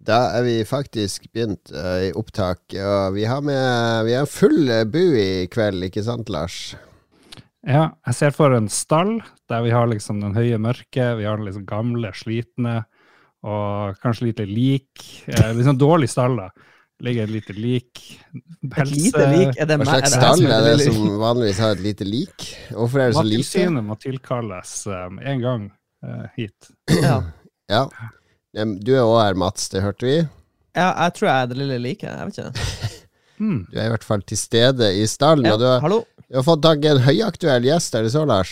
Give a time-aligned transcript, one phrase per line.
[0.00, 4.70] Da er vi faktisk begynt uh, i opptak, og vi har med Vi har full
[4.88, 6.70] bu i kveld, ikke sant, Lars?
[7.60, 9.18] Ja, jeg ser for en stall
[9.50, 12.78] der vi har liksom den høye mørke, vi har den liksom gamle, slitne,
[13.44, 15.04] og kanskje lite lik.
[15.28, 16.48] Eh, liksom dårlig stall, da.
[17.00, 18.00] Ligger et lite lik.
[18.72, 18.92] Pelse.
[18.92, 19.52] Et lite lik?
[19.56, 22.48] Er det Hva slags stall er det som vanligvis har et lite lik?
[22.76, 23.44] Hvorfor er det så lite?
[23.44, 25.68] Mattilsynet må tilkalles um, en gang
[26.04, 26.72] uh, hit.
[26.92, 27.22] Ja.
[27.72, 27.86] ja.
[28.54, 30.16] Du er òg her, Mats, det hørte vi.
[30.74, 32.10] Ja, jeg tror jeg er det lille liket.
[32.10, 32.96] Jeg vet ikke.
[33.40, 33.62] Hmm.
[33.72, 35.46] Du er i hvert fall til stede i stallen.
[35.48, 36.02] Ja, og du har, hallo.
[36.28, 38.50] du har fått tak i en høyaktuell gjest, er det så, Lars?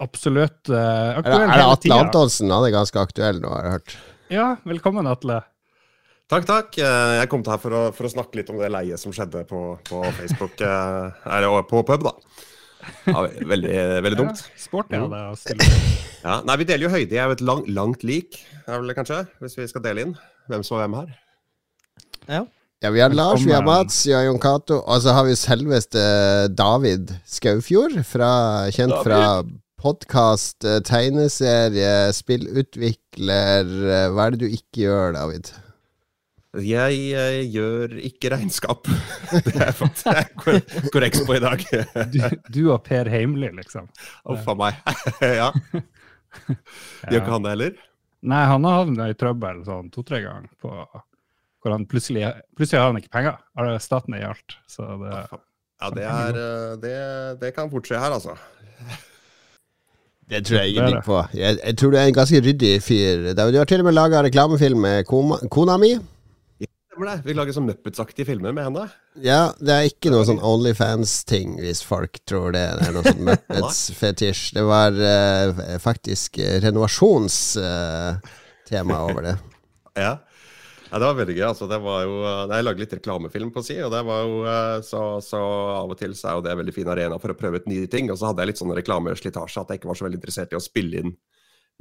[0.00, 0.78] Absolutt uh,
[1.18, 1.98] Er det, er det Atle.
[2.06, 2.48] Antonsen?
[2.56, 3.96] Han er ganske aktuell nå, har jeg hørt.
[4.32, 5.42] Ja, velkommen, Atle.
[6.32, 6.78] Takk, takk.
[6.80, 9.12] Eh, Jeg kom til her for å, for å snakke litt om det leiet som
[9.12, 9.60] skjedde på,
[9.90, 10.56] på Facebook.
[10.64, 12.14] eh, Eller på pub, da.
[13.06, 13.22] Ja,
[13.52, 13.74] veldig,
[14.06, 14.42] veldig dumt.
[14.96, 15.68] Ja, deg å.
[16.22, 17.14] Ja, nei, Vi deler jo høyde.
[17.16, 20.12] Jeg er jo et lang, langt lik, er vel kanskje, hvis vi skal dele inn
[20.50, 21.14] hvem som er hvem her.
[22.28, 22.42] Ja.
[22.82, 25.36] Ja, vi har Lars, vi har Mats, vi har Jon Cato, og så har vi
[25.38, 26.00] selveste
[26.58, 28.30] David Skaufjord, fra,
[28.74, 29.20] kjent fra
[29.82, 33.70] podkast, tegneserie, spillutvikler.
[33.90, 35.52] eh, Hva er det du ikke gjør, David?
[36.60, 38.88] Jeg jeg, gjør ikke regnskap.
[39.46, 40.26] Det er faktisk jeg
[40.92, 41.62] korrekt på i dag.
[42.12, 42.18] Du,
[42.52, 43.88] du og Per Heimly, liksom.
[44.28, 44.82] Uff a meg.
[45.42, 45.48] Ja.
[47.08, 47.80] Gjør ikke han det heller?
[48.24, 50.70] Nei, han har havna i trøbbel sånn to-tre ganger på
[51.62, 52.24] hvor han plutselig,
[52.56, 53.40] plutselig har han ikke penger.
[53.82, 54.56] Staten er i alt.
[54.68, 55.10] Så det,
[55.82, 56.94] Ja, det, er, eh, det,
[57.40, 58.36] det kan fort skje her, altså.
[60.30, 61.18] Det tror jeg ikke ingenting på.
[61.36, 63.28] Jeg, jeg tror du er en ganske ryddig fyr.
[63.36, 65.94] Du har til og med laga reklamefilm med kona, kona mi.
[67.02, 67.26] Stemmer det.
[67.26, 68.82] Vi lager sånn Muppets-aktige filmer med henne.
[69.18, 72.62] Ja, det er ikke noe sånn Onlyfans-ting, hvis folk tror det.
[72.78, 74.52] Det er noe sånn Muppets-fetisj.
[74.54, 79.38] Det var uh, faktisk renovasjonstema renovasjonstema over det.
[79.92, 80.14] Ja.
[80.88, 81.42] ja, det var veldig gøy.
[81.50, 81.66] altså.
[81.68, 82.14] Det var jo,
[82.48, 85.40] jeg lagde litt reklamefilm på si, og det var jo, eh, så, så
[85.74, 87.68] av og til så er jo det en veldig fin arena for å prøve ut
[87.68, 88.08] nye ting.
[88.08, 90.56] Og så hadde jeg litt sånn reklameslitasje at jeg ikke var så veldig interessert i
[90.56, 91.12] å spille inn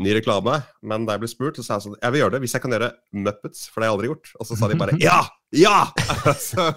[0.03, 0.59] ny reklame.
[0.85, 2.63] Men da jeg ble spurt, så sa jeg sånn Jeg vil gjøre det hvis jeg
[2.63, 2.91] kan gjøre
[3.25, 4.31] Muppets, for det har jeg aldri gjort.
[4.39, 5.19] Og så sa de bare ja!
[5.55, 5.77] Ja!
[6.47, 6.71] så,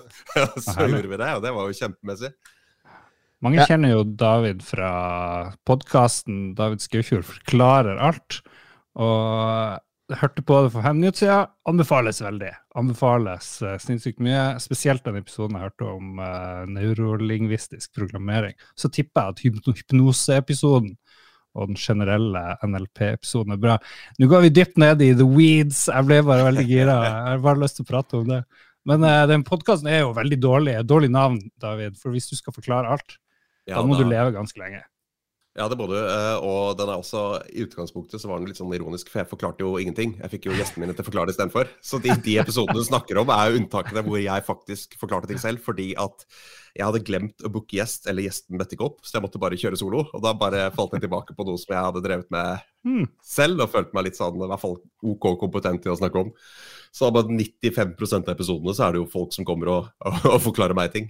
[0.59, 2.33] så gjorde vi det, og det var jo kjempemessig.
[3.45, 3.67] mange Ja.
[3.69, 4.91] kjenner jo David fra
[5.69, 8.41] podkasten David Skaufjord forklarer alt.
[8.95, 9.81] Og
[10.13, 11.47] jeg hørte på det for fem minutter siden.
[11.71, 12.51] Anbefales veldig.
[12.77, 14.59] Anbefales uh, sinnssykt mye.
[14.61, 18.53] Spesielt den episoden jeg hørte om uh, neurolingvistisk programmering.
[18.77, 19.45] Så tipper jeg at
[19.79, 20.93] hypnoseepisoden
[21.55, 23.79] og den generelle NLP-episoden er bra.
[24.19, 25.85] Nå går vi dypt ned i the weeds.
[25.91, 26.97] Jeg ble bare veldig gira.
[27.07, 28.41] Jeg har bare lyst til å prate om det.
[28.85, 30.75] Men uh, den podkasten er jo veldig dårlig.
[30.85, 31.95] Dårlig navn, David.
[32.01, 33.17] For hvis du skal forklare alt,
[33.67, 34.83] Ja, da må da- du leve ganske lenge.
[35.57, 35.95] Ja, det må du.
[35.95, 37.21] eh, Og den er også,
[37.55, 40.17] i utgangspunktet så var den litt sånn ironisk, for jeg forklarte jo ingenting.
[40.19, 41.69] Jeg fikk jo gjestene mine til å forklare istedenfor.
[41.81, 45.39] Så de, de episodene du snakker om, er jo unntakene hvor jeg faktisk forklarte ting
[45.39, 46.27] selv, fordi at
[46.75, 49.59] jeg hadde glemt å booke gjest, eller gjesten møtte ikke opp, så jeg måtte bare
[49.61, 50.05] kjøre solo.
[50.11, 53.07] Og da bare falt jeg tilbake på noe som jeg hadde drevet med Hmm.
[53.25, 54.75] selv, og følte meg litt sånn, i hvert fall
[55.09, 56.33] OK kompetent til å snakke om.
[56.93, 60.43] Så bare 95% av episodene så er det jo folk som kommer og, og, og
[60.51, 61.09] forklarer meg ting.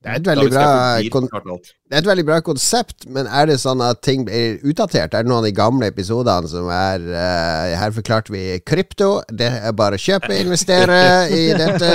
[0.00, 1.56] Det er bra.
[1.60, 5.12] Det er et veldig bra konsept, men er det sånn at ting blir utdatert?
[5.12, 9.10] Er det noen av de gamle episodene som er uh, Her forklarte vi krypto.
[9.28, 11.00] Det er bare å kjøpe, investere
[11.42, 11.92] i dette.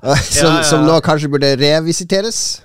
[0.00, 2.62] og Som, Ja, ja, som nå kanskje burde revisiteres.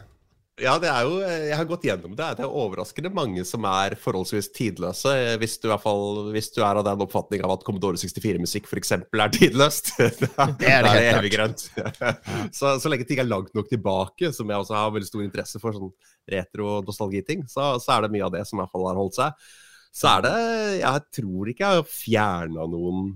[0.57, 2.27] Ja, det er jo, jeg har gått gjennom det.
[2.39, 5.11] Det er overraskende mange som er forholdsvis tidløse.
[5.37, 8.65] Hvis du, i hvert fall, hvis du er av den oppfatning av at Commodore 64-musikk
[8.65, 8.95] f.eks.
[8.97, 9.93] er tidløst.
[10.57, 11.67] Det er det da helt evig grønt.
[12.57, 15.61] Så, så lenge ting er langt nok tilbake, som jeg også har veldig stor interesse
[15.61, 15.93] for, sånn
[16.31, 19.47] retro-nostalgiting, så, så er det mye av det som i hvert fall har holdt seg.
[19.97, 20.35] Så er det
[20.81, 23.11] Jeg tror ikke jeg har fjerna noen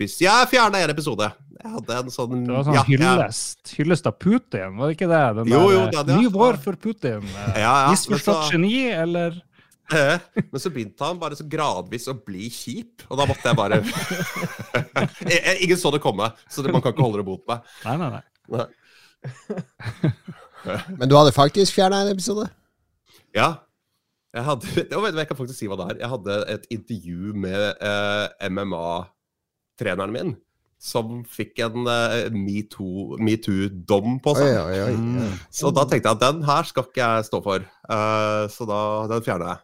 [0.00, 1.26] Ja, jeg fjerna en episode.
[1.64, 4.96] Jeg hadde en sånn Det var sånn ja, hyllest, hyllest, hyllest av Putin, var det
[4.98, 5.20] ikke det?
[5.38, 7.22] Den Jo, jo, der, det- det- Ny vår for Putin.
[7.22, 9.38] eh, Ja, ja, Misforstått geni, eller?
[9.92, 10.16] Eh,
[10.50, 13.82] Men så begynte han bare så gradvis å bli kjip, og da måtte jeg bare
[15.28, 17.60] Jeg- jeg- Ingen så det komme, så det, man kan ikke holde det mot meg.
[17.84, 18.22] Nei, nei, nei.
[18.48, 18.66] Nei.
[20.98, 22.48] Men du hadde faktisk fjerna en episode?
[23.36, 23.58] Ja.
[24.34, 26.00] Jeg hadde jeg, vet Jeg kan faktisk si hva det er.
[26.02, 28.26] Jeg hadde et intervju med eh,
[29.74, 30.34] MMA-treneren min,
[30.78, 34.56] som fikk en uh, metoo- metoo-dom på seg.
[34.58, 34.94] oi, oi.
[34.94, 35.38] Mm.
[35.50, 37.64] Så da tenkte jeg at den her skal ikke jeg stå for.
[37.88, 39.60] uh, så da den fjerner jeg.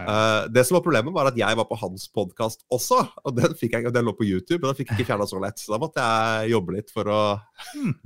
[0.00, 3.04] Uh, det som var problemet, var at jeg var på hans podkast også.
[3.24, 5.42] Og den, fikk jeg, den lå på YouTube, Men den fikk jeg ikke fjerna så
[5.42, 5.60] lett.
[5.60, 7.20] Så da måtte jeg jobbe litt for å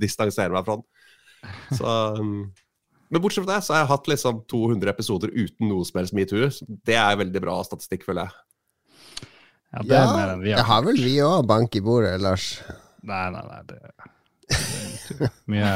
[0.01, 0.87] distansere meg fra den.
[1.77, 1.85] Så,
[2.19, 2.51] um,
[3.13, 6.13] men bortsett fra det, så har jeg hatt liksom 200 episoder uten noe som helst
[6.17, 6.49] metoo.
[6.85, 8.41] Det er veldig bra statistikk, føler jeg.
[9.75, 12.45] Ja, det er mer enn vi det har vel vi òg, bank i bordet, Lars.
[13.05, 13.61] Nei, nei, nei.
[13.67, 13.79] Det,
[15.19, 15.71] det er mye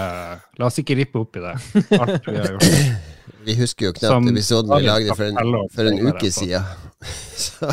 [0.60, 1.56] La oss ikke rippe opp i det.
[2.00, 2.70] Alt vi har gjort.
[3.46, 6.66] Vi husker jo Som knapt episoden vi lagde for en, for en uke siden.
[7.46, 7.70] Så,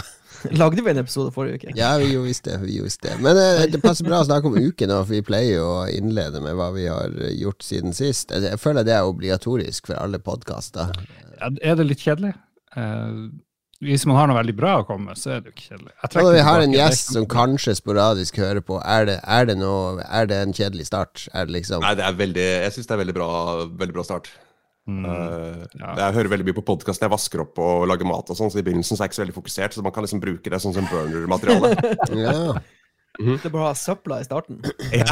[0.54, 1.72] Lagde vi en episode forrige uke?
[1.74, 2.58] ja, vi gjorde visst det.
[2.62, 3.16] Vi gjorde visst det.
[3.24, 5.88] Men eh, det passer bra å snakke om uke nå, for vi pleier jo å
[5.90, 8.30] innlede med hva vi har gjort siden sist.
[8.30, 10.92] Jeg, jeg føler det er obligatorisk for alle podkaster.
[11.40, 12.36] Er det litt kjedelig?
[12.76, 13.18] Eh,
[13.84, 15.92] hvis man har noe veldig bra å komme med, så er det jo ikke kjedelig.
[16.00, 19.48] Jeg Og når vi har en gjest som kanskje sporadisk hører på, er det, er
[19.50, 21.26] det, noe, er det en kjedelig start?
[21.36, 23.28] Er det liksom Nei, det er veldig, jeg syns det er veldig bra,
[23.84, 24.32] veldig bra start.
[24.86, 25.94] Mm, Eh, ja.
[25.98, 28.60] Jeg hører veldig mye på podkast jeg vasker opp og lager mat, og sånn, så
[28.60, 30.60] i begynnelsen så er jeg ikke så veldig fokusert, så man kan liksom bruke det
[30.62, 31.72] sånn som burner-materiale.
[32.26, 32.60] Ja.
[33.16, 34.60] Det er bare å ha søpla i starten.
[34.92, 35.06] ja.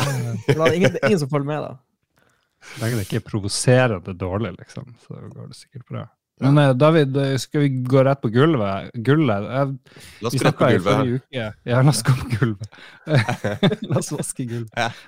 [0.52, 2.20] Er ingen, ingen som følger med, da.
[2.69, 6.05] Så lenge det ikke er provoserende dårlig, liksom, så går det sikkert bra.
[6.42, 8.90] Men eh, David, eh, skal vi gå rett på gulvet?
[9.06, 9.44] Gullet?
[9.54, 11.26] Jeg, La oss gå på gulvet.
[11.34, 12.81] Ja, la oss gå på gulvet.
[13.90, 15.04] la oss vaske gulvet.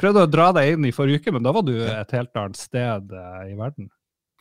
[0.00, 2.60] Prøvde å dra deg inn i forrige uke, men da var du et helt annet
[2.60, 3.90] sted eh, i verden.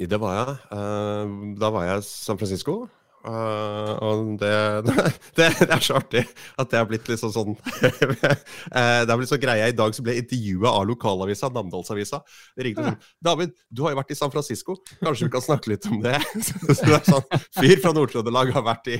[0.01, 0.56] Det var jeg.
[0.74, 2.80] Eh, da var jeg i San Francisco.
[3.22, 4.54] Eh, og det,
[4.88, 4.96] det,
[5.38, 6.24] det er så artig
[6.58, 8.34] at det har blitt liksom sånn uh,
[9.06, 12.22] Det har blitt så greia I dag så ble intervjua av lokalavisa, Namdalsavisa.
[12.58, 14.78] Det ringte sånn 'David, du har jo vært i San Francisco.
[15.02, 18.66] Kanskje vi kan snakke litt om det?' Så det er sånn Fyr fra Nord-Trøndelag har
[18.66, 19.00] vært i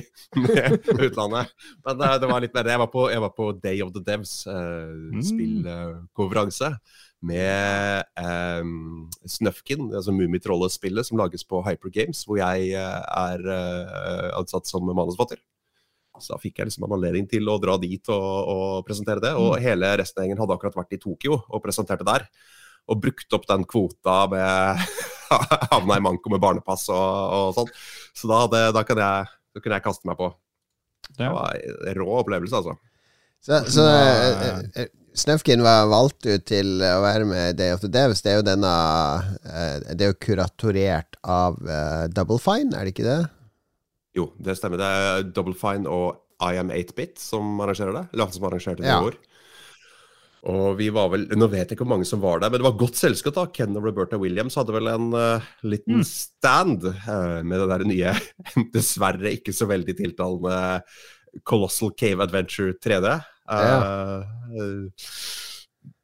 [0.94, 1.50] utlandet.
[1.82, 4.04] Men det, det var litt mer Jeg var på, jeg var på Day of the
[4.06, 6.76] Devs, uh, spillkonferanse
[7.22, 14.28] med um, Snufkin, altså Mummitrollet-spillet som lages på Hyper Games, hvor jeg eh, er uh,
[14.40, 15.38] ansatt som manusforfatter.
[16.20, 19.32] Så da fikk jeg liksom en anledning til å dra dit og, og presentere det.
[19.38, 22.26] Og hele resten av gjengen hadde akkurat vært i Tokyo og presenterte der.
[22.90, 24.82] Og brukt opp den kvota med
[25.72, 27.74] Havna i manko med barnepass og, og sånn.
[28.18, 30.28] Så da, det, da, kan jeg, da kunne jeg kaste meg på.
[31.16, 32.76] Det var en rå opplevelse, altså.
[33.42, 37.82] Så, så eh, eh, Snøfkin var valgt ut til å være med i Day of
[37.82, 38.22] the Devs.
[38.24, 38.70] Det er jo denne
[39.44, 43.18] eh, Det er jo kuratorert av eh, Double Fine, er det ikke det?
[44.16, 44.80] Jo, det stemmer.
[44.80, 48.06] Det er Double Fine og I Am 8-Bit som arrangerer det.
[48.12, 49.02] Eller han som arrangerte det Ja.
[49.02, 49.18] i år.
[50.52, 52.66] Og vi var vel Nå vet jeg ikke hvor mange som var der, men det
[52.66, 53.36] var godt selskap.
[53.36, 57.84] da Ken og Roberta Williams hadde vel en uh, liten stand uh, med det der
[57.86, 58.14] nye,
[58.74, 60.56] dessverre ikke så veldig tiltalende
[61.46, 63.20] Colossal Cave Adventure 3D.
[63.50, 64.22] Eh,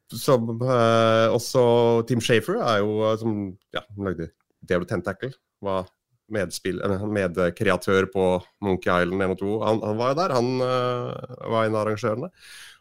[0.09, 1.63] som eh, også
[2.09, 3.37] Tim Shafer er jo eh, som
[3.75, 4.31] ja, lagde
[4.65, 5.31] Diablo Tentacle.
[5.63, 5.87] Var
[6.29, 8.25] medkreatør med på
[8.61, 9.53] Monkey Island 1 og 2.
[9.65, 10.33] Han, han var jo der.
[10.37, 12.29] Han uh, var en av arrangørene.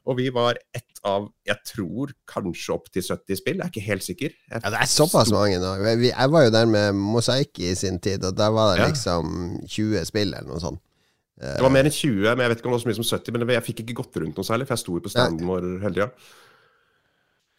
[0.08, 3.58] Og vi var ett av, jeg tror kanskje opp til 70 spill.
[3.58, 4.34] Jeg er ikke helt sikker.
[4.37, 5.75] Jeg Ja, det er såpass mange nå.
[5.84, 8.88] Jeg var jo der med Mosaic i sin tid, og der var det Ja.
[8.93, 10.81] liksom 20 spill eller noe sånt.
[11.38, 13.08] Det var mer enn 20, men jeg vet ikke om det var så mye som
[13.19, 13.32] 70.
[13.37, 15.67] Men jeg fikk ikke gått rundt noe særlig, for jeg sto jo på standen vår
[15.85, 16.08] hele tida.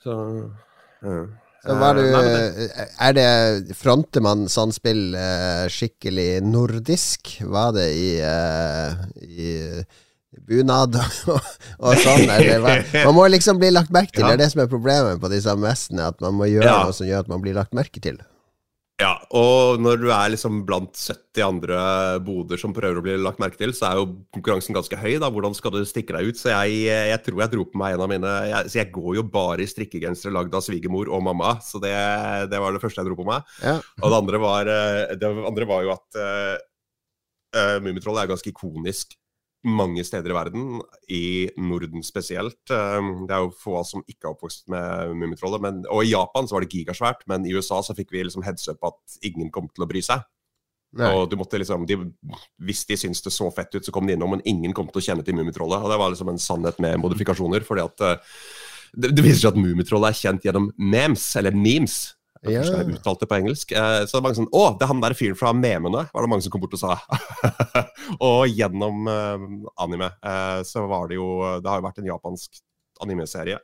[0.03, 0.15] Så
[1.03, 1.19] ja.
[1.59, 7.33] Så var du Eh, nei, det- Er det Fronter man sånn spill eh, skikkelig nordisk?
[7.43, 9.83] Var det i, eh, i
[10.47, 10.95] bunad
[11.27, 11.41] og,
[11.79, 12.27] og sånn?
[12.29, 14.23] Man må liksom bli lagt merke til.
[14.27, 16.83] Det er det som er problemet på disse messene, at man må gjøre Ja.
[16.85, 18.19] noe som gjør at man blir lagt merke til.
[18.99, 21.77] Ja, og når du er liksom blant 70 andre
[22.23, 25.13] boder som prøver å bli lagt merke til, så er jo konkurransen ganske høy.
[25.23, 26.39] da, Hvordan skal du stikke deg ut?
[26.39, 29.21] Så jeg, jeg tror jeg dro på meg en av mine jeg, Så jeg går
[29.21, 31.93] jo bare i strikkegensere lagd av svigermor og mamma, så det,
[32.51, 33.55] det var det første jeg dro på meg.
[33.63, 33.77] Ja.
[34.01, 39.15] Og det andre var, eh, det andre var jo at uh, Mummitrollet er ganske ikonisk
[39.67, 40.67] mange steder i verden,
[41.11, 41.23] i
[41.59, 42.61] Norden spesielt.
[42.71, 45.85] Um, det er jo få som ikke er oppvokst med Mummitrollet.
[45.91, 48.69] Og i Japan så var det gigasvært, men i USA så fikk vi liksom heads
[48.71, 50.23] up at ingen kom til å bry seg.
[50.99, 51.11] Nei.
[51.13, 51.99] Og du måtte liksom, de,
[52.65, 55.03] Hvis de syntes det så fett ut, så kom de innom, men ingen kom til
[55.03, 55.83] å kjenne til Mummitrollet.
[55.83, 57.65] Og det var liksom en sannhet med modifikasjoner.
[57.67, 58.39] fordi at uh,
[58.95, 61.99] det, det viser seg at Mummitrollet er kjent gjennom memes, eller memes.
[62.41, 62.61] Det Ja.
[62.63, 63.71] jeg uttalte på engelsk.
[63.75, 66.21] Eh, Så det var mange sånn Å, det er han der fyren fra memene, var
[66.23, 66.95] det mange som kom bort og sa.
[68.21, 69.47] og gjennom eh,
[69.83, 72.61] anime eh, så var det jo Det har jo vært en japansk
[73.03, 73.59] animeserie.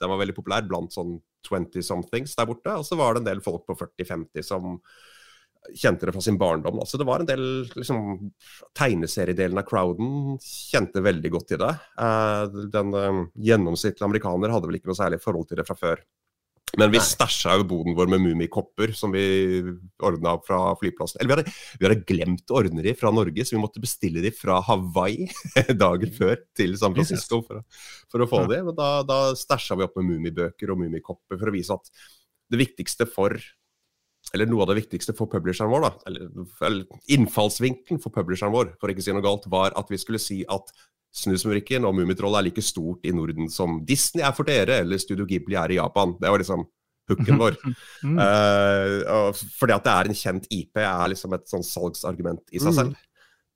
[0.00, 2.76] Den var veldig populær blant sånn 20-somethings der borte.
[2.76, 4.78] Og så var det en del folk på 40-50 som
[5.76, 6.78] kjente det fra sin barndom.
[6.80, 6.86] da.
[6.88, 7.42] Så det var en del
[7.76, 8.30] liksom,
[8.76, 11.74] Tegneseriedelen av crowden kjente veldig godt til det.
[12.72, 12.94] Den
[13.36, 16.00] gjennomsnittlige amerikaner hadde vel ikke noe særlig forhold til det fra før.
[16.78, 19.22] Men vi stæsja jo boden vår med mummikopper som vi
[20.06, 21.18] ordna fra flyplassen.
[21.20, 24.22] Eller vi hadde, vi hadde glemt å ordne de fra Norge, så vi måtte bestille
[24.22, 25.26] de fra Hawaii
[25.84, 28.60] dagen før til San Francisco for, å- for å få de.
[28.68, 31.90] Men da, da stæsja vi opp med mummibøker og mummikopper for å vise at
[32.50, 33.34] det viktigste for
[34.36, 36.26] eller noe av det viktigste for publisheren vår, da, eller,
[36.68, 40.20] eller innfallsvinkelen for publisheren vår, for ikke å si noe galt, var at vi skulle
[40.22, 40.68] si at
[41.16, 45.26] Snusmumrikken og Mummitrollet er like stort i Norden som Disney er for dere, eller Studio
[45.26, 46.14] Ghibli er i Japan.
[46.20, 46.66] Det var liksom
[47.10, 47.56] hooken vår.
[48.06, 48.16] Mm.
[48.16, 52.70] Uh, fordi at det er en kjent IP, er liksom et sånn salgsargument i seg
[52.72, 52.78] Mm.
[52.78, 53.00] selv.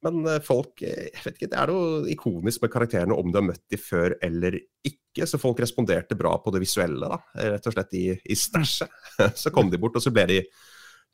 [0.05, 3.39] Men eh, folk eh, jeg vet ikke, Det er noe ikonisk med karakterene om du
[3.39, 5.25] har møtt dem før eller ikke.
[5.25, 7.23] Så folk responderte bra på det visuelle, da.
[7.55, 8.93] rett og slett i, i stæsjet.
[9.41, 10.39] Så kom de bort, og så ble de,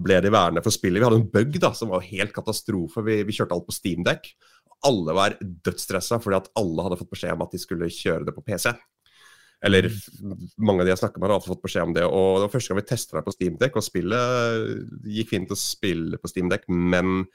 [0.00, 0.98] ble de værende for spillet.
[0.98, 3.04] Vi hadde en bug da, som var helt katastrofe.
[3.06, 4.26] Vi, vi kjørte alt på Steamdeck.
[4.88, 8.36] Alle var dødsstressa fordi at alle hadde fått beskjed om at de skulle kjøre det
[8.36, 8.72] på PC.
[9.60, 9.90] Eller
[10.56, 12.06] mange av de jeg snakker med, har fått beskjed om det.
[12.08, 15.58] Og det var første gang vi testa det på Steamdeck, og spillet gikk fint å
[15.58, 17.26] spille på Steamdeck, men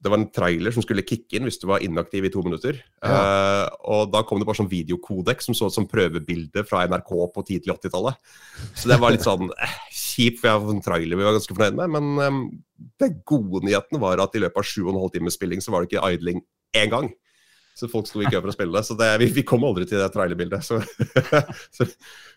[0.00, 2.78] det var en trailer som skulle kicke inn hvis du var inaktiv i to minutter.
[3.04, 7.10] Eh, og da kom det bare sånn videokodek som så ut som prøvebilde fra NRK
[7.34, 8.16] på 10-80-tallet.
[8.72, 11.56] Så det var litt sånn eh, kjipt, for jeg var en trailer vi var ganske
[11.56, 11.92] fornøyd med.
[11.98, 12.40] Men um,
[13.02, 15.74] den gode nyheten var at i løpet av sju og en halv times spilling så
[15.74, 16.40] var det ikke idling
[16.76, 17.10] én gang.
[17.80, 18.84] Så folk sto i kø for å spille det.
[18.84, 20.66] Så det, vi, vi kom aldri til det trailerbildet.
[20.66, 20.80] Så,
[21.76, 21.86] så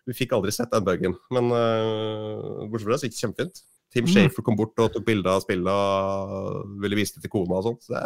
[0.08, 1.18] vi fikk aldri sett den bugen.
[1.36, 3.64] Men uh, bortsett fra det så gikk det kjempefint.
[3.94, 7.60] Tim Shafer kom bort og tok bilde av spillet og ville vise det til kona
[7.60, 7.84] og sånt.
[7.86, 8.06] Så det,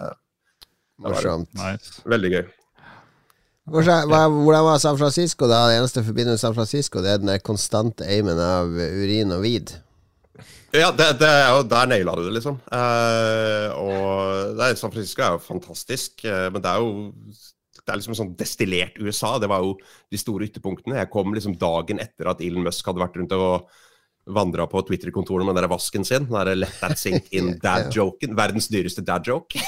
[0.99, 1.45] det var.
[1.61, 2.01] Nice.
[2.09, 2.47] veldig gøy.
[3.67, 5.47] Hvordan var San Francisco?
[5.47, 5.65] da?
[5.69, 9.77] Det eneste forbindelse med San Francisco, det er den konstante aimen av urin og weed.
[10.75, 12.57] Ja, det, det er jo, der naila du det, liksom.
[12.75, 16.89] Eh, og det er, San Francisco er jo fantastisk, eh, men det er jo
[17.87, 19.37] det er liksom sånn destillert USA.
[19.39, 19.77] Det var jo
[20.11, 20.97] de store ytterpunktene.
[20.99, 23.69] Jeg kom liksom dagen etter at Elon Musk hadde vært rundt og
[24.35, 26.25] vandra på Twitter-kontorene med den der vasken sin.
[26.27, 28.35] Den der Let that sink in dad-joken.
[28.35, 29.63] Verdens dyreste dad-joke.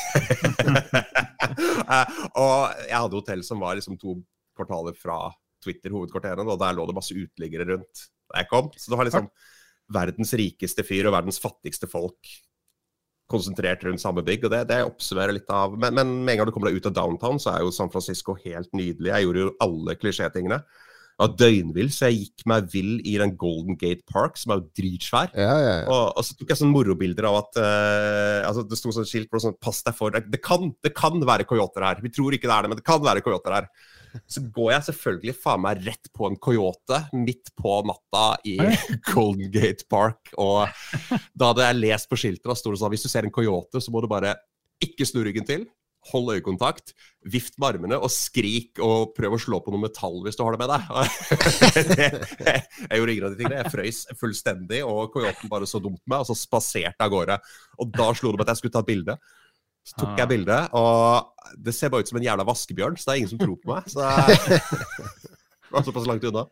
[1.89, 4.11] Eh, og jeg hadde hotell som var liksom to
[4.53, 5.31] kvartaler fra
[5.63, 8.67] Twitter, hovedkvarterene, og der lå det masse uteliggere rundt da jeg kom.
[8.77, 9.29] Så det var liksom
[9.93, 12.35] verdens rikeste fyr og verdens fattigste folk
[13.29, 14.47] konsentrert rundt samme bygg.
[14.47, 16.89] og Det, det oppsummerer litt av men, men med en gang du kommer deg ut
[16.89, 19.11] av downtown, så er jo San Francisco helt nydelig.
[19.11, 20.63] Jeg gjorde jo alle klisjétingene.
[21.19, 24.61] Jeg var døgnvill, så jeg gikk meg vill i den Golden Gate Park, som er
[24.61, 25.33] jo dritsvær.
[25.35, 25.87] Ja, ja, ja.
[25.91, 29.27] Og, og så tok jeg sånne morobilder av at uh, altså Det sto sånn skilt
[29.27, 31.99] på det sånn Pass deg for det, det, kan, det kan være coyoter her.
[32.05, 33.67] Vi tror ikke det er det, men det kan være coyoter her.
[34.29, 38.57] Så går jeg selvfølgelig faen meg rett på en coyote midt på natta i
[39.11, 40.31] Golden Gate Park.
[40.37, 40.69] Og
[41.33, 43.81] da hadde jeg lest på skiltet, da sto det sånn hvis du ser en coyote,
[43.81, 44.37] så må du bare
[44.83, 45.67] ikke snu ryggen til.
[46.13, 46.93] Hold øyekontakt,
[47.27, 50.55] vift med armene og skrik og prøv å slå på noe metall hvis du har
[50.55, 50.85] det med deg.
[52.87, 53.57] jeg gjorde ingen av de tingene.
[53.59, 57.11] Jeg frøys fullstendig, og coyoten bare så dumt på meg, og så spaserte jeg av
[57.11, 57.37] gårde.
[57.83, 59.17] Og da slo det meg at jeg skulle ta et bilde.
[59.89, 63.13] Så tok jeg bildet, og det ser bare ut som en jævla vaskebjørn, så det
[63.15, 63.87] er ingen som tror på meg.
[63.89, 64.59] Så jeg
[65.73, 66.43] var såpass langt unna.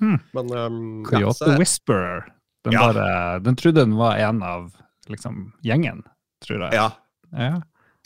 [0.00, 0.18] Hmm.
[0.36, 0.80] Men um,
[1.14, 2.26] ja, så, Whisperer.
[2.64, 2.86] Den, Ja.
[2.88, 4.70] bare, den trodde den var en av
[5.12, 6.02] liksom, gjengen,
[6.44, 6.76] tror jeg.
[6.80, 6.90] ja.
[7.34, 7.54] Ja.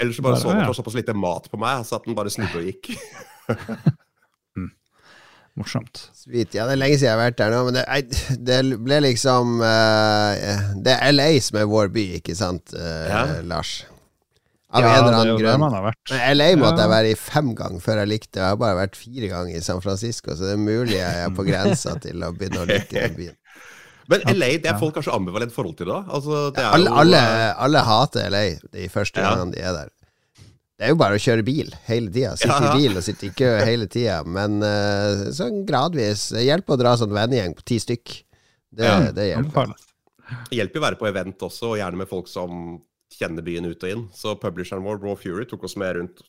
[0.00, 0.66] Ellers så bare Bare, så den ja.
[0.71, 2.92] for såpass lite mat på meg, så at den bare snudde og gikk.
[5.59, 6.11] Morsomt.
[6.14, 6.54] Sweet.
[6.54, 9.57] Ja, det er lenge siden jeg har vært der nå, men det, det ble liksom
[9.59, 13.23] uh, Det er LA som er vår by, ikke sant, uh, Ja.
[13.42, 13.80] Lars?
[14.70, 15.60] Av Ja, en eller er annen grunn.
[15.60, 16.84] Men LA måtte Ja.
[16.84, 18.42] jeg være i fem ganger før jeg likte det.
[18.42, 21.30] Jeg har bare vært fire ganger i San Francisco, så det er mulig jeg er
[21.30, 23.37] på grensa til å begynne å like den byen.
[24.08, 26.02] Men LA, det er folk kanskje ambivalent forhold til da?
[26.08, 27.16] Altså, det er Alle, jo, alle,
[27.48, 29.34] eh, alle hater LA de første Ja.
[29.34, 29.88] gangene de er der.
[30.78, 32.37] Det er jo bare å kjøre bil hele tida.
[32.37, 32.72] Sitte Ja, ja.
[32.75, 34.20] i bil og sitte i kø hele tida.
[34.25, 38.22] Men uh, sånn gradvis det hjelper å dra sånn vennegjeng på ti stykk.
[38.72, 39.10] Det, Ja.
[39.12, 39.72] det hjelper.
[40.50, 42.80] Det hjelper å være på event også, og gjerne med folk som
[43.14, 44.08] kjenner byen ut og inn.
[44.14, 46.24] Så publisheren vår, Raw Fury, tok oss med rundt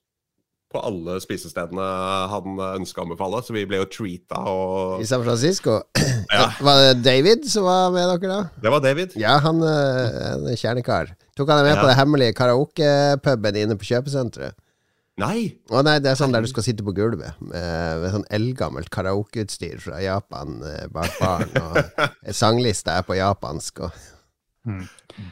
[0.69, 1.81] på alle spisestedene
[2.29, 5.79] han ønska å anbefale, så vi ble jo treata og I San Francisco
[6.35, 6.43] Ja.
[6.61, 8.41] Var det David som var med dere da?
[8.61, 9.15] Det var David.
[9.17, 11.15] Ja, han eh, en kjernekar.
[11.33, 11.81] Tok han deg med Ja.
[11.81, 14.53] på den hemmelige karaokepuben inne på kjøpesenteret?
[15.19, 15.49] Nei!
[15.73, 17.57] Å nei, det er sånn der du skal sitte på gulvet med,
[18.05, 22.05] med sånn eldgammelt karaokeutstyr fra Japan eh, bak baren, og
[22.43, 23.97] sanglista er på japansk og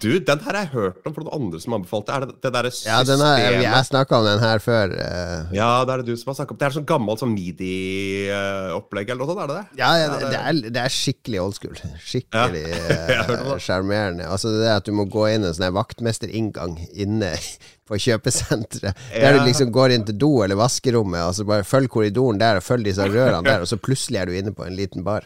[0.02, 2.12] Du, den her har jeg hørt om fra noen andre som anbefalte.
[2.12, 4.92] Er det det derre Ja, den er, jeg, snakka om den her før.
[5.00, 6.58] eh, Ja, det er det du som har snakket om.
[6.60, 9.80] Det er sånn gammelt sånn midi-opplegg eller noe sånt, er det det?
[9.80, 11.76] Ja, ja, Ja, det, det- det, er, det er skikkelig old school.
[12.04, 13.54] Skikkelig sjarmerende.
[13.56, 14.28] eh, sjarmerende.
[14.28, 17.32] altså det at du må gå inn en sånn vaktmesterinngang inne
[17.88, 18.94] på kjøpesenteret.
[19.14, 19.38] Der Ja.
[19.40, 22.64] du liksom går inn til do eller vaskerommet, og så bare følg korridoren der, og
[22.68, 25.24] følg disse rørene der, og så plutselig er du inne på en liten bar.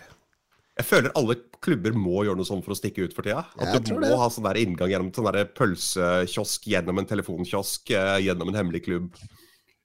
[0.78, 3.44] Jeg føler alle klubber må gjøre noe sånn for å stikke ut for tida.
[3.60, 4.18] At Jeg du må det.
[4.18, 8.84] ha sånn der inngang gjennom sånn der pølsekiosk, gjennom en telefonkiosk, eh, gjennom en hemmelig
[8.88, 9.16] klubb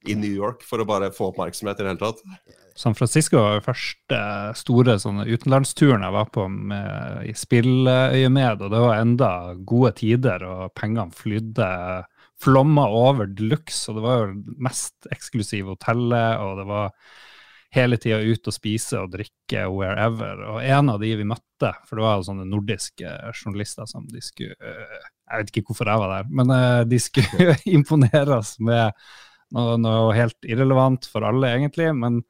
[0.07, 2.21] i New York for å bare få oppmerksomhet i det hele tatt.
[2.77, 4.19] San Francisco var første
[4.55, 9.31] store sånne utenlandsturen jeg var på med, i spilløyemed, og det var enda
[9.67, 11.71] gode tider, og pengene flydde,
[12.39, 16.93] flomma over de luxe, og det var jo mest eksklusive hotellet, og det var
[17.77, 20.43] hele tida ut og spise og drikke wherever.
[20.55, 24.23] Og en av de vi møtte, for det var jo sånne nordiske journalister som de
[24.25, 29.07] skulle eh, Jeg vet ikke hvorfor jeg var der, men eh, de skulle imponeres med
[29.55, 31.93] noe, noe helt irrelevant for alle, egentlig.
[31.95, 32.23] men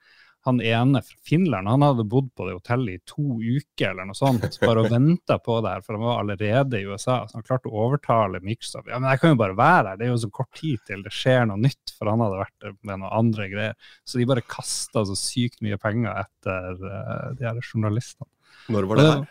[0.46, 4.18] han ene fra Finland han hadde bodd på det hotellet i to uker eller noe
[4.18, 7.18] sånt, bare og venta på det her, for han var allerede i USA.
[7.28, 8.90] Så han klarte å overtale Microsoft.
[8.90, 11.02] Ja, men jeg kan jo bare være her, det er jo så kort tid til
[11.06, 13.90] det skjer noe nytt, for han hadde vært der med noen andre greier.
[14.06, 18.30] Så de bare kasta så sykt mye penger etter uh, de her journalistene.
[18.72, 19.26] Når var det her?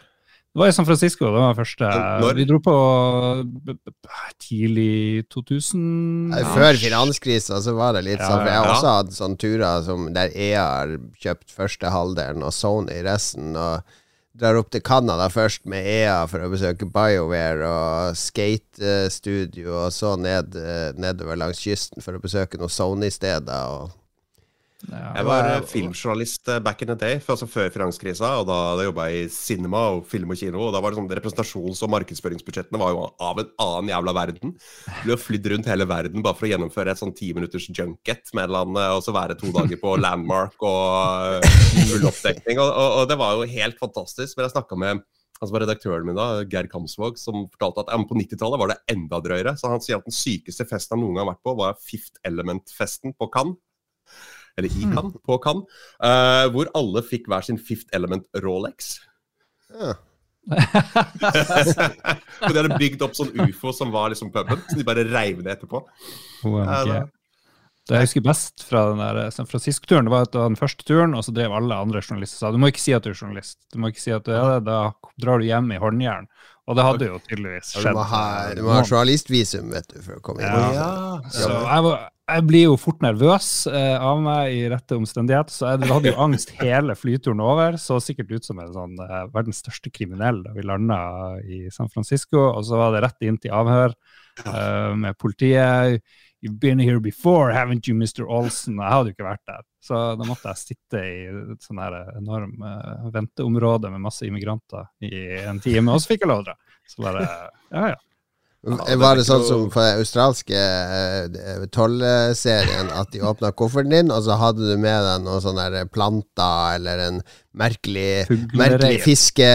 [0.55, 1.25] Det var i San Francisco.
[1.27, 1.87] det var første.
[2.23, 2.37] Når?
[2.39, 2.75] Vi dro på
[4.39, 6.31] tidlig 2000.
[6.31, 6.45] Ja.
[6.55, 9.83] Før finanskrisa så var det litt Ja, sånn, for jeg har også hatt sånne turer
[9.83, 13.51] som der EA har kjøpt første halvdelen og Sony resten.
[13.59, 13.83] og
[14.35, 20.17] Drar opp til Canada først med EA for å besøke BioWare og skatestudio, og så
[20.19, 23.69] ned, eh, nedover langs kysten for å besøke noen Sony-steder.
[23.75, 23.91] og
[24.91, 28.31] Jeg var eh, filmjournalist eh, back in the day, altså før finanskrisa.
[28.41, 30.61] og Da, da jobba jeg i cinema og film og kino.
[30.67, 34.55] og da var det sånn Representasjons- og markedsføringsbudsjettene var jo av en annen jævla verden.
[35.03, 38.53] Ble flydd rundt hele verden bare for å gjennomføre et sånn ti minutters junket med
[38.53, 42.61] annen, og så være to dager på Landmark og eh, full oppdekning.
[42.61, 44.37] Og, og, og det var jo helt fantastisk.
[44.37, 45.05] Men jeg snakka med
[45.45, 49.19] var redaktøren min da, Geir Kamsvåg, som fortalte at ja, på 90-tallet var det enda
[49.21, 49.53] drøyere.
[49.59, 52.21] Så han sier at den sykeste festen han noen gang har vært på, var Fifth
[52.27, 53.59] Element-festen på Cannes
[54.57, 58.97] eller i Cannes, på Cannes, uh, hvor alle fikk hver sin Fifth Element Rolex.
[59.75, 59.95] Ja.
[62.45, 65.55] de hadde bygd opp sånn ufo som var liksom puben, så de bare reiv det
[65.57, 65.81] etterpå.
[66.45, 67.01] Wow, okay.
[67.85, 70.57] Det jeg husker best fra den der San Francisco-turen, det var at det var den
[70.57, 73.05] første turen, og så drev alle andre journalister og sa du må ikke si at
[73.05, 73.59] du er journalist.
[73.69, 74.79] Du må ikke si at du er det, da
[75.21, 76.25] drar du hjem i håndjern.
[76.65, 77.93] Og det hadde jo tydeligvis Og Du skjedd.
[77.93, 80.73] må ha, eh, du må ha journalistvisum vet du, for å komme inn.
[80.73, 80.87] Ja.
[81.29, 85.75] Så jeg, var, jeg blir jo fort nervøs eh, av meg i rette omstendigheter, så
[85.75, 87.77] jeg hadde jo angst hele flyturen over.
[87.77, 90.99] Så sikkert ut som en sånn eh, verdens største kriminell da vi landa
[91.45, 92.47] i San Francisco.
[92.55, 96.01] Og så var det rett inn til avhør eh, med politiet.
[96.45, 98.27] You've been here before, haven't you, Mr.
[98.29, 98.75] Olsen?
[98.77, 99.63] Jeg hadde jo ikke vært der.
[99.81, 101.23] Så da måtte jeg sitte i
[101.55, 106.27] et sånn her enorm eh, venteområde med masse immigranter i en time, og så fikk
[106.27, 106.55] jeg lov å dra.
[106.85, 107.23] Så bare,
[107.73, 107.97] ja, ja.
[108.65, 113.93] Det Var er det sånn som på den australske eh, tollserien, at de åpna kofferten
[113.93, 117.19] din, og så hadde du med deg noen sånne der planter eller en
[117.55, 118.25] merkelig,
[118.57, 119.49] merkelig fiske,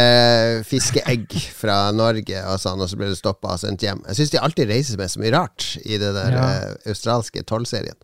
[0.68, 4.04] fiskeegg fra Norge, og sånn, og så ble du stoppa og sendt hjem.
[4.12, 6.46] Jeg syns de alltid reiser med så mye rart i det der Ja.
[6.54, 7.98] eh, australske tollserien.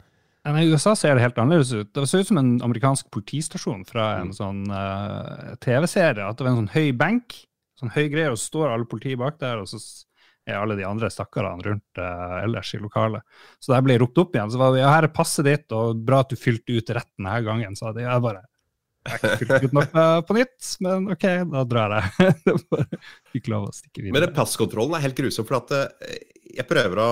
[0.46, 1.88] Men I USA ser det helt annerledes ut.
[1.94, 6.22] Det ser ut som en amerikansk politistasjon fra en sånn uh, TV-serie.
[6.22, 7.34] At det var en sånn høy benk,
[7.80, 9.80] sånn høy greie, og så står alle politiet bak der, og så
[10.46, 13.24] er alle de andre stakkarene rundt eh, ellers i lokalet.
[13.58, 15.66] Så da jeg ble ropt opp igjen, så var det ja, her er passet ditt,
[15.74, 18.44] og bra at du fylte ut rett denne gangen, Så hadde Jeg bare
[19.06, 22.32] jeg har ikke fylt ut noe på nytt, men OK, da drar jeg.
[23.36, 24.24] Fikk lov å stikke Men videre.
[24.26, 26.16] den passkontrollen er helt grusom, for at eh,
[26.58, 27.10] jeg prøver å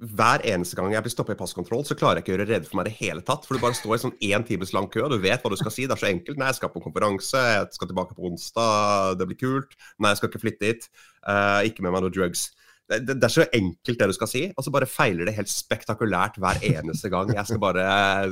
[0.00, 2.68] Hver eneste gang jeg blir stoppa i passkontroll, så klarer jeg ikke å gjøre rede
[2.68, 3.44] for meg i det hele tatt.
[3.44, 5.58] For du bare står i sånn én times lang kø, og du vet hva du
[5.60, 5.84] skal si.
[5.84, 6.40] Det er så enkelt.
[6.40, 9.76] Nei, jeg skal på konferanse, jeg skal tilbake på onsdag, det blir kult.
[10.00, 10.88] Nei, jeg skal ikke flytte hit.
[11.20, 12.46] Uh, ikke med meg noe drugs.
[12.88, 15.36] Det, det, det er så enkelt det du skal si, og så bare feiler det
[15.36, 17.84] helt spektakulært hver eneste gang jeg skal bare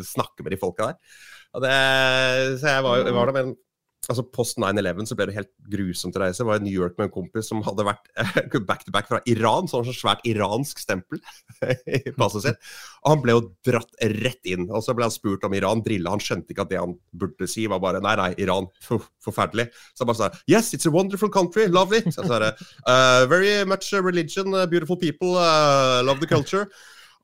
[0.08, 1.20] snakke med de folka der.
[1.52, 1.76] Og det,
[2.62, 3.56] så jeg var, var da med en
[4.08, 6.40] altså Post 9-11 så ble det helt grusomt å reise.
[6.40, 8.08] Jeg var i New York med en kompis som hadde vært
[8.68, 11.20] back to back fra Iran, sånn så svært iransk stempel
[11.98, 12.70] i passet sitt.
[13.04, 13.92] Og han ble jo dratt
[14.22, 14.68] rett inn.
[14.72, 16.14] Og så ble han spurt om Iran, drilla.
[16.16, 19.68] Han skjønte ikke at det han burde si, var bare nei, nei, Iran, forferdelig.
[19.92, 22.08] Så han bare sa yes, it's a wonderful country, love it.
[22.14, 26.66] Så sa uh, very much religion, beautiful people, uh, love the culture.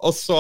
[0.04, 0.36] Og så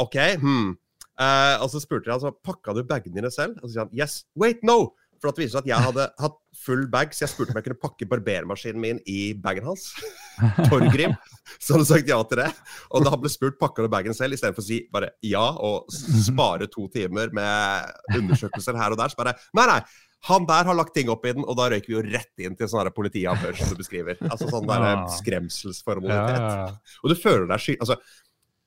[0.00, 0.74] OK, hmm.
[1.16, 3.56] Uh, og så spurte jeg altså, pakka du bagene dine selv.
[3.62, 4.92] Og så sier han yes, wait, no.
[5.26, 6.36] For at det viser seg at jeg hadde hatt
[6.66, 9.88] full bag, så jeg spurte om jeg kunne pakke barbermaskinen min i bagen hans.
[10.70, 11.12] Torgrim.
[11.58, 12.48] Så hadde sagt ja til det.
[12.94, 16.70] Og da ble spurt pakker du bagen selv, istedenfor å si bare ja og spare
[16.70, 19.80] to timer med undersøkelser her og der, så bare nei, nei.
[20.26, 22.56] Han der har lagt ting opp i den, og da røyker vi jo rett inn
[22.58, 24.16] til sånn politiavhør som du beskriver.
[24.26, 25.04] Altså sånn der Ah.
[25.12, 26.78] skremselsformalitet.
[27.04, 27.76] Og du føler deg sky...
[27.82, 27.98] Altså,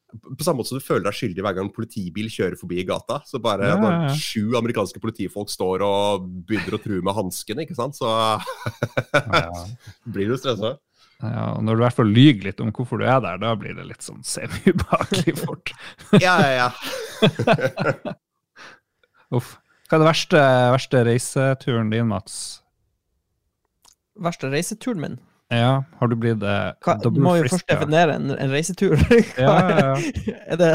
[0.09, 2.85] på samme måte som du føler deg skyldig hver gang en politibil kjører forbi i
[2.87, 3.19] gata.
[3.29, 4.09] Så bare Ja, ja, ja.
[4.09, 9.65] når sju amerikanske politifolk står og begynner å true med hanskene, ikke sant, så Ja.
[10.13, 10.75] blir du stressa.
[11.19, 13.51] Ja, og når du i hvert fall lyver litt om hvorfor du er der, da
[13.59, 15.73] blir det litt sånn semi-ubehagelig fort.
[16.23, 18.13] Ja, ja, ja.
[19.35, 19.57] Uff.
[19.89, 20.39] Hva er det verste,
[20.73, 22.35] verste reiseturen din, Mats?
[24.21, 25.19] Verste reiseturen min?
[25.49, 28.93] Ja, har du blitt eh, Hva, du må jo først definere en, en reisetur.
[29.01, 30.35] Hva Ja, ja, ja.
[30.49, 30.67] Er, det,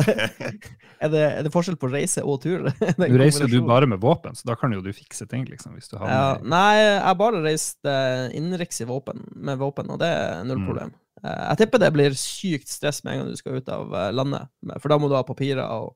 [0.99, 2.65] er, det, er det forskjell på reise og tur?
[2.99, 5.77] Nå reiser du bare med våpen, så da kan jo du fikse ting, liksom.
[5.79, 10.11] Hvis du ja, havner Nei, jeg har bare reist eh, innenriks med våpen, og det
[10.11, 10.67] er null Mm.
[10.71, 10.95] problem.
[10.95, 11.01] Mm.
[11.25, 14.51] jeg tipper det blir sykt stress med en gang du skal ut av eh, landet,
[14.83, 15.95] for da må du ha papirer og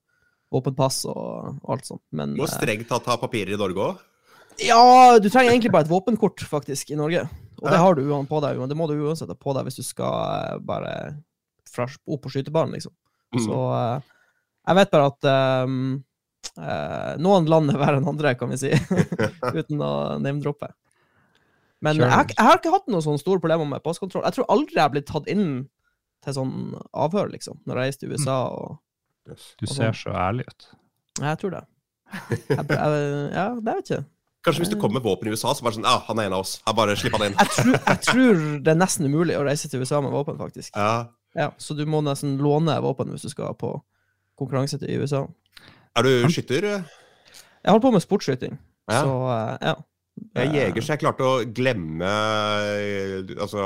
[0.54, 2.04] våpenpass og, og alt sånt.
[2.14, 4.06] Men Må eh, strengt tatt ha papirer i Norge òg.
[4.62, 7.26] ja, du trenger egentlig bare et våpenkort, faktisk, i Norge.
[7.58, 9.80] Og det har du på deg, men det må du uansett ha på deg hvis
[9.80, 10.92] du skal eh, bare
[11.78, 12.94] opp på skytebanen, liksom.
[13.34, 13.40] Mm.
[13.44, 14.10] Så eh,
[14.68, 15.28] jeg vet bare at
[15.66, 15.78] um,
[16.60, 18.72] eh, noen land er verre enn andre, kan vi si,
[19.58, 20.70] uten å name-droppe.
[21.84, 22.08] Men Sure.
[22.08, 24.24] jeg, har jeg har ikke hatt noen sånne store problemer med passkontroll.
[24.26, 25.48] Jeg tror aldri jeg har blitt tatt inn
[26.26, 26.54] til sånn
[26.90, 28.38] avhør, liksom, når jeg reiste til USA.
[28.50, 30.70] og Du ser så ærlig ut.
[31.22, 31.64] Jeg tror det.
[32.08, 32.98] Jeg, jeg,
[33.36, 34.17] ja, det vet jeg ikke.
[34.48, 36.36] Kanskje hvis du kommer med våpen i USA, så bare sånn Ja, han er en
[36.38, 36.56] av oss.
[36.66, 37.36] Jeg bare Slipp han inn.
[37.38, 40.72] Jeg tror, jeg tror det er nesten umulig å reise til USA med våpen, faktisk.
[40.74, 41.10] Ja.
[41.36, 43.74] Ja, så du må nesten låne våpen hvis du skal på
[44.40, 45.26] konkurranse til USA.
[45.98, 46.64] Er du skytter?
[46.64, 48.58] Jeg holder på med sportsskyting,
[48.88, 49.02] Ja.
[49.04, 49.74] så eh, ja.
[50.34, 53.62] Jeg er jeger, så jeg klarte å glemme eh, altså,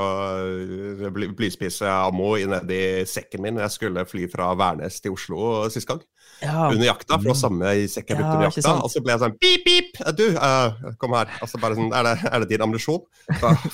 [1.37, 6.03] blyspisse ammo nedi sekken min når jeg skulle fly fra Værnes til Oslo sist gang.
[6.43, 8.73] Ja, Under jakta, for det var samme i sekken jeg brukte Ja, under jakta.
[8.83, 10.01] Og så ble jeg sånn pip, pip!
[10.19, 11.29] Du, uh, kom her.
[11.41, 13.03] Altså bare sånn, er det, er det din ammunisjon?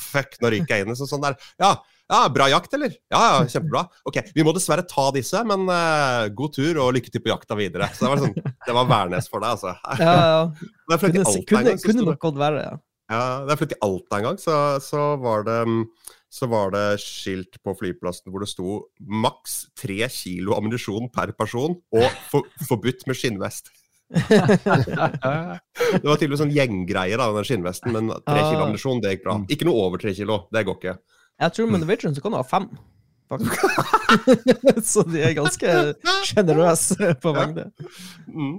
[0.09, 0.95] Fuck, nå ryker jeg inn.
[0.99, 1.37] Så sånn der.
[1.61, 1.73] Ja,
[2.09, 2.93] ja, bra jakt, eller?
[3.13, 3.83] Ja, ja, kjempebra.
[4.09, 7.57] Ok, vi må dessverre ta disse, men uh, god tur og lykke til på jakta
[7.59, 7.89] videre.
[7.93, 8.33] Så det var sånn,
[8.65, 9.75] det var Værnes for deg, altså.
[10.01, 10.69] ja, ja.
[10.89, 12.77] Jeg Kunne, kunne, kunne det- nok gått verre, ja.
[13.13, 15.83] ja, da jeg flyttet til Alta en gang, så, så, var det, mm,
[16.29, 21.73] så var det skilt på flyplassen hvor det sto maks tre kilo ammunisjon per person
[21.95, 23.71] og for, forbudt med skinnvest.
[24.09, 28.67] Det var tydeligvis sånn gjenggreie, da, den skinnvesten, men tre kilo Ah.
[28.67, 29.35] ammunisjon, det gikk bra.
[29.49, 30.95] Ikke noe over tre kilo, det går ikke.
[31.39, 32.69] Jeg tror med The Vision så kan du ha fem,
[34.89, 35.73] så de er ganske
[36.25, 37.67] sjenerøse på mengde.
[38.25, 38.55] Mm.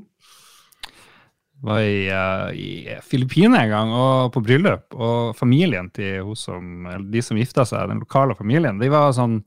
[1.67, 7.23] Var i, uh, i Filippinene en gang og på bryllup, og familien til som, de
[7.25, 9.41] som gifta seg, den lokale familien, de var sånn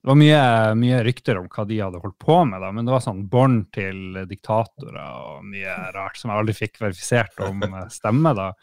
[0.00, 0.42] Det var mye,
[0.80, 3.66] mye rykter om hva de hadde holdt på med, da, men det var sånn bånd
[3.76, 8.32] til diktatorer og mye rart som jeg aldri fikk verifisert om eh, stemme.
[8.32, 8.54] da.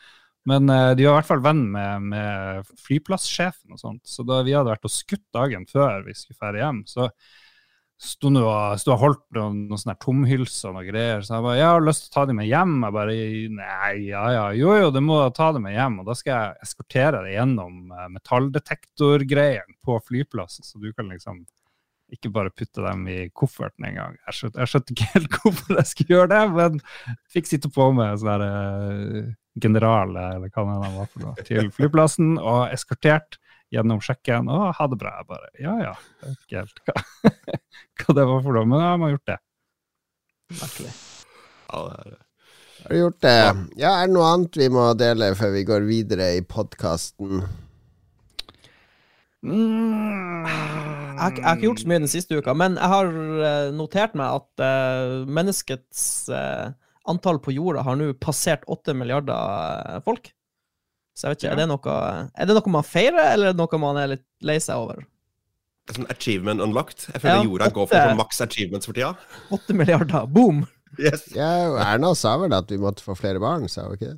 [0.49, 4.41] Men eh, de var i hvert fall venn med, med flyplasssjefen og sånt, så da
[4.47, 7.11] vi hadde vært og skutt dagen før vi skulle dra hjem, så
[7.97, 11.23] sto og holdt noen, noen sånne tomhylser og noe greier.
[11.25, 12.75] Så jeg bare, jeg har lyst til å ta dem med hjem.
[12.85, 13.15] Jeg bare,
[13.57, 15.99] nei, ja, ja, jo, jo, du må ta dem med hjem.
[16.01, 17.79] Og da skal jeg eskortere deg gjennom
[18.13, 21.45] metalldetektorgreien metalldetektorgreiene på flyplassen, så du kan liksom
[22.13, 24.15] ikke bare putte dem i kofferten en gang.
[24.29, 26.79] Jeg jeg skjønte ikke helt hvorfor jeg skulle gjøre det, men
[27.33, 31.71] fikk sitte på med sånn her eh, general, eller hva det var for noe, til
[31.73, 33.39] flyplassen, og eskortert
[33.73, 34.47] gjennom sjekken.
[34.51, 35.11] Å, ha det bra.
[35.19, 35.95] Jeg bare, ja, ja.
[36.23, 36.95] Jeg vet ikke helt hva,
[38.03, 39.37] hva det var for noe, men ja, man har gjort det.
[40.61, 40.95] Merkelig.
[41.67, 42.21] Ja, det er, det.
[42.77, 43.37] Har du gjort det?
[43.81, 47.41] Ja, er det noe annet vi må dele før vi går videre i podkasten?
[49.47, 53.05] Jeg, har ikke- jeg har ikke gjort så mye den siste uka, men jeg har
[53.49, 56.71] eh, notert meg at uh, menneskets uh,
[57.07, 60.31] antall på jorda har nå passert åtte milliarder eh, folk.
[61.17, 61.53] Så jeg vet ikke, Ja.
[61.55, 64.25] er, det noe, er det noe man feirer, eller er det noe man er litt
[64.45, 65.05] lei seg over?
[65.87, 67.05] sånn achievement unlocked.
[67.13, 69.13] Jeg føler Ja, jorda går for sånn maks achievements for tida.
[69.55, 70.65] Åtte milliarder, boom!
[70.99, 71.23] Yes.
[71.35, 71.47] Ja,
[71.79, 74.17] Erna sa vel at vi måtte få flere barn, sa hun ikke det?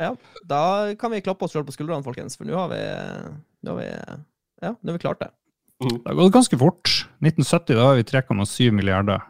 [0.00, 0.12] Ja,
[0.46, 0.60] da
[1.00, 2.78] kan vi klappe oss sjøl på skuldrene, folkens, for nå har vi,
[3.66, 3.88] nå har vi
[4.62, 5.30] Ja, nå har vi klart det.
[5.82, 6.94] Det har gått ganske fort.
[7.24, 9.20] 1970 da var vi 3,7 milliarder,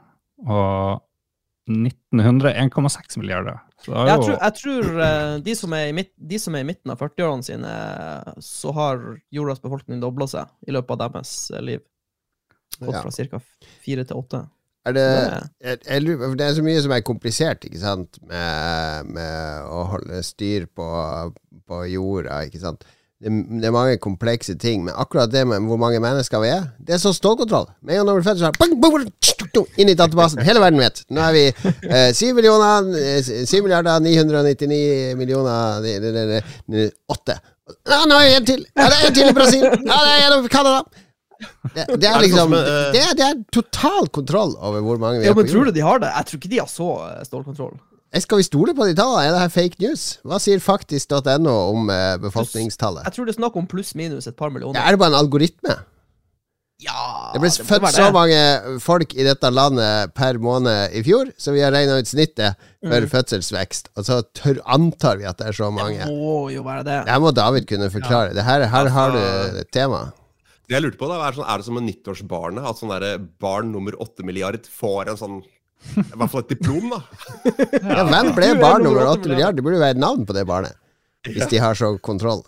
[0.46, 1.01] og
[1.71, 3.59] 1900 1,6 milliarder.
[3.81, 6.55] Så det har Jeg tror, jeg tror eh, de, som er i midt, de som
[6.59, 7.75] er i midten av 40-årene sine,
[8.45, 9.03] så har
[9.33, 11.85] jordas befolkning dobla seg i løpet av deres eh, liv.
[12.81, 13.03] Gått Ja.
[13.05, 13.41] fra ca.
[13.85, 14.43] fire til åtte.
[14.89, 15.03] Er det,
[15.61, 18.17] jeg, for det er så mye som er komplisert ikke sant?
[18.25, 20.87] Med, med å holde styr på,
[21.69, 22.39] på jorda.
[22.49, 22.87] Ikke sant?
[23.21, 23.29] Det,
[23.61, 26.95] det er mange komplekse ting, men akkurat det med hvor mange mennesker vi er, det
[26.97, 27.67] er så stålkontroll.
[27.85, 30.41] Med en gang når du er født, så er inn i databasen.
[30.47, 31.03] Hele verden vet.
[31.13, 36.41] Nå er vi eh, 7 millioner eh, 7 milliarder 999 millioner ni- ni- ni-
[36.79, 37.37] ni- Åtte.
[37.87, 38.65] Ja, nå er det en til!
[38.73, 39.69] Ja, det er en til i Brasil!
[39.69, 40.81] Ja, det er en i Canada!
[41.75, 44.99] Det, det er Er liksom sånn eh, det er, det er total kontroll over hvor
[45.01, 46.11] mange vi Ja, er på men tror du de har det?
[46.17, 47.77] Jeg tror ikke de har så eh, stålkontroll.
[48.18, 49.29] Skal vi stole på de tallene?
[49.29, 50.18] Er det her fake news?
[50.27, 53.05] Hva sier faktisk.no om eh, befolkningstallet?
[53.07, 54.81] Jeg tror det er snakk om pluss-minus et par millioner.
[54.81, 55.77] Ja, er det bare en algoritme?
[56.81, 58.12] Ja, Det ble det født så det.
[58.16, 62.57] mange folk i dette landet per måned i fjor, så vi har regna ut snittet
[62.81, 63.11] for Mm.
[63.12, 63.90] fødselsvekst.
[64.01, 65.99] Og så tør, antar vi at det er så mange.
[66.01, 67.05] Det må jo være det.
[67.05, 68.33] Det her må David kunne forklare.
[68.35, 69.70] Det her, her har du temaet.
[69.70, 70.12] tema.
[70.66, 72.64] Det jeg lurte på, da, er, sånn, er det som med nyttårsbarnet?
[72.64, 75.42] At sånn der, barn nummer åtte milliard får en sånn
[75.97, 77.01] I hvert fall et diplom, da.
[77.97, 79.57] Ja, hvem ble Du barn nummer nummer åtte åtte milliarder?
[79.59, 80.77] Det burde jo være et navn på det barnet.
[81.27, 82.43] Hvis de har så kontroll.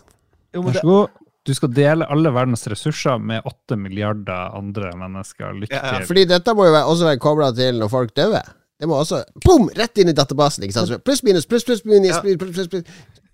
[0.53, 1.19] Vær så god.
[1.43, 5.57] Du skal dele alle verdens ressurser med 8 milliarder andre mennesker.
[5.59, 6.07] Lykke Ja, ja, til.
[6.13, 8.37] Fordi dette må jo også være kobla til når folk dør.
[8.79, 9.67] Det må også Boom!
[9.75, 10.63] Rett inn i databasen.
[10.63, 10.93] Ikke sant?
[11.03, 12.21] Pluss, minus, pluss, pluss, minus, Ja.
[12.23, 12.85] pluss, pluss.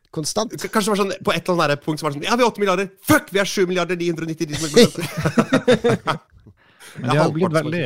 [0.09, 0.55] Konstant.
[0.57, 2.35] K- Kanskje det var sånn, på et eller annet punkt så var det sånn Ja,
[2.39, 2.89] vi har 8 milliarder!
[3.05, 6.19] Fuck, vi har 7 milliarder 999 millioner.
[6.99, 7.83] Men de har blitt veldig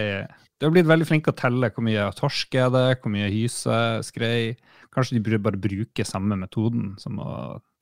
[0.64, 3.80] de har blitt veldig flinke å telle hvor mye torsk er det, hvor mye hyse,
[4.08, 4.54] skrei.
[4.96, 7.34] Kanskje de burde bare bruke samme metoden som å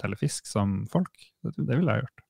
[0.01, 1.11] telle fisk som folk.
[1.45, 2.23] Det, det ville jeg gjort.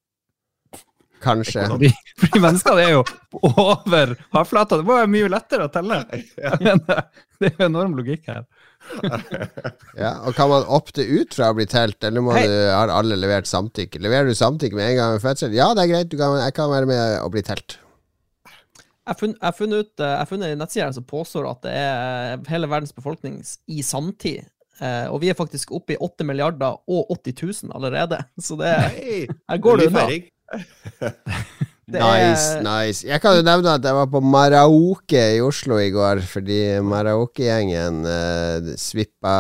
[1.24, 1.64] Kanskje.
[1.72, 3.06] Fordi, fordi mennesker er jo
[3.54, 4.82] over havflata.
[4.82, 6.02] Det må være mye lettere å telle.
[6.66, 6.98] Men det
[7.48, 8.44] er jo enorm logikk her.
[9.96, 12.44] Ja, og Kan man opte ut fra å bli telt, eller må Hei.
[12.50, 14.04] du, har alle levert samtykke?
[14.04, 15.56] Leverer du samtykke med en gang ved fødsel?
[15.56, 17.78] Ja, det er greit, du kan, jeg kan være med og bli telt.
[19.02, 22.94] Jeg har har funnet eh, funnet en nettside som påstår at det er hele verdens
[22.94, 24.46] befolkning i sanntid.
[24.82, 28.22] Eh, og vi er faktisk oppe i 8 milliarder og 80 000 allerede.
[28.46, 30.08] Så det her går det unna.
[31.94, 33.08] nice, nice.
[33.08, 38.02] Jeg kan jo nevne at jeg var på Maraoke i Oslo i går, fordi Maraoke-gjengen
[38.08, 39.36] uh, svippa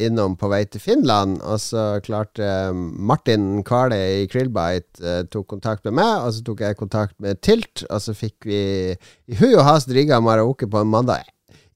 [0.00, 5.48] innom på vei til Finland, og så klarte eh, Martin Kvale i Krillbite eh, tok
[5.54, 8.62] kontakt med meg, og så tok jeg kontakt med Tilt, og så fikk vi
[8.94, 11.28] i hui og hast rigga Maraoke på en mandag.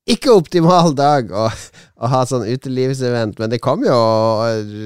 [0.05, 3.95] Ikke optimal dag å, å ha sånn utelivsevent, men det kom jo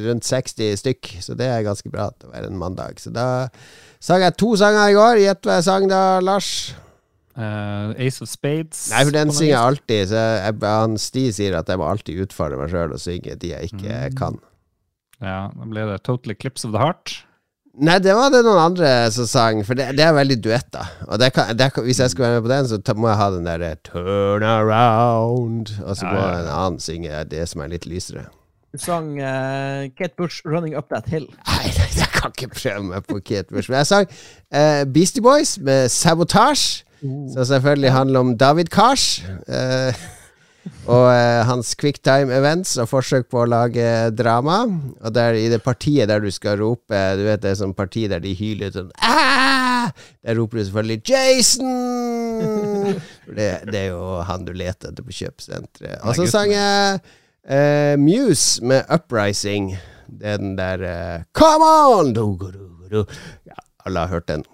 [0.07, 3.01] rundt 60 stykk, så det er ganske bra at det var en mandag.
[3.03, 3.49] Så da
[3.99, 5.19] sang jeg to sanger i går.
[5.25, 6.53] Gjett hva jeg sang da, Lars?
[7.39, 8.89] Uh, Ace of Spades.
[8.91, 10.09] Nei, for den synger jeg alltid.
[10.11, 13.53] Så jeg, han Sti sier at jeg må alltid utfordre meg sjøl og synge de
[13.57, 14.17] jeg ikke Mm.
[14.19, 14.39] kan.
[15.19, 17.25] Ja, da ble det Total Eclipse of the Heart.
[17.79, 20.83] Nei, det var det noen andre som sang, for det, det er veldig duett, da.
[21.07, 23.21] Og det kan, det kan, hvis jeg skulle være med på den, så må jeg
[23.21, 27.63] ha den derre Turn around, og så Ja, må ja, en annen synge det som
[27.63, 28.27] er litt lysere.
[28.75, 31.31] Du sang uh, Kate Bush 'Running Up That Hill'.
[31.47, 33.71] Nei, nei, jeg kan ikke prøve meg på Kate Bush.
[33.71, 36.85] Men jeg sang uh, Beastie Boys med Sabotage,
[37.33, 39.23] som selvfølgelig handler om David Kars.
[39.49, 39.95] Eh,
[40.89, 43.85] og eh, hans quicktime events og forsøk på å lage
[44.17, 44.63] drama.
[45.03, 48.07] Og der i det partiet der du skal rope Du vet det er sånn parti
[48.11, 49.93] der de hyler sånn «Ah!»
[50.25, 56.03] Der roper du selvfølgelig 'Jason!' Det, det er jo han du leter etter på kjøpesenteret.
[56.05, 57.01] Og så sang jeg
[57.45, 59.77] eh, Muse med 'Uprising'.
[60.09, 62.15] Den der eh, 'Come on!'
[63.47, 64.45] Ja, alle har hørt den.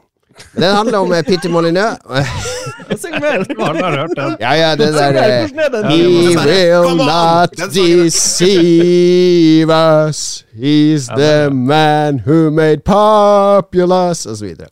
[0.55, 1.97] Den handler om Pitty Molyneux.
[3.03, 3.44] Syng mer!
[3.68, 4.37] Alle har hørt den.
[4.40, 5.49] ja, ja, det der eh?
[5.90, 6.09] He
[6.47, 10.44] will not deceive us.
[10.55, 14.68] He's the man who made populous Og så videre.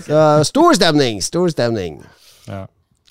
[0.00, 2.06] Så stor stemning, stor stemning.
[2.48, 2.64] Ja.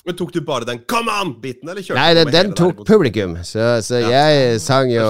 [0.06, 3.96] Men tok du bare den 'come on'-biten, eller kjørte Nei, den, tok publikum, så, så
[3.96, 5.06] jeg sang jo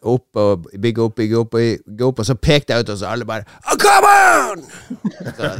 [0.00, 3.10] opp og bygge opp, bygge opp, bygge opp, og så pekte jeg ut, og så
[3.12, 4.62] alle bare oh, Come on!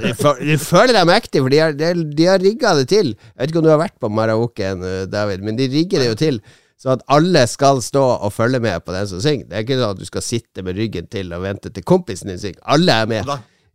[0.03, 3.13] De, de føler dem mektig for de har, de, de har rigga det til.
[3.13, 6.09] Jeg vet ikke om du har vært på Maraoken, eh, David, men de rigger det
[6.09, 6.41] jo til.
[6.81, 9.49] Så at alle skal stå og følge med på den som synger.
[9.49, 12.33] Det er ikke sånn at du skal sitte med ryggen til og vente til kompisen
[12.33, 12.61] din synger.
[12.73, 13.31] Alle er med.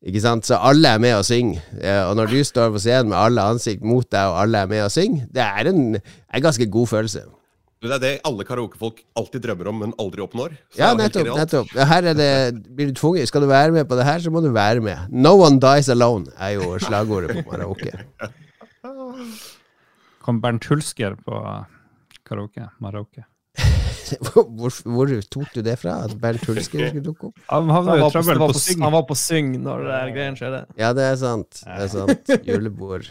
[0.05, 0.45] Ikke sant?
[0.45, 1.61] Så alle er med og synger.
[2.09, 4.85] Og når du står på scenen med alle ansikt mot deg, og alle er med
[4.85, 7.25] og synger, det er en, en ganske god følelse.
[7.81, 10.51] Det er det alle karaokefolk alltid drømmer om, men aldri oppnår.
[10.69, 11.31] Så Ja, nettopp.
[11.39, 11.71] nettopp.
[11.73, 12.27] Her er det,
[12.75, 15.09] blir du tvunget Skal du være med på det her, så må du være med.
[15.09, 17.89] No one dies alone, er jo slagordet på karaoke.
[20.21, 21.41] Kom Bernt Hulsker på
[22.27, 22.67] karaoke.
[22.79, 23.23] Maroke?
[24.11, 25.93] Hvor, hvor, hvor tok du det fra?
[26.05, 27.37] At Bernt Hulsker skulle dukke opp?
[27.49, 28.81] Han Han var, på, han var på syng.
[28.83, 30.59] han var på syng når det her greiene skjedde.
[30.77, 31.61] Ja, det er sant.
[31.63, 32.33] Det er sant.
[32.47, 33.07] Julebord.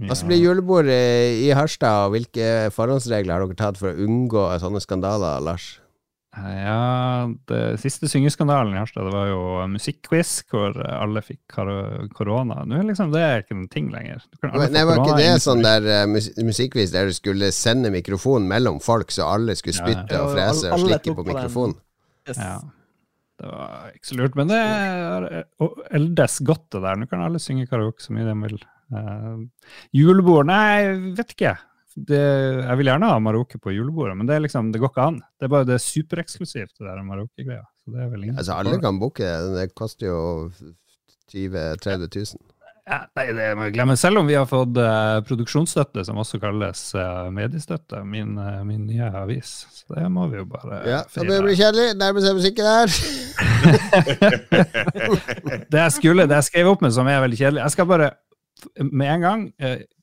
[0.00, 0.08] Ja.
[0.08, 4.48] Hva blir julebord eh, i Harstad, og hvilke forhåndsregler har dere tatt for å unngå
[4.62, 5.74] sånne skandaler, Lars?
[6.30, 9.40] Ja, det siste syngeskandalen i Harstad, det var jo
[9.72, 11.56] musikkquiz hvor alle fikk
[12.14, 12.60] korona.
[12.64, 14.22] Nå er liksom det er ikke en ting lenger.
[14.38, 16.04] Men, kan Nei, var ikke det sånn der uh,
[16.46, 20.70] musikkquiz der du skulle sende mikrofonen mellom folk, så alle skulle spytte Ja, og frese
[20.70, 21.74] og slikke på på mikrofonen?
[22.30, 22.38] Yes.
[22.38, 22.60] Ja.
[23.40, 25.28] Det var ikke så lurt, men det er
[25.98, 27.00] eldes godt, det der.
[27.00, 28.60] Nå kan alle synge karaoke så mye de vil.
[28.90, 30.48] Eh, julebord?
[30.50, 31.56] Nei, jeg vet ikke.
[31.90, 35.08] Det, jeg vil gjerne ha Marokko på julebordet, men det, er liksom, det går ikke
[35.10, 35.18] an.
[35.36, 37.02] Det er bare det er supereksklusivt, det der.
[37.02, 39.26] Så er ingen Altså, alle kan booke
[39.56, 39.72] det.
[39.74, 40.22] Koster jo
[41.30, 42.50] 20 000-30 000.
[42.90, 43.94] Ja, nei, det må jeg glemme.
[43.98, 48.82] Selv om vi har fått uh, produksjonsstøtte, som også kalles uh, mediestøtte, min, uh, min,
[48.88, 49.52] nye avis.
[49.74, 51.92] Så det må vi jo bare Ja, Det blir bli kjedelig.
[52.00, 52.88] Nærmer seg musikken her.
[55.70, 58.10] det jeg skulle, det jeg skrev opp med som er veldig kjedelig Jeg skal bare
[58.80, 59.46] med en gang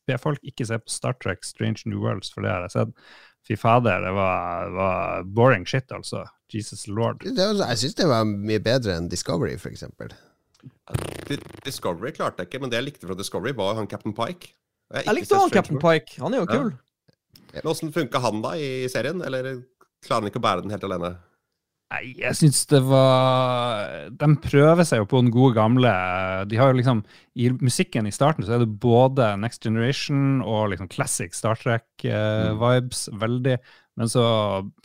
[0.08, 2.94] be folk ikke se på Star Trek Strange New Worlds, for det har jeg sett.
[3.48, 6.26] Fy fader, det var, var boring shit, altså.
[6.52, 7.24] Jesus lord.
[7.24, 10.14] Det, jeg syns det var mye bedre enn Discovery, for eksempel.
[11.66, 14.54] Discovery klarte jeg ikke, men det jeg likte fra Discovery, var han Captain Pike.
[14.94, 16.20] Jeg, jeg likte han Captain Pike.
[16.24, 16.70] Han er jo kul.
[17.56, 17.64] Ja.
[17.68, 19.58] Åssen funka han da i serien, eller
[20.06, 21.16] klarer han ikke å bære den helt alene?
[21.88, 25.92] Nei, jeg syns det var De prøver seg jo på den gode gamle
[26.52, 27.00] De har jo liksom
[27.40, 33.06] I musikken i starten så er det både Next Generation og liksom classic Star Trek-vibes.
[33.08, 33.22] Eh, mm.
[33.24, 33.56] Veldig
[33.98, 34.24] men så,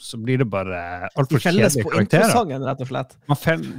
[0.00, 2.60] så blir det bare altfor kjedelige karakterer.
[2.64, 3.10] rett og slett.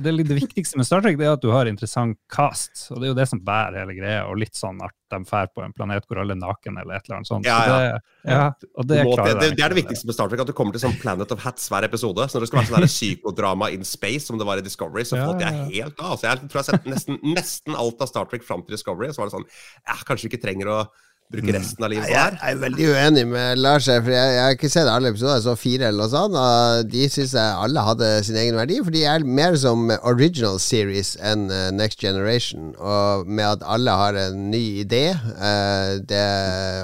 [0.05, 3.11] det, det, viktigste med Star Trek er at du har interessant cast, og det er
[3.15, 4.27] jo det som bærer hele greia.
[4.29, 7.07] Og litt sånn at de drar på en planet hvor alle er naken, eller et
[7.07, 7.49] eller annet sånt.
[7.49, 7.95] Ja, ja.
[7.97, 8.43] Så det, ja,
[8.77, 10.83] og det, Må, det, det, er det viktigste med Star Trek, at du kommer til
[10.85, 12.27] sånn Planet of Hats hver episode.
[12.29, 15.17] Så når det skal være sånn psykodrama in space, som det var i Discovery, så
[15.17, 16.19] folk jeg helt av.
[16.21, 19.09] Så jeg tror jeg har sett nesten, nesten alt av Star Trek fram til Discovery,
[19.09, 20.83] og så var det sånn Jeg kanskje ikke trenger å
[21.31, 21.55] bruke mm.
[21.55, 22.35] resten av livet på her.
[22.37, 25.55] Jeg er veldig uenig med Lars, for jeg, jeg har ikke sett alle episoder, så
[25.57, 26.37] fire eller noe sånt.
[26.37, 30.59] Og de syns jeg alle hadde sin egen verdi, for de er mer som original
[30.61, 32.73] series enn uh, Next Generation.
[32.77, 35.95] Og med at alle har en ny idé, uh,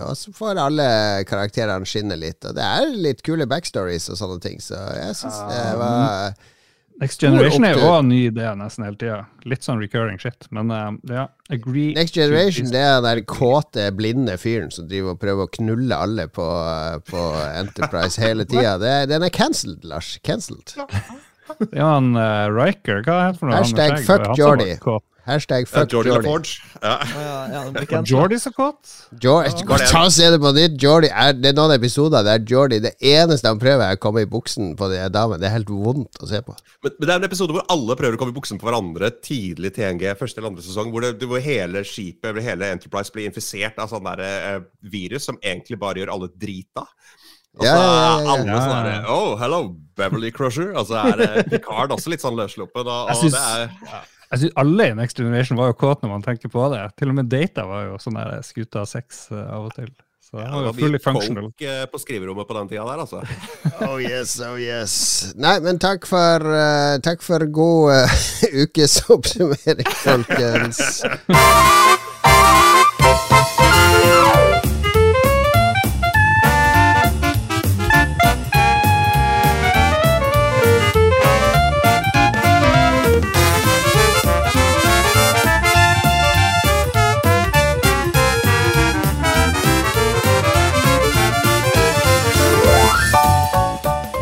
[0.07, 0.87] og så får alle
[1.29, 2.41] karakterene skinne litt.
[2.45, 6.33] Og det er litt kule backstories og sånne ting, så jeg syns det var
[6.99, 9.19] Next Generation er jo òg en ny idé nesten hele tida.
[9.47, 11.93] Litt sånn recurring shit, men uh, ja, agree.
[11.95, 16.27] Next Generation det er den kåte, blinde fyren som driver og prøver å knulle alle
[16.27, 18.75] på, uh, på Enterprise hele tida.
[19.07, 20.17] Den er cancelled, Lars.
[20.27, 20.75] Cancelled.
[21.71, 23.61] Ja, han uh, Riker, hva heter det for noe?
[23.63, 24.75] Hashtag fuck Jordy.
[25.25, 26.09] Hashtag fuck Jordy.
[26.09, 26.49] Jordy.
[26.81, 26.95] Ja.
[27.89, 28.87] Ja, Jordy så kåt?
[29.21, 30.77] Ta og se det på nytt.
[30.81, 34.23] Jordy er, det er noen episoder der Jordy Det eneste han prøver, er å komme
[34.25, 35.41] i buksen på de damene.
[35.41, 36.55] Det er helt vondt å se på.
[36.83, 39.11] Men, men, det er en episode hvor alle prøver å komme i buksen på hverandre
[39.25, 43.29] tidlig TNG, første eller andre sesong, hvor, det, hvor hele skipet, eller hele Enterprise, blir
[43.29, 46.87] infisert av sånn der, eh, virus som egentlig bare gjør alle drita.
[47.59, 49.63] Og så er ja, ja, alle sånn Oh, hello,
[49.97, 50.71] Beverly Crusher.
[50.77, 52.87] Og så er Picard også litt sånn løssluppen.
[52.87, 56.25] Og, og det er jeg synes Alle i Next Generation var jo kåte når man
[56.25, 56.83] tenker på det.
[56.99, 59.89] Til og med Data var jo sånn der skuta sex uh, av og til.
[60.29, 61.47] Så det var functional.
[61.49, 63.23] Folk uh, på skriverommet på den tida der, altså.
[63.89, 64.93] oh yes, oh yes.
[65.41, 68.05] Nei, men takk for, uh, takk for god
[68.65, 71.01] ukesoppsummering, folkens.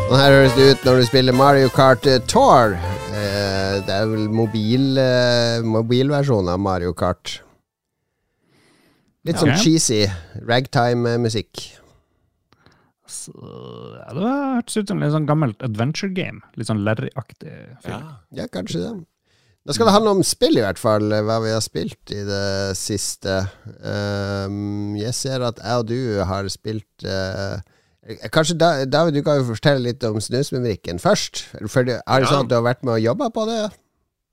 [0.08, 2.72] Sånn her høres det ut når du spiller Mario Kart eh, Tour.
[3.12, 7.34] Eh, det er vel mobil, eh, mobilversjon av Mario Kart.
[9.28, 10.06] Litt sånn cheesy
[10.48, 11.60] ragtime-musikk.
[13.04, 16.40] Ja, det hørtes ut som en sånn gammelt adventure game.
[16.56, 17.52] Litt sånn Larry-aktig.
[17.84, 18.00] Ja.
[18.32, 18.96] ja, kanskje det.
[19.68, 21.12] Da skal det handle om spill, i hvert fall.
[21.12, 23.42] Hva vi har spilt i det siste.
[23.84, 26.00] Um, jeg ser at jeg og du
[26.32, 27.60] har spilt uh,
[28.08, 31.44] Eh, kanskje David, du kan jo fortelle litt om snusmumrikken først.
[31.68, 33.60] For det, er det sånn at du har vært med og jobba på det?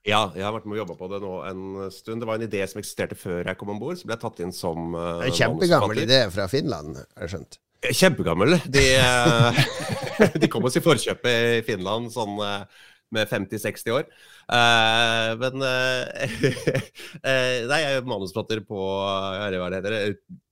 [0.05, 1.61] Ja, jeg har vært med og jobba på det nå en
[1.91, 2.21] stund.
[2.21, 4.41] Det var en idé som eksisterte før jeg kom om bord, så ble jeg tatt
[4.45, 7.59] inn som uh, En kjempegammel idé fra Finland, har jeg skjønt.
[7.85, 8.59] Kjempegammel.
[8.69, 8.85] De,
[10.41, 14.07] de kom oss i forkjøpet i Finland sånn med 50-60 år.
[14.45, 16.05] Uh, men uh,
[17.69, 19.99] Nei, jeg er manusforfatter på hva det heter,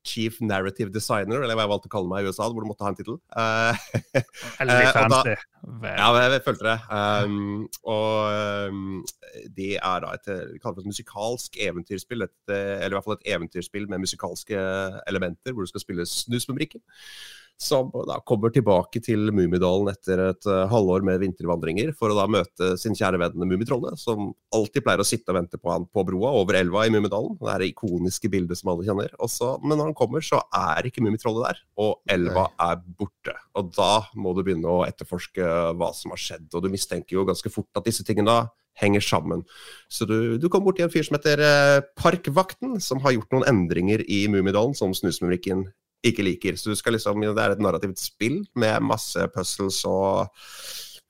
[0.07, 2.85] Chief Narrative Designer, eller hva jeg valgte å kalle meg i USA, hvor du måtte
[2.85, 3.19] ha en tittel.
[4.59, 5.35] Veldig fancy.
[5.35, 6.77] ja, jeg, jeg følte det.
[6.91, 8.17] Um, og
[8.73, 8.97] um,
[9.57, 14.03] det er da et, et musikalsk eventyrspill, et, eller i hvert fall et eventyrspill med
[14.03, 14.65] musikalske
[15.07, 16.83] elementer, hvor du skal spille Snusmumrikken
[17.63, 22.27] som da kommer tilbake til Mummidalen etter et uh, halvår med vintervandringer, for å da
[22.31, 26.05] møte sin kjære venn Mummitrollet, som alltid pleier å sitte og vente på han på
[26.07, 27.37] broa over elva i Mummidalen.
[27.39, 29.13] Det er det ikoniske bildet som alle kjenner.
[29.23, 33.37] Også, men når han kommer, så er ikke Mummitrollet der, og elva er borte.
[33.59, 37.27] Og da må du begynne å etterforske hva som har skjedd, og du mistenker jo
[37.27, 38.41] ganske fort at disse tingene da
[38.79, 39.43] henger sammen.
[39.91, 43.47] Så du, du kom borti en fyr som heter eh, Parkvakten, som har gjort noen
[43.49, 45.67] endringer i Mummidalen, som Snusmumrikken
[46.03, 46.57] ikke liker.
[46.59, 50.33] Så du skal liksom, det er et narrativt spill med masse puzzles og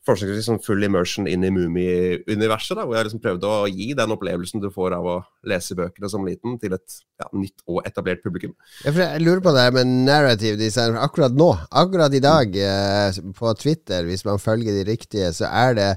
[0.03, 2.81] forsøksvis sånn full immersion inn i Mummi-universet.
[2.81, 5.17] Hvor jeg liksom prøvde å gi den opplevelsen du får av å
[5.47, 8.55] lese bøkene som liten, til et ja, nytt og etablert publikum.
[8.83, 10.99] For jeg lurer på det her med narrative design.
[10.99, 15.79] Akkurat nå, akkurat i dag, eh, på Twitter, hvis man følger de riktige, så er
[15.79, 15.89] det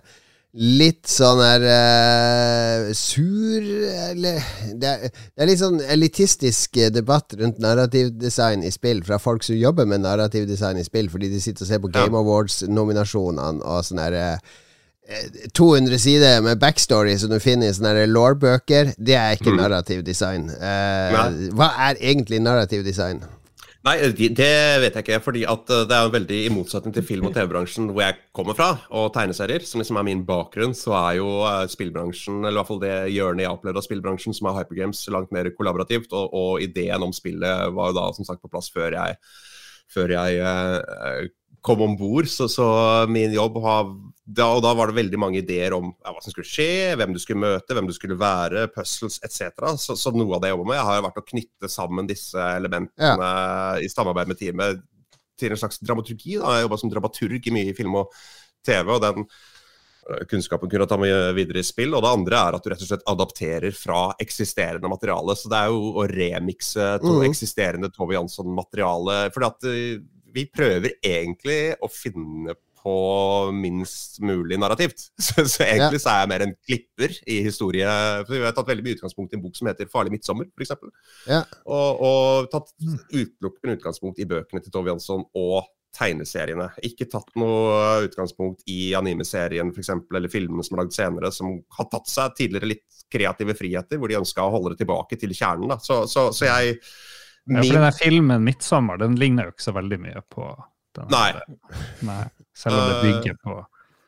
[0.57, 4.39] litt sånn her uh, sur Eller
[4.73, 9.59] det er, det er litt sånn elitistisk debatt rundt narrativdesign i spill fra folk som
[9.61, 12.07] jobber med narrativdesign i spill, fordi de sitter og ser på Ja.
[12.07, 14.55] Game Awards-nominasjonene og sånn her uh,
[15.55, 18.95] 200 sider med backstory som du finner i sånne law-bøker.
[18.99, 19.61] Det er ikke Mm.
[19.61, 20.49] narrativ design.
[20.51, 23.21] Eh, hva er egentlig narrativ design?
[23.87, 24.47] Nei, det
[24.83, 25.21] vet jeg ikke.
[25.23, 28.73] fordi eh, det er veldig i motsetning til film- og TV-bransjen hvor jeg kommer fra,
[28.91, 32.73] og tegneserier, som liksom er min bakgrunn, så er jo eh, spillbransjen, eller i hvert
[32.73, 36.11] fall det hjørnet jeg opplevde av spillbransjen, som er Hypergames, langt mer kollaborativt.
[36.19, 39.21] Og, og ideen om spillet var jo da som sagt på plass før jeg,
[39.95, 41.31] før jeg eh,
[41.63, 42.27] kom om bord.
[42.33, 42.67] Så, så
[43.11, 43.95] min jobb har
[44.27, 47.15] da, Og da var det veldig mange ideer om ja, hva som skulle skje, hvem
[47.15, 49.53] du skulle møte, hvem du skulle være, puzzles etc.
[49.79, 53.31] Så, så noe av det jeg jobber med, har vært å knytte sammen disse elementene
[53.87, 54.83] i samarbeid med teamet
[55.39, 56.41] til en slags dramaturgi.
[56.41, 56.57] Da.
[56.57, 58.11] Jeg jobba som dramaturg i mye i film og
[58.67, 61.95] TV, og den øh, kunnskapen kunne ta med videre i spill.
[61.95, 65.39] Og det andre er at du rett og slett adapterer fra eksisterende materiale.
[65.39, 67.27] Så det er jo å remikse to mm.
[67.31, 69.21] eksisterende Tove Jansson-materiale.
[69.37, 70.01] For at øh,
[70.37, 75.09] vi prøver egentlig å finne på minst mulig narrativt.
[75.27, 77.87] Så, så egentlig så er jeg mer en klipper i historie.
[78.27, 80.75] For Vi har tatt veldig mye utgangspunkt i en bok som heter 'Farlig midtsommer', f.eks.
[81.27, 81.41] Ja.
[81.67, 82.71] Og, og tatt
[83.11, 85.67] utelukkende utgangspunkt i bøkene til Tove Jansson og
[85.97, 86.69] tegneseriene.
[86.87, 91.91] Ikke tatt noe utgangspunkt i animeserien eksempel, eller filmene som er lagd senere, som har
[91.91, 95.73] tatt seg tidligere litt kreative friheter, hvor de ønska å holde det tilbake til kjernen.
[95.73, 95.81] Da.
[95.83, 96.79] Så, så, så jeg
[97.47, 100.51] Ja, for denne filmen 'Midtsommer' den ligner jo ikke så veldig mye på
[100.97, 101.09] den.
[101.13, 101.33] Nei.
[102.09, 102.25] Nei.
[102.57, 103.57] Selv om det Eh, bygger på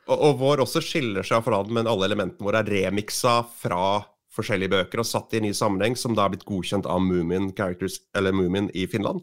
[0.09, 4.05] Og, og vår også skiller seg fra den, men alle elementene våre er remiksa fra
[4.39, 7.51] forskjellige bøker og satt i en ny sammenheng, som da er blitt godkjent av Moomin
[7.57, 9.21] Characters, eller Moomin i Finland.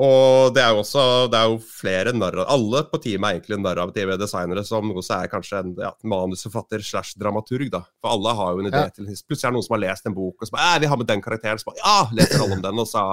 [0.00, 2.46] Og det er jo også det er jo flere narra...
[2.48, 7.18] Alle på teamet er egentlig narrative designere, som også er kanskje en ja, manusforfatter slash
[7.20, 7.82] dramaturg, da.
[8.00, 8.88] For alle har jo en idé Ja.
[8.94, 10.90] til Plutselig er det noen som har lest en bok, og så bare «Æ, vi
[10.92, 11.58] har med den karakteren.
[11.60, 13.04] Så bare ja, leser alle om den, og så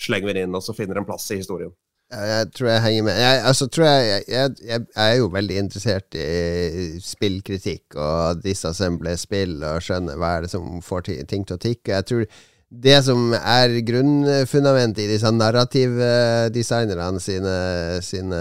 [0.00, 1.74] slenger vi den inn, og så finner en plass i historien.
[2.10, 3.18] Jeg tror jeg henger med.
[3.22, 9.84] Jeg, altså, tror jeg, jeg, jeg, er jo veldig interessert i spillkritikk og disassemble-spill og
[9.86, 11.92] skjønner hva er det som får ting til å tikke.
[12.00, 12.24] Jeg tror
[12.70, 17.56] det som er grunnfundamentet i disse narrativdesignerne sine,
[18.02, 18.40] sine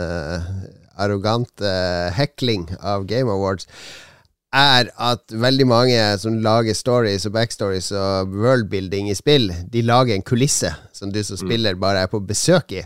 [0.97, 1.73] arrogante
[2.17, 3.69] hekling av Game Awards,
[4.49, 10.15] er at veldig mange som lager stories og backstories og worldbuilding i spill, de lager
[10.15, 12.83] en kulisse som du som spiller bare er på besøk i.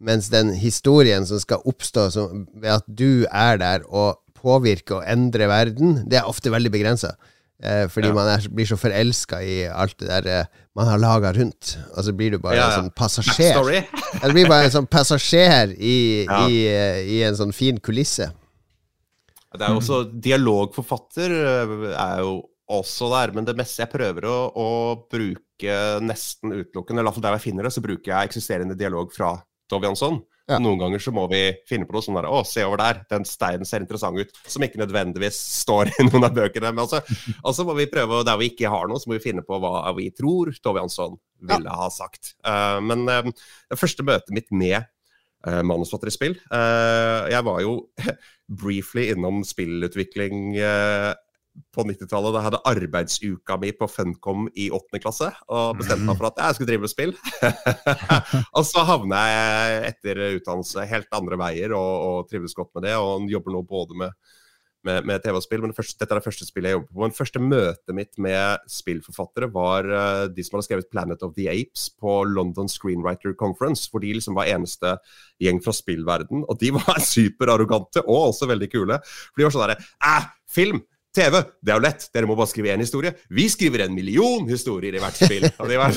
[0.00, 5.06] Mens den historien som skal oppstå som, ved at du er der og påvirker og
[5.08, 7.14] endrer verden, det er ofte veldig begrensa.
[7.64, 8.14] Eh, fordi Ja.
[8.14, 11.78] man er, blir så forelska i alt det der eh, man har laga rundt.
[11.96, 13.56] Og så blir du bare Ja, en sånn passasjer.
[14.26, 16.42] Du blir bare en sånn passasjer i, Ja.
[16.48, 18.28] i, eh, i en sånn fin kulisse.
[19.56, 24.26] Det er jo også Dialogforfatter øh, er jo også der, men det meste jeg prøver
[24.28, 24.68] å, å
[25.08, 28.76] bruke nesten utelukkende, eller i hvert fall der jeg finner det, så bruker jeg eksisterende
[28.76, 29.30] dialog fra
[29.70, 30.20] Tove Jansson.
[30.46, 30.60] Ja.
[30.62, 33.24] Noen ganger så må vi finne på noe sånn der Å, se over der, den
[33.26, 34.30] steinen ser interessant ut.
[34.46, 36.70] Som ikke nødvendigvis står i noen av bøkene.
[36.70, 37.02] Men altså,
[37.42, 39.58] og så må vi prøve, der vi ikke har noe, så må vi finne på
[39.62, 41.18] hva vi tror Tove Jansson
[41.50, 42.36] ville ha sagt.
[42.46, 43.32] Uh, men eh,
[43.70, 44.78] det første møtet mitt med
[45.44, 47.74] uh, manusforfatter i spill uh, Jeg var jo
[48.62, 50.56] briefly innom spillutvikling
[51.74, 52.32] på 90-tallet.
[52.32, 56.40] Da jeg hadde arbeidsuka mi på Funcom i åttende klasse, og bestemte meg for at
[56.42, 57.14] jeg skulle drive med spill.
[58.56, 62.96] og så havna jeg etter utdannelse helt andre veier, og, og trives godt med det.
[63.00, 64.16] Og jobber nå både med,
[64.86, 66.90] med, med TV og spill, men det første, dette er det første spillet jeg jobber
[66.94, 67.04] på.
[67.04, 71.48] Men første møtet mitt med spillforfattere var uh, de som hadde skrevet 'Planet of the
[71.52, 74.96] Apes' på London Screenwriter Conference, hvor de liksom var eneste
[75.42, 79.00] gjeng fra spillverden, og de var superarrogante og også veldig kule.
[79.04, 80.84] For de var sånn derre Æh, film!
[81.16, 83.14] TV, det er jo lett, dere må bare skrive én historie.
[83.32, 85.48] Vi skriver en million historier i hvert spill.
[85.50, 85.96] Og de var,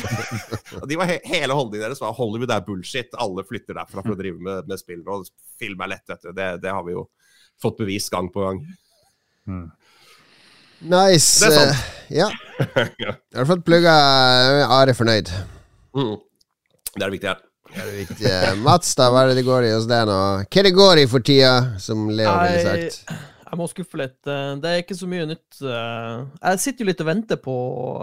[0.79, 4.15] og de var he hele holdningen deres var Hollywood er bullshit, alle flytter derfra for
[4.15, 5.03] å drive med, med spill.
[5.07, 5.27] Og
[5.59, 6.31] film er lett, vet du.
[6.35, 7.09] Det, det har vi jo
[7.61, 8.63] fått bevis gang på gang.
[10.79, 11.43] Nice.
[11.43, 11.75] Det er sant.
[11.75, 12.29] eh, ja.
[13.33, 13.93] I har fått plugga
[14.79, 15.31] Are fornøyd.
[15.95, 16.15] Mm.
[16.95, 17.41] Det er det viktige her.
[17.69, 18.37] Det er det viktige.
[18.65, 20.21] Mats, da, hva er det det går i hos deg nå?
[20.45, 21.51] Hva er det går i for tida,
[21.81, 23.27] som Leo ville sagt?
[23.49, 24.17] Jeg må skuffe litt.
[24.27, 25.61] Eh, Det er ikke så mye nytt.
[25.61, 26.25] eh.
[26.43, 27.55] Jeg sitter jo litt og venter på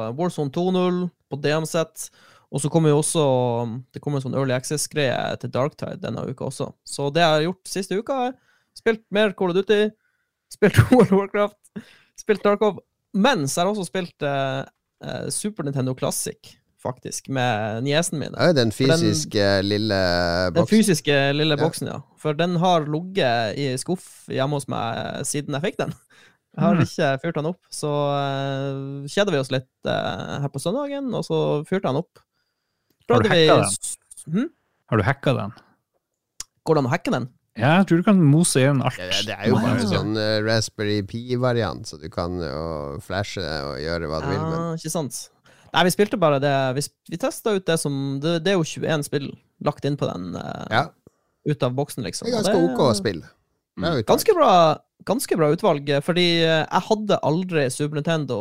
[0.02, 2.10] eh, Warzone 2.0, på DMZ.
[2.54, 3.22] Og så kommer jo også
[3.92, 6.68] Det kommer en sånn Early Access-greie til Darktide denne uka også.
[6.86, 8.36] Så det jeg har gjort siste uka, er
[8.78, 9.90] spilt mer Call of Duty,
[10.52, 11.58] Spilt World Warcraft.
[12.16, 12.78] Spilt Darkov.
[13.16, 16.38] Men så har jeg også spilt eh, Super Nintendo Classic,
[16.86, 18.34] faktisk, med niesen min.
[18.56, 19.98] Den fysiske lille
[20.56, 22.00] Den fysiske lille boksen, ja.
[22.22, 25.94] For den har ligget i skuff hjemme hos meg siden jeg fikk den.
[26.56, 26.84] Jeg har Mm.
[26.86, 27.58] ikke fyrt den opp.
[27.68, 32.22] Så uh, kjeder vi oss litt uh, her på søndagen, og så fyrte han opp.
[33.10, 34.32] Har du hacka vi- den?
[34.32, 34.48] Hmm?
[34.88, 35.52] Har du hacka den?
[36.64, 37.28] Går det an å hacke den?
[37.56, 38.96] Ja, jeg tror du kan mose inn alt.
[39.00, 43.40] Ja, det er jo bare en sånn uh, Raspberry Pi-variant, så du kan jo flashe
[43.44, 44.42] og gjøre hva du vil.
[44.42, 45.20] Men ikke sant.
[45.76, 48.64] Nei, vi spilte bare det Vi, vi testa ut det som det, det er jo
[48.64, 49.26] 21 spill
[49.66, 50.86] lagt inn på den uh, ja,
[51.48, 52.28] ut av boksen, liksom.
[52.28, 53.20] det er ganske ok spill.
[54.08, 54.50] Ganske bra,
[55.08, 58.38] ganske bra utvalg, fordi eh, jeg hadde aldri Super Nintendo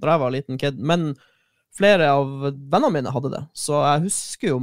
[0.00, 1.12] da jeg var liten kid, men
[1.76, 4.56] flere av vennene mine hadde det, så jeg husker jo,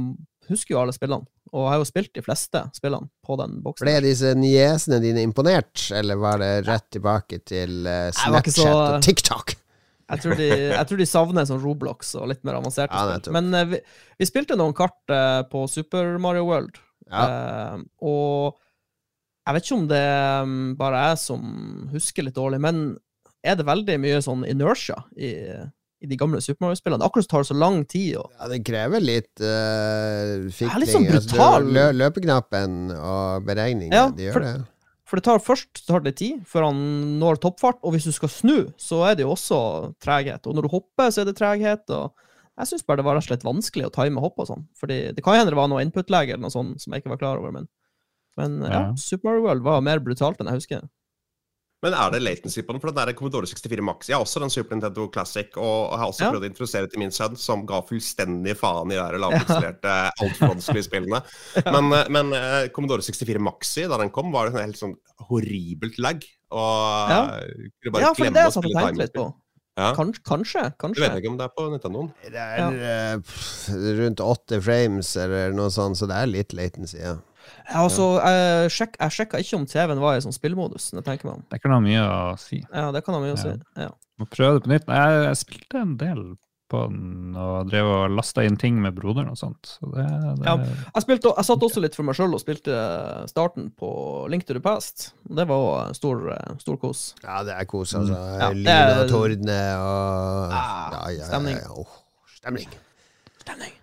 [0.50, 1.26] husker jo alle spillene.
[1.50, 3.82] Og jeg har jo spilt de fleste spillene på den boksen.
[3.86, 9.02] Ble disse niesene dine imponert, eller var det rett tilbake til eh, Snapchat så- og
[9.02, 9.56] TikTok?
[10.10, 13.34] Jeg tror, de, jeg tror de savner sånn Roblox og litt mer avanserte Ja, spill.
[13.36, 13.78] Men uh, vi,
[14.18, 16.80] vi spilte noen kart uh, på Super Mario World,
[17.10, 17.26] Ja.
[17.26, 18.56] uh, og
[19.46, 20.04] jeg vet ikke om det
[20.44, 21.44] um, bare jeg som
[21.94, 22.82] husker litt dårlig, men
[23.42, 25.30] er det veldig mye sånn inertia i,
[26.04, 27.06] i de gamle Super Mario-spillene?
[27.06, 28.18] Akkurat tar det så lang tid.
[28.20, 30.82] Og, Ja, det krever litt uh, fikling.
[30.84, 31.56] litt sånn Altså, brutal.
[31.62, 34.54] Altså, lø løpeknappen og beregninger, Ja, de gjør for- det.
[35.10, 36.80] For det tar først tar det tid før han
[37.18, 39.58] når toppfart, og hvis du skal snu, så er det jo også
[40.02, 40.46] treghet.
[40.46, 41.82] Og når du hopper, så er det treghet.
[41.90, 42.14] og
[42.60, 44.64] Jeg syns bare det var rett og slett vanskelig å time hopp og sånn.
[44.78, 47.22] Fordi det kan hende det var noe input-lege eller noe sånt som jeg ikke var
[47.24, 47.66] klar over, men,
[48.38, 48.86] men ja, Ja.
[49.00, 50.86] Super Mario World var mer brutalt enn jeg husker.
[51.82, 52.80] Men er det latency på den?
[52.82, 54.08] For den er Commodore 64 Max.
[54.10, 56.30] Jeg har også den Super Nintendo Classic, og har også Ja.
[56.34, 60.10] prøvd å introdusere til min sønn, som ga fullstendig faen i de lavinstallerte, ja.
[60.22, 61.22] altfor vanskelige spillene.
[61.64, 64.94] Men, eh, men eh, Commodore 64 Maxi, da den kom, var det en helt sånn
[65.30, 66.20] horribelt lag.
[66.52, 67.22] Og Ja.
[67.40, 69.00] eh, kunne bare Ja, for det glemme det å jeg satt og spille timer.
[69.06, 69.26] litt på.
[69.80, 69.94] Ja.
[69.96, 70.60] Kanskje, kanskje.
[70.66, 71.00] Jeg kanskje.
[71.08, 72.12] vet ikke om det er på Nintendoen.
[72.28, 73.16] Det er ja.
[74.02, 77.16] rundt åtte frames eller noe sånt, så det er litt latency, ja.
[77.70, 80.90] Ja, altså, jeg, sjek, jeg sjekka ikke om TV-en var i sånn spillmodus.
[80.96, 81.44] Det tenker man.
[81.52, 82.60] Det kan ha mye å si.
[82.74, 83.52] Ja, det kan ha mye å si.
[83.78, 83.90] Ja.
[84.20, 84.88] Må prøve det på nytt.
[84.90, 86.24] Jeg, jeg spilte en del
[86.70, 89.72] på den og drev og lasta inn ting med broderen og sånt.
[89.78, 90.54] Så det, det, Ja.
[90.60, 92.76] Jeg, spilte, jeg satt også litt for meg sjøl og spilte
[93.30, 93.90] starten på
[94.30, 95.10] Link to the Past.
[95.26, 96.22] Det var stor,
[96.62, 97.02] stor kos.
[97.24, 98.14] Ja, det er kos, altså.
[98.14, 98.38] Mm.
[98.38, 101.58] Ja, Lyn og tordne og Ah, ja, ja, ja, stemning.
[101.58, 101.98] Ja, Åh,
[102.38, 102.70] stemning.
[103.42, 103.79] Stemning.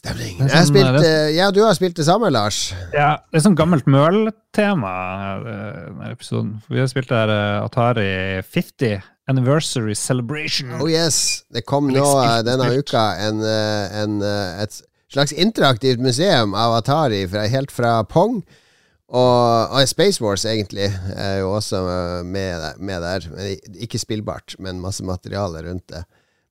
[0.00, 0.38] Stemning.
[0.38, 2.60] Det er Jeg har sånn, spilt, det eh, ja, du har spilt det samme, Lars.
[2.96, 4.92] Ja, det er sånn gammelt møltema,
[5.36, 6.54] eh, denne episoden.
[6.72, 8.06] Vi har spilt der eh, Atari
[8.48, 10.72] 50 Anniversary Celebration.
[10.80, 12.06] Oh yes, det kom nå
[12.46, 14.80] denne uka en, en, et
[15.12, 18.40] slags interaktivt museum av Atari fra, helt fra Pong.
[19.10, 21.84] Og, og Space Wars, egentlig, er jo også
[22.24, 23.28] med, med der.
[23.34, 26.06] Men ikke spillbart, men masse materiale rundt det.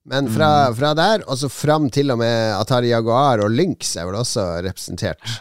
[0.09, 4.07] Men fra, fra der, og så fram til og med Atari Jaguar og Lynx er
[4.09, 5.35] vel også representert.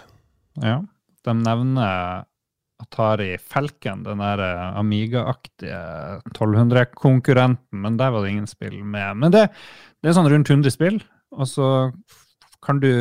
[0.61, 0.83] Ja,
[1.25, 2.27] de nevner
[2.79, 5.79] Atari Falcon, den der eh, Amiga-aktige
[6.35, 9.17] 1200-konkurrenten, men der var det ingen spill med.
[9.25, 9.49] Men det,
[10.03, 11.01] det er sånn rundt 100 spill,
[11.35, 11.71] og så
[12.65, 12.93] kan du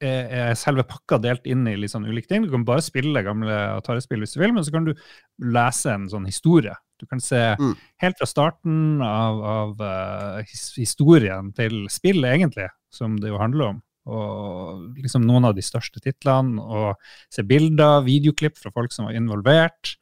[0.00, 2.46] er, er selve pakka delt inn i litt sånn ulike ting.
[2.46, 4.94] Du kan bare spille gamle Atari-spill hvis du vil, men så kan du
[5.42, 6.76] lese en sånn historie.
[7.00, 7.74] Du kan se Mm.
[8.02, 13.82] helt fra starten av, av uh, historien til spillet, egentlig, som det jo handler om.
[14.06, 16.94] Og liksom noen av de største titlene, og
[17.32, 19.96] se bilder, videoklipp fra folk som var involvert.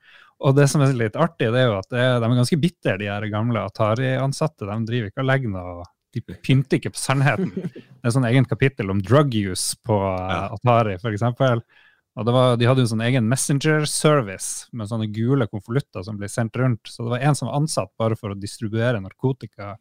[0.45, 2.99] Og det som er litt artig, det er jo at det, de er ganske bitre,
[3.01, 4.67] de her gamle Atari-ansatte.
[4.69, 7.51] De driver ikke og legger noe De pynter ikke på sannheten.
[8.05, 11.59] Det er sånn egen kapittel om drug use på eh, Atari, for eksempel.
[11.59, 11.84] Og det
[12.15, 16.87] var, de hadde en sånn egen messenger-service med sånne gule konvolutter som ble sendt rundt.
[16.87, 19.73] Så det var en som var ansatt bare for å distribuere narkotika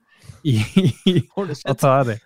[0.41, 0.57] i,
[1.11, 1.19] i
[1.69, 2.17] Atari.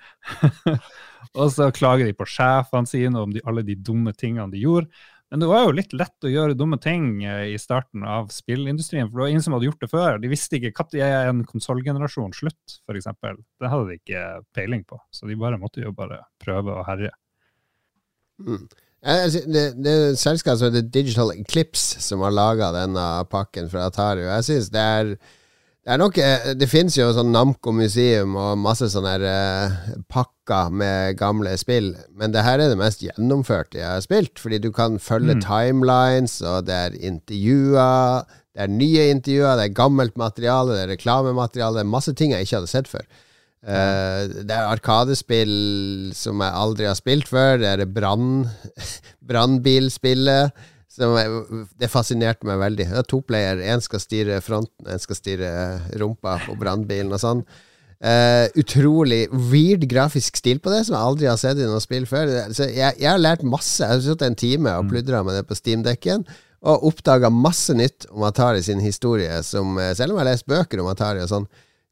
[1.40, 4.88] og så klager de på sjefene sine om de, alle de dumme tingene de gjorde.
[5.28, 9.10] Men det var jo litt lett å gjøre dumme ting eh, i starten av spillindustrien,
[9.10, 10.22] for det var ingen som hadde gjort det før.
[10.24, 13.10] De visste ikke når er en konsollgenerasjon slutt, f.eks.
[13.60, 17.12] Det hadde de ikke peiling på, så de bare måtte jo bare prøve å herje.
[18.40, 18.70] Mm.
[19.04, 23.86] Det, det er et selskap som heter Digital Eclipse som har laga denne pakken fra
[23.88, 24.26] Atari.
[24.26, 25.12] Og jeg synes det er
[25.88, 29.76] det er nok eh, Det finnes jo sånn Namco Museum og masse sånne her, eh,
[30.12, 34.60] pakker med gamle spill, men det her er det mest gjennomførte jeg har spilt, fordi
[34.66, 35.46] du kan følge Mm.
[35.46, 38.26] timelines, og det er intervjuer,
[38.58, 42.32] det er nye intervjuer, det er gammelt materiale, det er reklamemateriale, det er masse ting
[42.36, 43.06] jeg ikke hadde sett før.
[43.66, 45.54] Eh, det er arkadespill
[46.16, 47.62] som jeg aldri har spilt før.
[47.62, 48.46] Det er brann
[49.30, 50.66] brannbilspillet.
[50.98, 52.90] Det fascinerte meg veldig.
[52.92, 53.62] Det er to player.
[53.62, 55.50] Én skal styre fronten, én skal styre
[56.00, 57.44] rumpa på brannbilen og sånn.
[57.98, 62.06] Uh, utrolig weird grafisk stil på det, som jeg aldri har sett i noe spill
[62.10, 62.30] før.
[62.54, 63.82] Jeg, jeg har lært masse.
[63.82, 66.28] Jeg har sittet en time og pludra med det på Steamdekken.
[66.68, 70.48] Og oppdaga masse nytt om Atari sin historie, som, eh, selv om jeg har lest
[70.50, 71.46] bøker om Atari og sånn,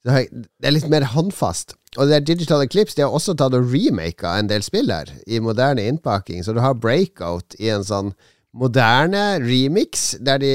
[0.06, 1.76] det er litt mer håndfast.
[1.98, 5.10] Og det er Digital Eclipse De har også tatt og remaka en del spill her,
[5.26, 6.44] i moderne innpakking.
[6.46, 8.14] Så du har Breakout i en sånn
[8.56, 10.52] moderne remix, der de,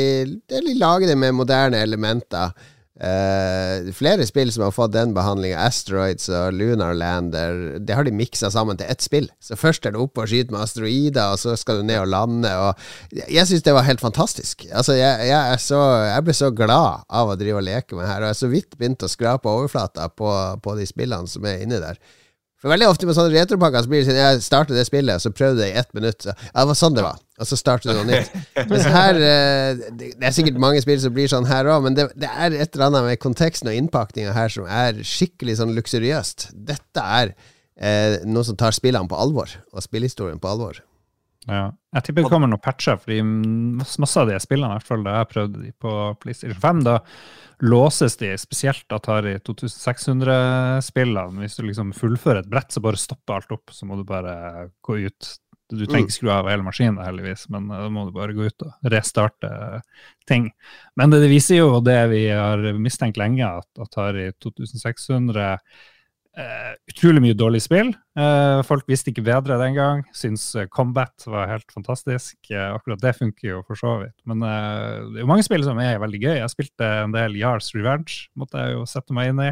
[0.48, 2.54] der de lager det med moderne elementer.
[3.00, 8.12] Eh, flere spill som har fått den behandlinga, Asteroids og Lunar Lander, det har de
[8.12, 9.30] miksa sammen til ett spill.
[9.40, 12.10] Så først er du oppe og skyter med asteroider, og så skal du ned og
[12.12, 12.52] lande.
[12.52, 14.66] Og jeg syns det var helt fantastisk.
[14.68, 15.80] Altså, jeg, jeg, så,
[16.10, 18.52] jeg ble så glad av å drive og leke med her, og jeg har så
[18.52, 21.96] vidt begynt å skrape overflata på, på de spillene som er inni der.
[22.60, 25.24] For veldig ofte med sånne retropakker så blir det sånn Jeg starter det spillet, og
[25.24, 26.20] så prøvde det i ett minutt.
[26.20, 27.16] Så, det var sånn det var.
[27.40, 28.34] Og så starter du noe nytt.
[28.68, 32.10] Mens her eh, Det er sikkert mange spill som blir sånn her òg, men det,
[32.20, 36.50] det er et eller annet med konteksten og innpakninga her som er skikkelig sånn luksuriøst.
[36.52, 37.32] Dette er
[37.80, 40.82] eh, noe som tar spillene på alvor, og spillhistorien på alvor.
[41.48, 41.70] Ja.
[41.96, 45.30] Jeg tipper det kommer noen patcher, fordi masse av de spillene, hvert fall da jeg
[45.32, 46.98] prøvde de på PlayStation 5, da
[47.64, 51.40] låses de, spesielt Atari 2600-spillene.
[51.42, 54.68] Hvis du liksom fullfører et brett, så bare stopper alt opp, så må du bare
[54.86, 55.32] gå ut.
[55.70, 58.48] Du trenger ikke skru av hele maskinen, heldigvis, men eh, da må du bare gå
[58.48, 59.52] ut og restarte
[60.28, 60.50] ting.
[60.98, 65.56] Men det, det viser jo det vi har mistenkt lenge, at Atari 2600
[66.38, 67.92] eh, utrolig mye dårlig spill.
[68.18, 70.04] Eh, folk visste ikke bedre den gang.
[70.16, 72.36] Syns eh, Combat var helt fantastisk.
[72.50, 74.16] Eh, akkurat det funker jo for så vidt.
[74.30, 76.36] Men eh, det er jo mange spill som er veldig gøy.
[76.38, 79.50] Jeg spilte en del Yars Revenge, måtte jeg jo sette meg inn i.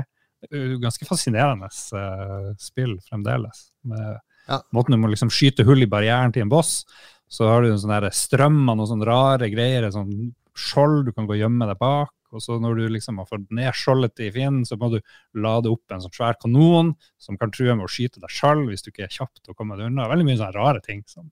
[0.78, 3.68] Ganske fascinerende eh, spill fremdeles.
[3.88, 4.62] Med Ja.
[4.74, 6.82] Måten du må liksom skyte hull i barrieren til en boss.
[7.28, 10.14] Så har du sånne sånn der strøm av noen sånne rare greier, en sånt
[10.58, 12.14] skjold du kan gå og gjemme deg bak.
[12.34, 14.98] Og så når du liksom har fått ned skjoldet til fienden, så må du
[15.40, 18.84] lade opp en sånn svær kanon som kan true med å skyte deg sjøl hvis
[18.84, 20.08] du ikke er kjapp til å komme deg unna.
[20.10, 21.30] Veldig mye sånne rare ting som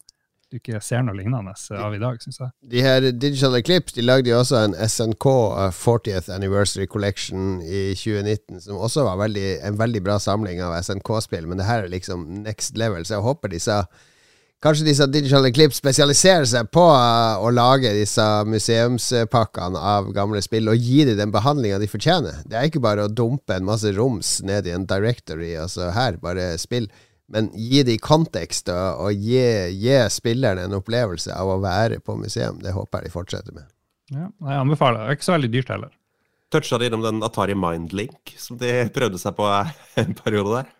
[0.50, 2.52] du ikke ser noe lignende av i dag, syns jeg.
[2.70, 7.88] De her Digital Eclipse de lagde jo også en SNK uh, 40th Anniversary Collection i
[7.98, 11.90] 2019, som også var veldig, en veldig bra samling av SNK-spill, men det her er
[11.92, 13.80] liksom next level, så jeg håper disse
[14.64, 20.70] Kanskje disse Digital Eclipse spesialiserer seg på uh, å lage disse museumspakkene av gamle spill,
[20.72, 22.38] og gi dem den behandlinga de fortjener.
[22.48, 26.16] Det er ikke bare å dumpe en masse roms ned i en directory, altså her,
[26.22, 26.88] bare spill.
[27.28, 29.40] Men gi det i kontekst, og, og gi,
[29.74, 32.60] gi spillerne en opplevelse av å være på museum.
[32.62, 33.66] Det håper jeg de fortsetter med.
[34.14, 35.00] Ja, jeg anbefaler.
[35.00, 35.90] Det Det er ikke så veldig dyrt heller.
[36.54, 39.48] Toucha de innom den Atari Mindlink som de prøvde seg på
[40.04, 40.72] en periode der?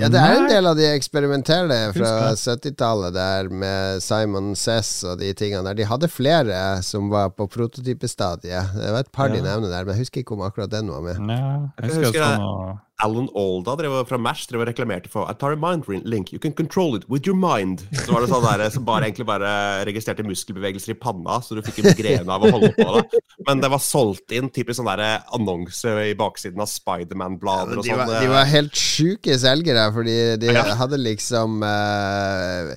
[0.00, 5.16] Ja, det er en del av de eksperimentelle fra 70-tallet der med Simon Cess og
[5.18, 5.74] de tingene der.
[5.80, 8.70] De hadde flere som var på prototypestadiet.
[8.76, 9.42] Det var et par de Ja.
[9.48, 11.18] nevner der, men jeg husker ikke om akkurat den var med.
[11.18, 15.10] Nei, jeg Jeg husker, husker sånn å Alan Alda drev fra Mash drev og reklamerte
[15.12, 16.32] for Atari Mind Link.
[16.34, 17.82] You can control it with your mind.
[18.04, 19.52] Så var det sånn der, som bare egentlig bare
[19.88, 23.22] registrerte muskelbevegelser i panna, så du fikk en migrene av å holde på det.
[23.48, 28.04] Men det var solgt inn typisk sånn der annonse i baksiden av Spiderman-blader og sånn.
[28.04, 30.66] var, de var helt sjuke selgere, fordi de Ja.
[30.80, 32.76] hadde liksom eh, eh, eh,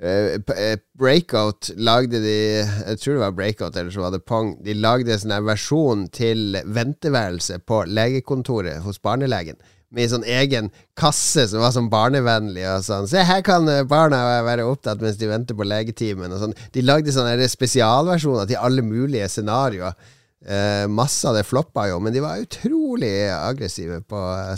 [0.00, 4.54] Breakout lagde de Jeg tror det var Breakout eller så var det Pong.
[4.64, 9.60] De lagde en sånn versjon til venteværelse på legekontoret hos barnelegen.
[9.90, 12.64] Med en sånn egen kasse som var sånn barnevennlig.
[12.70, 16.32] og sånn Se, her kan eh, barna være opptatt mens de venter på legetimen.
[16.32, 19.98] og sånn De lagde sånne spesialversjoner til alle mulige scenarioer.
[20.40, 24.54] Eh, masse av det floppa jo, men de var utrolig aggressive på uh,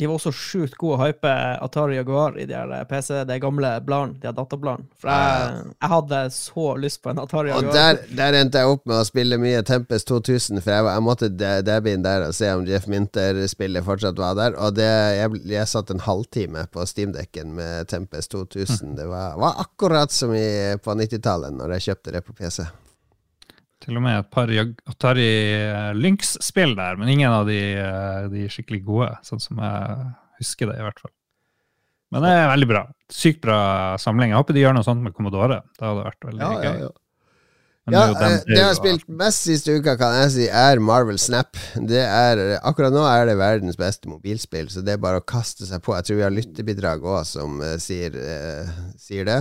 [0.00, 1.30] De var, også sjukt gode å hype
[1.60, 4.88] Atari Jaguar i de her PC, de gamle bladene, de databladene.
[5.00, 7.76] For jeg, jeg hadde så lyst på en Atari Og Jaguar.
[7.76, 11.28] der, der endte jeg opp med å spille mye Tempest 2000, for jeg, jeg måtte
[11.36, 14.56] da- dabbe inn der og se om Jeff Minter-spillet fortsatt var der.
[14.56, 14.88] Og det,
[15.20, 18.96] jeg, jeg satt en halvtime på Steamdekken med Tempest 2000.
[18.96, 20.46] Det var, var akkurat som i,
[20.82, 22.64] på 90-tallet, når jeg kjøpte det på PC.
[23.80, 24.50] Til og med et par
[24.92, 30.10] Atari eh, Lynx-spill der, men ingen av de, eh, de skikkelig gode, sånn som jeg
[30.42, 31.14] husker det, i hvert fall.
[32.10, 32.82] Men det er veldig bra.
[33.12, 33.60] Sykt bra
[34.02, 34.32] samling.
[34.32, 35.60] Jeg håper de gjør noe sånt med Commodore.
[35.78, 36.66] Det hadde vært veldig gøy.
[36.66, 36.90] Ja,
[37.90, 41.16] Ja, dem eh, det jeg har spilt mest siste uka, kan jeg si, er Marvel
[41.18, 41.56] Snap.
[41.90, 45.66] Det er, akkurat nå er det verdens beste mobilspill, så det er bare å kaste
[45.66, 45.96] seg på.
[45.96, 48.68] Jeg tror vi har lyttebidrag òg som uh, sier, uh,
[49.00, 49.40] sier det.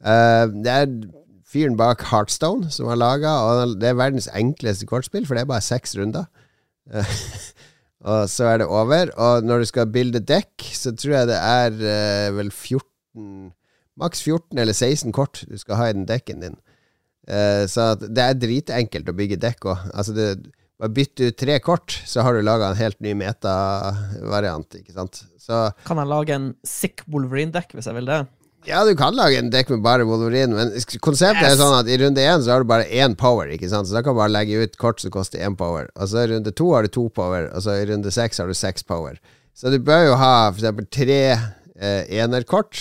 [0.00, 0.94] Uh, det er
[1.50, 3.34] fyren bak Heartstone som har laga,
[3.74, 6.28] det er verdens enkleste kortspill, for det er bare seks runder.
[8.10, 9.10] Og så er det over.
[9.20, 13.50] Og når du skal bilde dekk, så tror jeg det er eh, vel 14
[14.00, 16.56] Maks 14 eller 16 kort du skal ha i den dekken din.
[17.28, 19.82] Eh, så det er dritenkelt å bygge dekk òg.
[19.92, 20.14] Altså
[20.80, 25.20] bare bytte ut tre kort, så har du laga en helt ny meta-variant, ikke sant.
[25.84, 28.22] Kan jeg lage en sick Wolverine-dekk hvis jeg vil det?
[28.68, 31.96] Ja, du kan lage en dekk med bare Wolverine, men konseptet er sånn at i
[32.00, 33.88] runde én så har du bare én power, ikke sant.
[33.88, 35.88] Så da kan du bare legge ut kort som koster én power.
[35.96, 38.50] Og så i runde to har du to power, og så i runde seks har
[38.50, 39.16] du seks power.
[39.56, 42.78] Så du bør jo ha for eksempel tre eh, enerkort,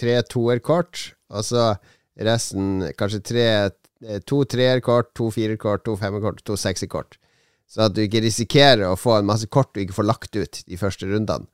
[0.00, 1.72] tre toerkort, og så
[2.20, 7.20] resten kanskje tre eh, To treerkort, to firerkort, to femmerkort, to sekserkort.
[7.70, 10.58] Så at du ikke risikerer å få en masse kort du ikke får lagt ut
[10.66, 11.46] de første rundene.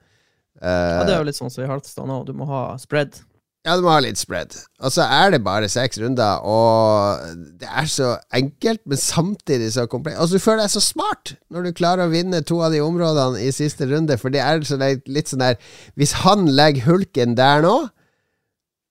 [0.63, 3.21] Ja, det Eh, er jo litt sånn som i halvstad òg, du må ha spread.
[3.69, 4.55] Ja, du må ha litt spread.
[4.81, 9.85] Og så er det bare seks runder, og det er så enkelt, men samtidig så
[9.91, 10.21] komplekst.
[10.23, 13.43] Altså, du føler deg så smart når du klarer å vinne to av de områdene
[13.45, 15.61] i siste runde, for det er så er litt sånn der
[16.01, 17.77] Hvis han legger hulken der nå,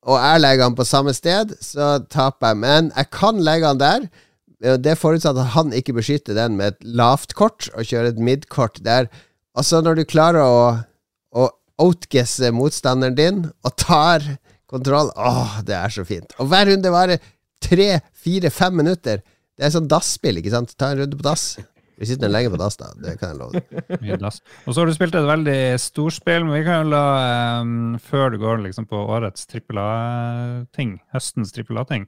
[0.07, 2.61] og jeg legger han på samme sted, så taper jeg.
[2.63, 4.07] Men jeg kan legge han der.
[4.63, 8.21] Det er forutsatt at han ikke beskytter den med et lavt kort, og kjører et
[8.21, 9.09] midkort der.
[9.57, 10.61] Altså, når du klarer å,
[11.35, 11.49] å
[11.81, 14.23] outguesse motstanderen din, og tar
[14.71, 16.35] kontroll Åh, det er så fint.
[16.41, 17.23] Og hver runde varer
[17.63, 19.23] tre, fire, fem minutter.
[19.57, 20.75] Det er sånn dasspill, ikke sant?
[20.77, 21.55] Ta en runde på dass.
[21.97, 22.91] Vi sitter lenge på dass, da.
[23.01, 24.25] Det kan jeg love deg.
[24.67, 27.05] Og så har du spilt et veldig storspill, men vi kan jo la
[27.63, 32.05] um, Før du går liksom på årets trippel A-ting, høstens trippel A-ting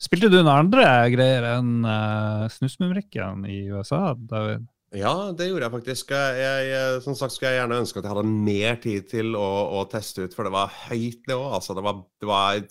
[0.00, 4.64] Spilte du noen andre greier enn uh, snusmumrikken i USA, David?
[4.90, 6.10] Ja, det gjorde jeg faktisk.
[6.10, 9.48] Jeg, jeg, som sagt skulle jeg gjerne ønske at jeg hadde mer tid til å,
[9.78, 11.44] å teste ut, for det var høyt nivå.
[11.54, 12.62] Altså, det var, det var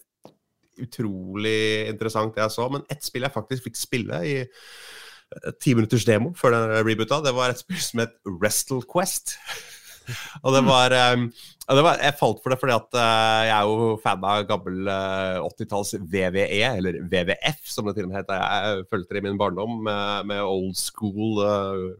[0.83, 2.67] utrolig interessant det jeg så.
[2.73, 7.21] Men ett spill jeg faktisk fikk spille i eh, ti minutters demo før den reboota,
[7.23, 9.37] det var et spill som het Wrestle Quest.
[10.43, 11.25] Og det var, eh,
[11.69, 14.89] ja, var Jeg falt for det fordi at uh, jeg er jo fan av gammel
[14.89, 18.35] uh, 80-talls VVE, eller WWF som det til og med het.
[18.35, 21.91] Jeg fulgte det i min barndom med, med old school uh,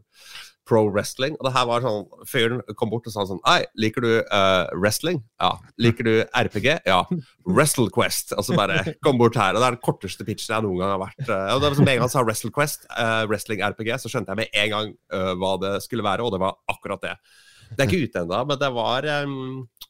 [0.70, 1.34] pro wrestling.
[1.38, 4.70] Og det her var sånn Fyren kom bort og sa sånn Hei, liker du eh,
[4.78, 5.20] wrestling?
[5.42, 5.52] Ja.
[5.82, 6.68] Liker du RPG?
[6.86, 7.00] Ja.
[7.48, 8.34] Wrestle Quest.
[8.36, 9.56] Altså bare kom bort her.
[9.56, 11.22] Og det er den korteste pitchen jeg noen gang har vært.
[11.26, 14.12] eh, og det var som en gang han sa Wrestle Quest, eh, wrestling RPG, så
[14.12, 17.16] skjønte jeg med en gang eh, hva det skulle være, og det var akkurat det.
[17.70, 19.38] Det er ikke ute ennå, men det var um,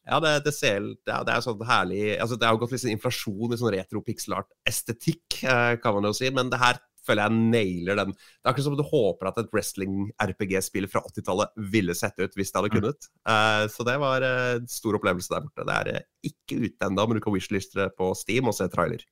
[0.04, 2.82] Ja, det, det ser det er, det er sånn herlig altså Det har gått litt
[2.84, 6.80] sånn inflasjon i sånn retro pixel art-estetikk, eh, kan man jo si, men det her
[7.06, 8.12] føler jeg nailer den.
[8.12, 12.52] Det er akkurat som du håper at et wrestling-RPG-spill fra 80-tallet ville sett ut hvis
[12.52, 13.08] det hadde kunnet.
[13.24, 15.66] Uh, så det var en en stor opplevelse der borte.
[15.66, 18.68] Det er uh, ikke ute ennå, men du kan wishliste det på Steam og se
[18.72, 19.04] trailer.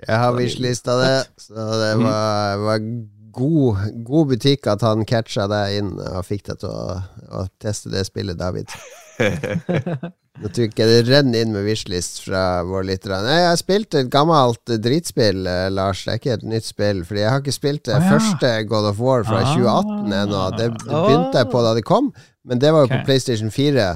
[0.00, 2.78] Jeg har wishlista det, så det var, var
[3.32, 6.98] god, god butikk at han catcha deg inn og fikk deg til å,
[7.40, 8.68] å teste det spillet, David.
[10.40, 13.18] Nå tror jeg ikke det renner inn med wishlist fra våre lyttere.
[13.28, 16.04] Jeg har spilt et gammelt dritspill, eh, Lars.
[16.06, 17.02] Det er ikke et nytt spill.
[17.04, 18.12] Fordi jeg har ikke spilt det Å, ja.
[18.14, 19.50] første God of War fra Ah.
[19.52, 20.44] 2018 ennå.
[20.56, 22.08] Det det begynte jeg på da det kom,
[22.48, 23.90] men det var jo på PlayStation 4.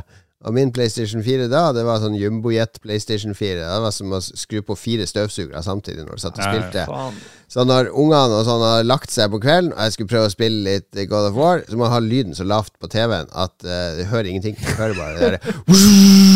[0.44, 3.62] Og min PlayStation 4 da, det var sånn jumbojet PlayStation 4.
[3.64, 6.84] Det var som å skru på fire støvsugere samtidig når du satt og spilte.
[6.90, 7.06] Nei,
[7.54, 10.34] Så når ungene og sånn har lagt seg på kvelden, og jeg skulle prøve å
[10.34, 13.56] spille litt God of War, så må jeg ha lyden så lavt på TV-en at
[13.64, 14.58] uh, du hører ingenting.
[14.60, 16.33] Du hører bare det derre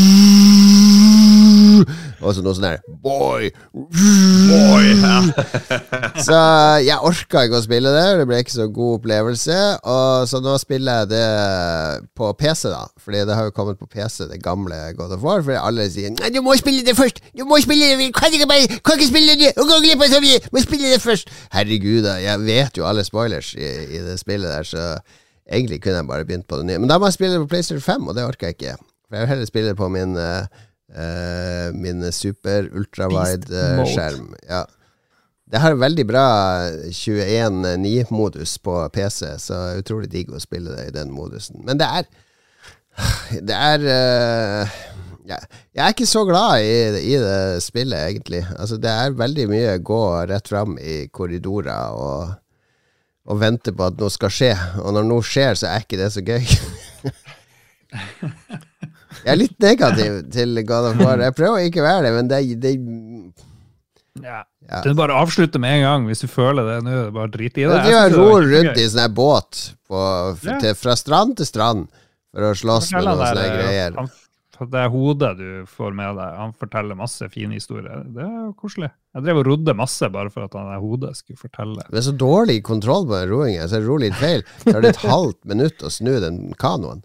[2.18, 3.50] Og så noe sånn der Boy!
[3.72, 4.88] Boy!
[6.26, 6.38] så
[6.82, 9.58] jeg orka ikke å spille det, det ble ikke så god opplevelse.
[9.92, 11.28] Og så nå spiller jeg det
[12.18, 12.82] på PC, da.
[13.04, 15.44] Fordi det har jo kommet på PC, det gamle God of War.
[15.46, 17.22] Fordi alle sier Nei, du må spille det først!
[17.38, 18.10] Du må spille det!
[18.16, 19.54] Kan ikke bare Kan ikke spille det!
[19.58, 20.42] Gå glipp av så mye!
[20.54, 21.32] Må spille det først!
[21.54, 22.18] Herregud, da.
[22.22, 24.90] Jeg vet jo alle spoilers i, i det spillet der, så
[25.48, 26.82] egentlig kunne jeg bare begynt på det nye.
[26.82, 28.76] Men da må jeg spille det på PlayStation 5, og det orker jeg ikke.
[29.08, 30.64] For jeg vil heller spille det på min eh,
[30.94, 34.34] eh, min super ultrawide-skjerm.
[34.48, 34.64] Ja.
[35.48, 36.26] Det har veldig bra
[36.92, 41.62] 21.9-modus på PC, så utrolig digg å spille det i den modusen.
[41.64, 42.08] Men det er
[43.30, 44.78] Det er uh,
[45.28, 45.36] ja,
[45.76, 46.72] Jeg er ikke så glad i,
[47.12, 48.42] i det spillet, egentlig.
[48.58, 52.34] Altså, det er veldig mye gå rett fram i korridorer og,
[53.28, 54.52] og vente på at noe skal skje.
[54.82, 56.44] Og når noe skjer, så er ikke det så gøy.
[59.24, 61.18] Jeg er litt negativ til God of War.
[61.22, 62.74] Jeg prøver å ikke være det, men det, det
[64.22, 64.42] Ja.
[64.68, 64.82] Ja.
[64.84, 66.78] Er bare avslutter avslutte med en gang hvis du føler det.
[66.84, 67.82] Nå er det bare drit i det.
[67.88, 70.00] Jeg ror rundt i sånn båt på,
[70.60, 71.86] til, fra strand til strand
[72.34, 73.94] for å slåss med noen sånne eh, greier.
[74.02, 74.10] han-
[74.58, 76.32] Det er hodet du får med deg.
[76.42, 78.02] Han forteller masse fine historier.
[78.10, 78.90] Det er jo koselig.
[79.14, 81.84] Jeg drev og rodde masse bare for at han der hodet skulle fortelle.
[81.88, 84.42] Det er så dårlig kontroll på den roingen, så jeg ror litt feil.
[84.64, 87.04] Det tar et halvt minutt å snu den kanoen.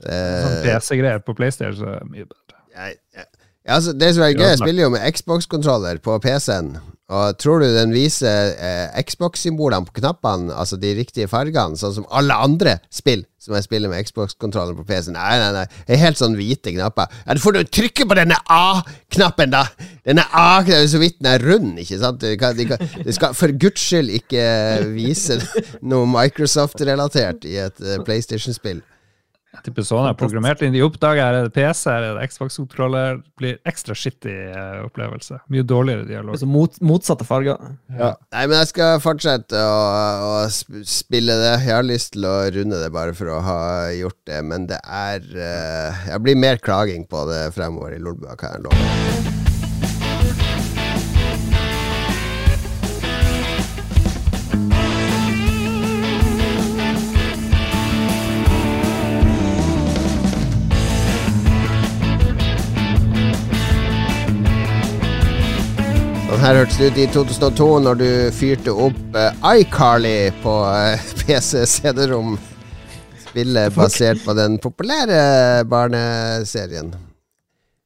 [0.00, 2.58] Sånn Eh, PC-greier på PlayStation er mye bedre.
[2.74, 3.26] jeg, jeg,
[3.68, 6.76] altså, det som er gøy, jeg spiller jo med Xbox-kontroller på PC-en.
[7.12, 12.06] Og tror du den viser eh, Xbox-symbolene på knappene, altså de riktige fargene, sånn som
[12.08, 15.18] alle andre spill som jeg spiller med Xbox-kontrollen på PC-en?
[15.18, 15.64] Nei, nei, nei.
[15.84, 17.12] Det er helt sånn hvite knapper.
[17.26, 19.66] Ja, du får du trykke på denne A-knappen, da!
[20.08, 22.22] Denne A-knappen, så vidt den er rund, ikke sant?
[22.22, 24.46] Du kan, de kan, de skal for guds skyld ikke
[24.94, 25.36] vise
[25.82, 28.80] noe Microsoft-relatert i et uh, PlayStation-spill.
[29.52, 30.72] Jeg tipper sånn er programmert inn.
[30.72, 33.20] De oppdager er det PC, er det Xbox-kontroller.
[33.36, 35.42] blir ekstra skittig eh, opplevelse.
[35.52, 36.32] Mye dårligere dialog.
[36.38, 37.60] Altså mot, motsatte farger.
[37.92, 39.76] Nei, men jeg skal fortsette å,
[40.30, 41.52] å spille det.
[41.66, 43.60] Jeg har lyst til å runde det bare for å ha
[43.92, 48.38] gjort det, men det er uh, Jeg blir mer klaging på det fremover i Lolbua,
[48.40, 49.51] kan jeg love.
[66.42, 69.28] Sånn her hørtes det ut i 2002 når du fyrte opp uh,
[69.60, 72.32] iCarly på uh, PC CD-rom.
[73.28, 75.20] Spillet basert på den populære
[75.70, 76.90] barneserien.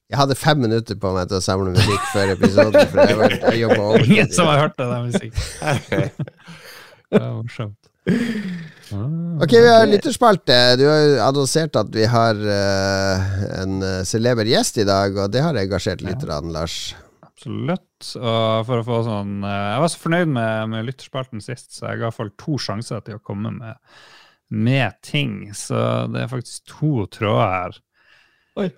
[0.09, 2.81] Jeg hadde fem minutter på meg til å samle musikk før episoden.
[2.95, 4.09] For jeg, var- jeg jobbet over.
[4.09, 6.27] Ingen som har hørt det der musikken.
[7.13, 7.91] Det var morsomt.
[8.09, 9.09] Ah.
[9.45, 10.63] Ok, vi har lytterspalte.
[10.81, 15.45] Du har annonsert at vi har uh, en eh, celeber gjest i dag, og det
[15.45, 16.95] har engasjert litt, Lars.
[17.37, 18.15] Absolutt.
[18.17, 21.91] Og for å få sånn eh, Jeg var så fornøyd med, med lytterspalten sist, så
[21.91, 23.77] jeg ga folk to sjanser til å komme med,
[24.57, 25.53] med ting.
[25.57, 25.77] Så
[26.15, 27.79] det er faktisk to tråder her.
[28.57, 28.71] Oi.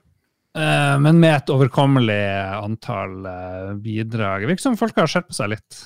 [0.59, 2.19] Eh, men med et overkommelig
[2.59, 4.49] antall eh, bidrag.
[4.51, 5.81] Virker som folk har skjerpet seg litt.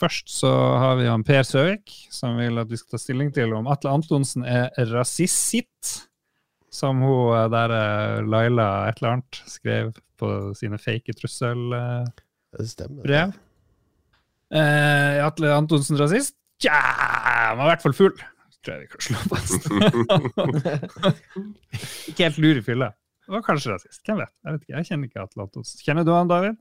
[0.00, 3.52] Først så har vi han Per Søvik, som vil at vi skal ta stilling til
[3.58, 6.08] om Atle Antonsen er rasist,
[6.72, 12.08] som hun eh, der eh, Laila et eller annet skrev på sine fake trusselbrev.
[14.46, 16.36] Eh, er Atle Antonsen rasist?
[16.62, 16.78] Tja,
[17.50, 18.16] han var i hvert fall full.
[18.64, 19.62] Tror jeg vi kan slå fast.
[22.10, 22.88] ikke helt lur i fylla.
[23.30, 24.00] Var kanskje rasist.
[24.06, 24.32] Hvem vet?
[24.42, 25.82] Jeg vet ikke, jeg kjenner ikke Atle Antonsen.
[25.82, 26.54] Kjenner du han, David?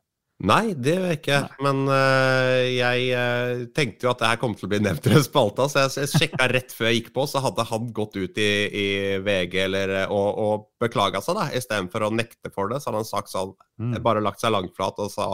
[0.44, 1.38] Nei, det gjør jeg ikke.
[1.64, 5.22] Men uh, jeg uh, tenkte jo at det her kom til å bli nevnt i
[5.24, 8.42] spalta, så jeg, jeg sjekka rett før jeg gikk på, så hadde han gått ut
[8.44, 8.88] i, i
[9.24, 12.82] VG eller, og, og beklaga seg, da, istedenfor å nekte for det.
[12.84, 13.98] Så hadde han sagt sånn, Mm.
[14.00, 15.26] bare lagt seg langflat og sa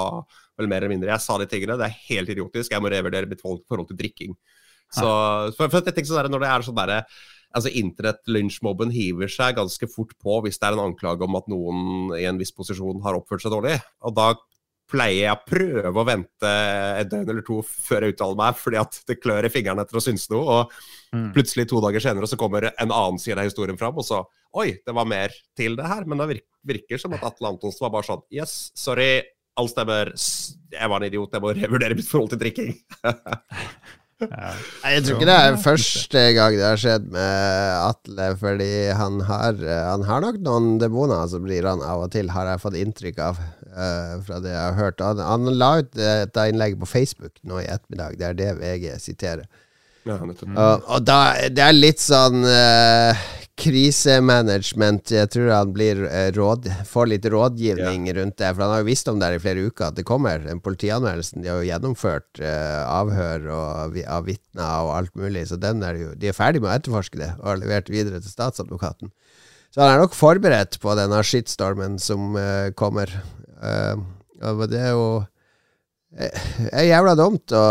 [0.57, 3.29] vel mer eller mindre Jeg sa de tingene, det er helt idiotisk, jeg må revurdere
[3.29, 4.31] mitt forhold forhold til drikking.
[4.89, 5.05] Så,
[5.53, 6.97] for, for jeg tenker sånn der, Når det er sånn derre
[7.53, 12.15] altså Internett-lynsjmobben hiver seg ganske fort på hvis det er en anklage om at noen
[12.17, 13.77] i en viss posisjon har oppført seg dårlig.
[14.07, 14.31] Og da
[14.91, 16.51] pleier jeg å prøve å vente
[16.99, 19.97] et døgn eller to før jeg uttaler meg, fordi at det klør i fingrene etter
[19.99, 20.43] å synes noe.
[20.61, 20.77] Og
[21.11, 21.33] Mm.
[21.35, 24.21] plutselig to dager senere så kommer en annen side av historien fram, og så
[24.53, 26.03] Oi, det var mer til det her.
[26.03, 29.21] Men det virker, virker som at Atle Antonsen var bare sånn Yes, sorry,
[29.55, 30.11] alt stemmer.
[30.71, 32.73] Jeg var en idiot, jeg må revurdere mitt forhold til drikking.
[34.21, 34.51] Ja.
[34.91, 39.57] Jeg tror ikke det er første gang det har skjedd med Atle, fordi han har,
[39.63, 42.79] eh, han har nok noen demoner som blir han av og til, har jeg fått
[42.81, 43.41] inntrykk av.
[43.71, 44.99] Uh, fra det jeg har hørt.
[44.99, 48.97] Han, han la ut et innlegg på Facebook nå i ettermiddag, det er det VG
[48.99, 49.45] siterer.
[50.03, 51.19] Ja, uh, Og, da,
[51.53, 53.21] det er litt sånn eh,
[53.59, 55.11] krisemanagement.
[55.13, 58.51] Jeg tror han blir eh, råd, får litt rådgivning rundt det.
[58.53, 61.43] For han har jo visst om det i flere uker, at det kommer den politianmeldelsen.
[61.43, 65.45] De har jo gjennomført uh, avhør og, av vitner og alt mulig.
[65.51, 68.21] Så den er jo, de er ferdig med å etterforske det og har levert videre
[68.23, 69.11] til statsadvokaten.
[69.71, 73.11] Så han er nok forberedt på denne shitstormen som uh, kommer.
[73.61, 73.99] Uh,
[74.41, 75.05] og det er jo
[76.11, 77.61] det er jævla dumt å,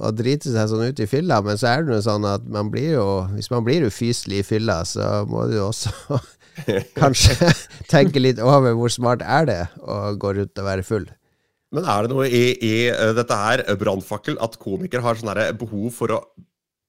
[0.00, 2.70] å drite seg sånn ut i fylla, men så er det jo sånn at man
[2.72, 5.92] blir jo Hvis man blir ufyselig i fylla, så må du jo også
[7.00, 7.52] kanskje
[7.92, 11.04] tenke litt over hvor smart er det å gå rundt og være full.
[11.76, 15.34] Men er det noe i, i eh, dette her, eh, brannfakkel, at komikere har sånn
[15.60, 16.20] behov for å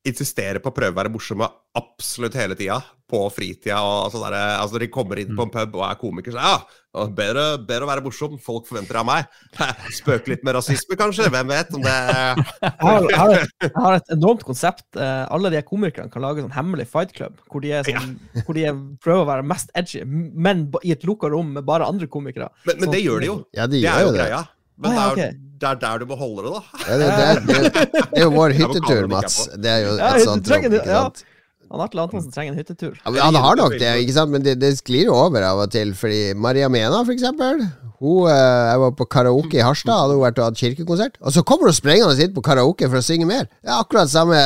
[0.09, 1.47] insistere på å prøve å være morsomme
[1.77, 5.51] absolutt hele tida, på fritida og sånn derre altså Når de kommer inn på en
[5.53, 9.07] pub og er komiker, så ja, bedre, bedre å være morsom, folk forventer det av
[9.07, 9.37] meg.
[9.99, 13.73] Spøke litt med rasisme, kanskje, hvem vet om det Jeg har, jeg har, et, jeg
[13.77, 14.85] har et enormt konsept.
[14.97, 18.67] Eh, alle de komikerne kan lage sånn hemmelig fight club, hvor de, sånn, hvor de
[18.73, 22.51] er, prøver å være mest edgy, men i et lukka rom med bare andre komikere.
[22.67, 23.39] Men, men det gjør de jo.
[23.55, 24.19] Ja, de Det er jo det.
[24.19, 24.43] greia.
[24.77, 26.83] Men Ah, ja, det, er, det er der du må holde det, da.
[26.83, 29.39] Ja, det, det, er, det, det er jo vår hyttetur, Mats.
[29.57, 31.33] Det er jo Ja, et sånt trenger rom, ikke ikke ja.
[31.67, 32.93] Han Atle Antonsen trenger en hyttetur.
[33.03, 34.31] Ja, men han har nok det, ikke sant?
[34.31, 35.91] men det, det sklir jo over av og til.
[35.99, 37.65] Fordi Maria Mena, for eksempel,
[37.99, 41.17] hun, eh, jeg var på karaoke i Harstad, hadde hun vært og hatt kirkekonsert.
[41.19, 43.49] Og så kommer hun sprengende hit på karaoke for å synge mer.
[43.59, 44.39] Det er akkurat samme,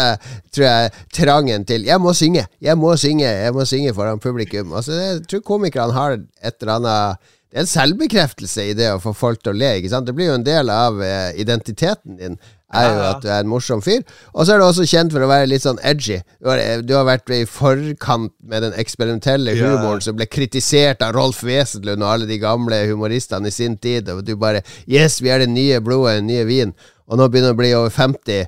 [0.56, 4.74] tror jeg, trangen til 'jeg må synge', 'jeg må synge', 'jeg må synge foran publikum'.
[4.74, 7.18] Altså, jeg tror komikerne har et eller annet
[7.52, 9.74] det er en selvbekreftelse i det å få folk til å le.
[9.82, 10.06] ikke sant?
[10.08, 12.38] Det blir jo en del av eh, identiteten din.
[12.72, 14.06] Er jo at du er en morsom fyr.
[14.32, 16.22] Og så er du også kjent for å være litt sånn edgy.
[16.40, 19.68] Du har, eh, du har vært i forkant med den eksperimentelle Ja.
[19.74, 24.08] humoren som ble kritisert av Rolf Wesenlund og alle de gamle humoristene i sin tid.
[24.10, 26.74] Og du bare Yes, vi er det nye blodet, den nye vin.
[27.10, 28.48] Og nå begynner å bli over 50.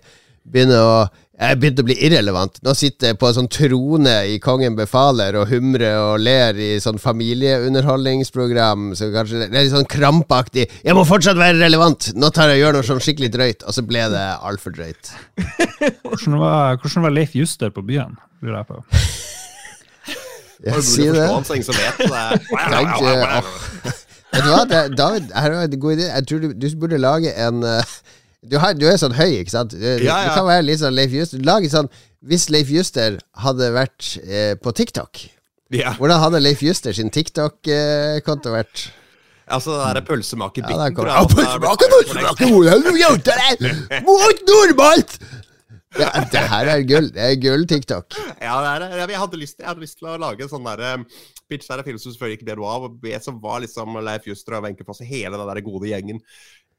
[0.49, 2.59] Begynner å jeg begynte å bli irrelevant.
[2.61, 6.67] Nå sitter jeg på en sånn trone i Kongen befaler og humrer og ler i
[6.84, 8.91] sånn familieunderholdningsprogram.
[8.99, 10.67] Så kanskje det er litt sånn krampaktig.
[10.86, 12.11] Jeg må fortsatt være relevant!
[12.13, 13.65] Nå tar jeg og gjør noe sånn skikkelig drøyt.
[13.65, 15.09] Og så ble det altfor drøyt.
[16.05, 18.13] Hvordan var, hvordan var Leif Juster på byen?
[18.45, 18.77] Lurer jeg på.
[20.67, 21.27] jeg Bare si det.
[21.65, 22.03] så vet.
[24.38, 26.11] Du hva, David, her var en god idé.
[26.13, 27.97] Jeg tror du, du burde lage en eh,
[28.50, 29.76] du, har, du er sånn høy, ikke sant?
[29.78, 31.39] Du, Ja, du kan være litt sånn Leif Juster.
[31.48, 31.89] Lag sånn
[32.24, 35.24] Hvis Leif Juster hadde vært eh, på TikTok,
[35.74, 35.96] Ja.
[36.00, 38.89] hvordan hadde Leif Juster sin TikTok-konto vært?
[39.54, 44.04] Altså, det der pølsemakerbiten Ja, tror Ja, jeg det er pølsemaker, hvordan du gjør det?
[44.08, 45.18] Mot normalt!
[46.00, 47.12] Ja, det her er gull.
[47.14, 48.16] Det er gull-TikTok.
[48.41, 49.12] Ja, det er det.
[49.14, 51.04] Jeg hadde lyst, jeg hadde lyst til å lage en sånn der um,
[51.52, 54.58] pitch der film som selvfølgelig ikke ble noe av, og som var liksom Leif Juster
[54.58, 56.24] og Wenche Foss og hele den der gode gjengen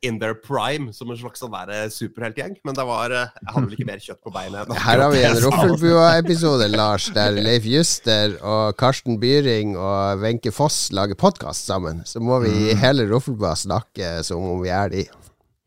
[0.04, 2.58] in their prime, som en slags sånn eh, superheltgjeng.
[2.66, 4.72] Men det var eh, Jeg hadde vel ikke mer kjøtt på beinet.
[4.84, 5.40] Her har vi en.
[5.44, 12.04] Roffelbua-episode, Lars, der Leif Juster og Karsten Byring og Wenche Foss lager podkast sammen.
[12.08, 15.04] Så må vi i hele Roffelbua snakke som om vi er de.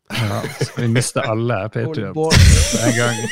[0.08, 0.42] Ja,
[0.78, 3.16] vi mister alle Patriot en gang?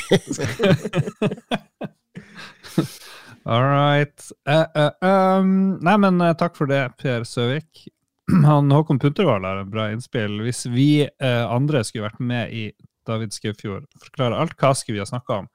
[3.47, 4.31] All right.
[4.49, 7.87] Uh, uh, um, nei, men eh, takk for det, Per Søvik.
[8.49, 10.41] Han Håkon Puntervall har en bra innspill.
[10.47, 12.69] Hvis vi eh, andre skulle vært med i
[13.07, 15.51] David Skaufjord, forklare alt, hva skulle vi ha snakka om?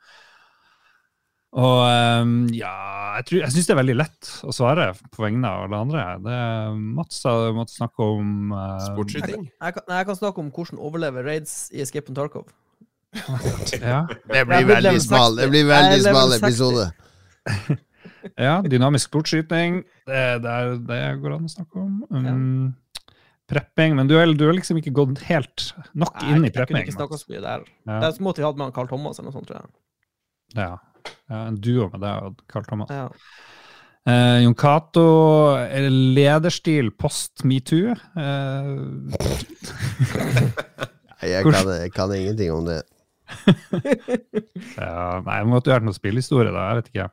[1.52, 2.72] Og um, ja,
[3.18, 6.06] jeg, tror- jeg syns det er veldig lett å svare på vegne av alle andre.
[6.24, 6.38] Det,
[6.96, 9.50] Mats har måttet snakke om uh, Sportsskyting.
[9.52, 12.48] Jeg kan, jeg kan snakke om hvordan overleve raids i Escape on Tarkov.
[13.82, 16.88] Ja, Det blir veldig smal, det blir veldig smal episode.
[18.38, 19.82] Ja, dynamisk sportsskyting.
[20.08, 21.94] Det, det, er, det går an å snakke om.
[22.12, 22.76] Um,
[23.52, 23.96] Prepping.
[23.98, 26.56] Men du har liksom ikke gått helt nok Nei, inn i prepping.
[26.56, 27.66] jeg kunne ikke snakka så mye der.
[27.88, 27.98] Ja.
[28.00, 29.74] Det er som måtte vi hatt med Carl Thomas eller noe sånt, tror jeg.
[30.56, 30.70] Ja.
[31.32, 32.94] ja, En duo med deg og Carl Thomas.
[32.94, 33.10] Ja.
[34.12, 35.04] Eh, Jon Cato,
[35.62, 37.92] eh, lederstil post metoo.
[38.18, 38.72] Eh,
[41.22, 42.80] Jeg kan, jeg kan ingenting om det.
[44.78, 46.64] ja, nei, det måtte jo vært noe spillehistorie, da.
[46.72, 47.06] Jeg vet ikke.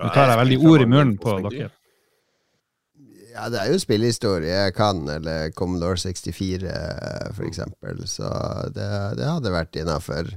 [0.00, 1.70] Nå tar jeg jeg veldig ord i munnen på dere.
[3.32, 6.72] Ja, det er jo spillehistorie jeg kan, eller Commodore 64
[7.32, 8.28] for eksempel, så
[8.76, 10.28] det, det hadde vært innafor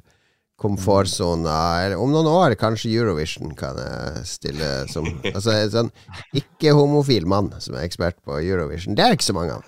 [0.59, 1.55] komfortsona.
[1.99, 5.91] Om noen år kanskje Eurovision kan jeg stille som Altså en sånn
[6.39, 8.95] ikke-homofil mann som er ekspert på Eurovision.
[8.95, 9.67] Det er ikke så mange av.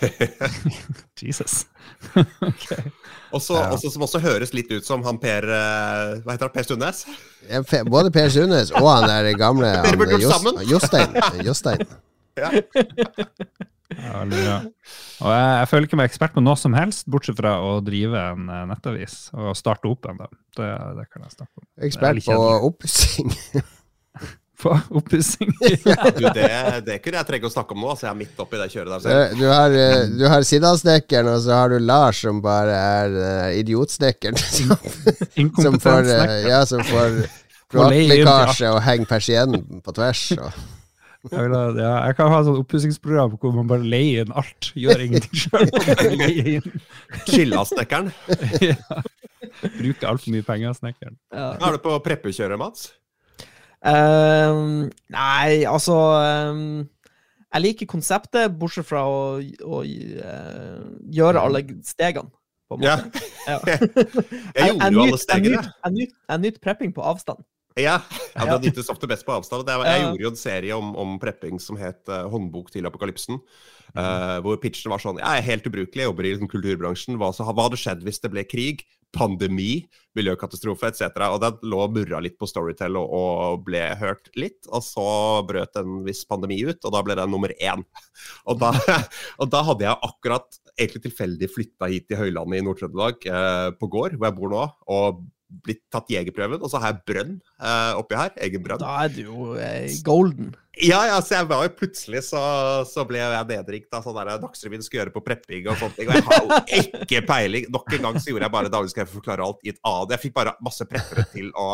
[1.20, 1.66] Jesus.
[2.50, 2.66] ok.
[3.36, 3.70] Også, Ja.
[3.74, 6.52] også, som også høres litt ut som han Per eh, Hva heter han?
[6.54, 7.00] Per Sundnes?
[7.50, 7.60] Ja,
[7.90, 10.62] Både Per Sundnes og han der gamle han.
[10.70, 11.16] Jostein.
[11.48, 11.82] Jostein.
[12.38, 12.50] Ja.
[13.96, 14.56] Ja.
[15.22, 18.18] Og jeg, jeg føler ikke meg ekspert på noe som helst, bortsett fra å drive
[18.32, 20.18] en eh, nettavis og starte opp en.
[20.56, 21.66] Det, det kan jeg snakke om.
[21.86, 22.38] Ekspert på
[22.70, 23.32] oppussing.
[24.62, 25.52] På oppussing.
[26.16, 26.48] Du, det,
[26.86, 27.94] det kunne jeg trenge å snakke om nå.
[27.96, 29.40] så jeg er midt oppi det kjøret der selv.
[29.40, 33.50] Du har, eh, du har Siddalsnekkeren, og så har du Lars, som bare er uh,
[33.56, 34.38] idiotsnekkeren.
[35.36, 37.18] Som, som får, uh, ja, som får
[37.72, 40.22] kloakklekkasje og henger persiennen på tvers.
[40.38, 40.60] Og.
[41.26, 44.34] Jeg, vil ha, ja, jeg kan ha et sånt oppussingsprogram hvor man bare leier inn
[44.36, 44.70] alt.
[44.78, 46.70] Gjør ingenting sjøl.
[47.28, 48.12] Chilla-snekkeren.
[48.64, 49.02] ja.
[49.62, 51.18] Bruker altfor mye penger snekkeren.
[51.34, 51.50] Ja.
[51.58, 52.88] Er du på preppekjøret, Mats?
[53.86, 55.94] Ehm, nei, altså
[56.50, 56.86] um,
[57.54, 60.80] Jeg liker konseptet, bortsett fra å, å uh,
[61.14, 62.32] gjøre alle stegene.
[62.82, 62.98] Ja.
[63.46, 63.60] Ja.
[63.62, 65.60] Jeg gjorde jo alle stegene.
[65.62, 67.44] Jeg nyt- nyt- nyter prepping på avstand.
[67.76, 68.00] Ja,
[68.34, 68.56] ja Ja.
[68.56, 69.68] det nyttes ofte best på avstand.
[69.68, 73.38] jeg, jeg gjorde jo en serie om, om prepping som het uh, 'Håndbok til apokalypsen'.
[73.96, 77.16] Uh, hvor pitchen var sånn Jeg er helt ubrukelig, jeg jobber i liksom, kulturbransjen.
[77.16, 78.82] Hva, så, hva hadde skjedd hvis det ble krig?
[79.14, 79.84] Pandemi,
[80.16, 81.08] miljøkatastrofe etc.
[81.28, 84.62] Og den lå og murra litt på Storytel og, og ble hørt litt.
[84.70, 85.06] Og så
[85.48, 87.84] brøt en viss pandemi ut, og da ble den nummer én.
[88.48, 88.72] Og da,
[89.42, 93.88] og da hadde jeg akkurat egentlig tilfeldig flytta hit til Høylandet i Nord-Trøndelag, eh, på
[93.90, 94.62] gård, hvor jeg bor nå.
[94.92, 98.32] og blitt tatt jegerprøven, og så har jeg brønn eh, oppi her.
[98.46, 98.80] Egen brønn.
[98.82, 100.48] Da er du jo eh, golden.
[100.76, 102.40] Ja, ja, så jeg var jo plutselig så,
[102.84, 106.10] så ble jeg nedringt av sånn der Dagsrevyen skulle gjøre på prepping og sånne ting.
[106.10, 107.68] Og jeg har jo ikke peiling.
[107.72, 110.12] Nok en gang så gjorde jeg bare daglig skal jeg forklare alt i et annet.
[110.16, 111.68] Jeg fikk bare masse preppere til å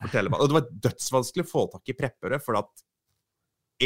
[0.00, 2.86] fortelle meg Og det var dødsvanskelig å få tak i preppere, for at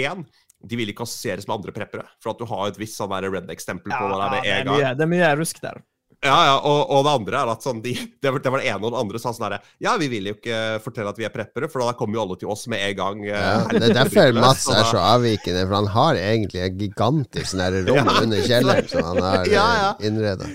[0.00, 0.24] én,
[0.64, 2.06] de vil ikke assosieres med andre preppere.
[2.22, 4.70] For at du har et visst sånn redneck-stempel på Ja, deg med det, er en
[4.72, 4.96] gang.
[4.96, 5.82] det er mye rusk der.
[6.22, 8.68] Ja, ja, og, og det andre er at sånn, de, det, var, det var det
[8.70, 11.26] ene, og det andre sa sånn herre Ja, vi vil jo ikke fortelle at vi
[11.26, 13.24] er preppere, for da kommer jo alle til oss med en gang.
[13.26, 17.50] eh, Ja, det er derfor Mats er så avvikende, for han har egentlig et gigantisk
[17.52, 18.20] sånn rom Ja.
[18.22, 19.90] under kjelleren som han har Ja, ja.
[20.06, 20.48] innreda.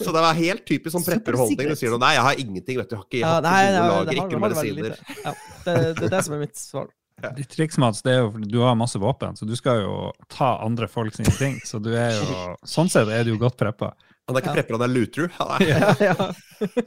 [0.00, 1.68] Så det var helt typisk sånn prepperholdning.
[1.70, 2.96] Du sier noe, nei, jeg har ingenting, vet du.
[2.96, 4.96] Jeg har ikke, jeg Ja, har ikke nei, gode nei, lager, ikke medisiner.
[5.26, 5.32] Ja,
[5.66, 6.88] det, det er det som er mitt svar.
[7.36, 9.92] Ditt triks, Mats, det er jo fordi du har masse våpen, så du skal jo
[10.32, 11.60] ta andre folk sine ting.
[11.68, 13.92] Så du er jo Sånn sett er du jo godt preppa.
[14.28, 14.56] Han er ikke Ja.
[14.60, 16.14] prepper, han er er, Ja, ja.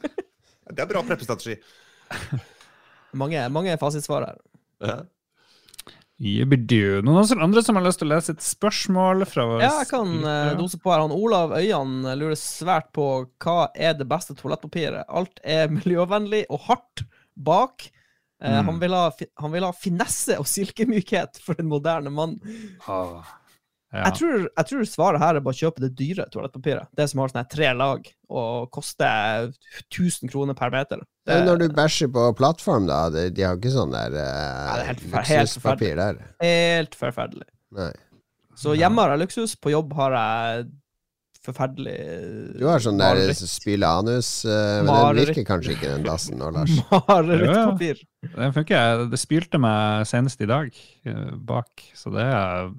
[0.74, 1.58] det er bra preppestrategi.
[3.18, 4.42] Mange, mange fasitsvar her.
[4.84, 4.98] Ja.
[7.06, 9.62] Noen andre som har lyst til å lese et spørsmål fra oss?
[9.62, 11.04] Ja, jeg kan uh, dose på her.
[11.06, 13.06] Han Olav Øyan lurer svært på
[13.44, 15.06] hva er det beste toalettpapiret.
[15.08, 17.06] Alt er miljøvennlig og hardt
[17.38, 17.86] bak.
[17.88, 17.94] Uh,
[18.38, 18.68] Mm.
[18.68, 19.06] han, vil ha,
[19.42, 22.36] han vil ha finesse og silkemykhet for den moderne mann.
[22.86, 23.26] Ah,
[23.94, 24.02] ja.
[24.04, 26.90] Jeg, tror, jeg tror svaret her er bare å kjøpe det dyre toalettpapiret.
[26.98, 29.48] Det som har sånne tre lag og koster
[29.88, 31.06] 1000 kroner per meter.
[31.28, 33.06] Det når du bæsjer på plattform, da.
[33.14, 34.18] De, de har ikke sånn der
[34.90, 36.20] helt luksuspapir der.
[36.44, 37.48] Helt forferdelig.
[37.78, 37.94] Nei.
[38.58, 40.68] Så hjemme har jeg luksus, på jobb har jeg
[41.48, 41.98] forferdelig
[42.60, 46.50] Du har sånn der spyle anus, eh, men den virker kanskje ikke, den dassen nå,
[46.56, 46.74] Lars.
[47.08, 48.02] Marerittpapir.
[48.34, 49.06] Det funker.
[49.14, 50.74] Det spylte meg senest i dag
[51.08, 52.74] eh, bak, så det er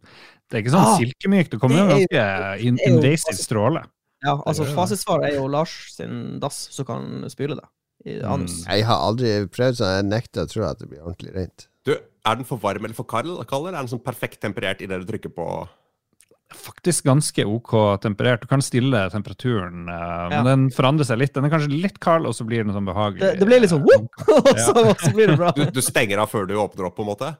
[0.49, 1.51] det er ikke sånn Ah, silkemykt.
[1.55, 3.85] Det kommer jo det er jo- ganske in det invasive stråle.
[4.25, 7.65] Ja, altså Det fasitsvaret er jo Lars sin dass som kan spyle det.
[8.07, 8.21] I.
[8.23, 8.47] Mm.
[8.67, 11.67] Jeg har aldri prøvd sånn, jeg nekter å tro at det blir ordentlig rent.
[11.85, 15.01] Du, er den for varm eller for kald, eller er den sånn perfekt temperert idet
[15.05, 15.69] du trykker på
[16.49, 18.41] Faktisk ganske OK temperert.
[18.41, 20.43] Du kan stille temperaturen, eh, men Ja.
[20.45, 21.35] den forandrer seg litt.
[21.35, 23.21] Den er kanskje litt kald, og så blir den sånn behagelig.
[23.21, 25.53] Det, det blir litt sånn whoop, og så, så blir det bra.
[25.53, 27.37] du, du stenger av før du åpner opp, på en måte?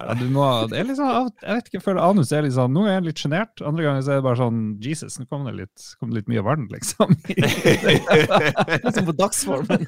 [0.00, 2.86] Ja, du må, er sånn, jeg vet ikke, jeg føler anus er litt sånn Nå
[2.88, 5.54] er jeg litt sjenert, andre ganger så er det bare sånn Jesus, nå kom det
[5.58, 7.12] litt, kom det litt mye vann, liksom.
[8.86, 9.86] Liksom på dagsformen.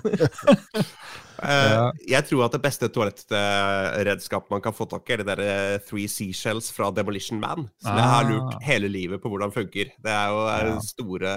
[1.43, 1.89] Eh, Ja.
[2.09, 5.79] Jeg tror at det beste toalettredskapet man kan få tak i, er det der eh,
[5.89, 7.67] Three Seashells fra Demolition Man.
[7.83, 8.29] Som jeg har Ah.
[8.31, 9.91] lurt hele livet på hvordan funker.
[10.01, 10.79] Det er jo eh, Ja.
[10.81, 11.35] store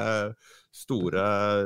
[0.76, 1.24] store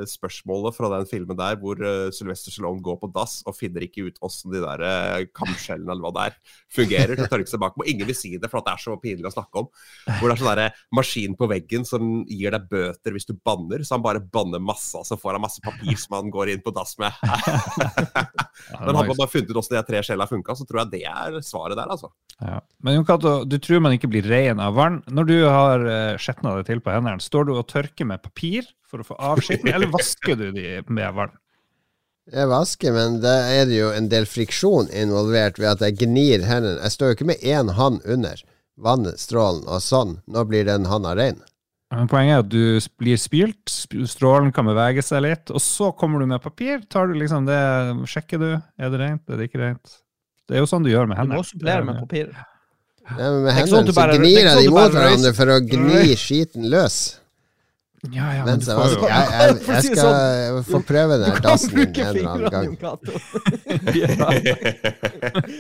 [0.07, 4.07] spørsmålet fra den filmen der, hvor uh, Sylvester Stallone går på dass og finner ikke
[4.07, 6.37] ut åssen de der uh, kamskjellene eller hva det er,
[6.71, 7.77] fungerer til å tørke seg bak.
[7.79, 9.69] Og ingen vil si det, for det er så pinlig å snakke om.
[10.07, 13.85] Hvor det er sånn derre maskin på veggen som gir deg bøter hvis du banner,
[13.85, 16.63] så han bare banner masse, og så får han masse papir som han går inn
[16.63, 17.15] på dass med.
[17.25, 21.05] Men hadde man bare funnet ut hvordan de tre skjellene funka, så tror jeg det
[21.09, 22.11] er svaret der, altså.
[22.41, 22.59] Ja.
[22.81, 25.01] Men Jon Cato, du tror man ikke blir ren av vann.
[25.11, 25.83] Når du har
[26.21, 29.61] skjetna det til på hendene, står du og tørker med papir for å få avskitt,
[29.61, 31.33] skitten, eller vasker du de med vann?
[32.31, 36.43] Jeg vasker, men da er det jo en del friksjon involvert ved at jeg gnir
[36.45, 36.77] hendene.
[36.83, 38.43] Jeg står jo ikke med én hånd under
[38.81, 40.19] vannstrålen og sånn.
[40.31, 41.41] Nå blir den handa rein.
[41.91, 43.73] Men Poenget er at du blir spylt,
[44.07, 46.79] strålen kan bevege seg litt, og så kommer du med papir.
[46.87, 47.59] Tar du liksom det,
[48.07, 49.97] Sjekker du, er det rent, er det ikke rent?
[50.47, 51.41] Det er jo sånn du gjør med hendene.
[51.41, 52.31] Du må supplere med papir.
[53.11, 56.15] Ja, men med sånn hendene så gnir jeg dem de mot hverandre for å gni
[56.19, 57.01] skiten løs.
[58.09, 59.01] Ja, ja, men Mens du jeg får vasker.
[59.01, 62.97] jo Jeg, jeg, det skal få prøve den Du kan dassen en eller annen gang.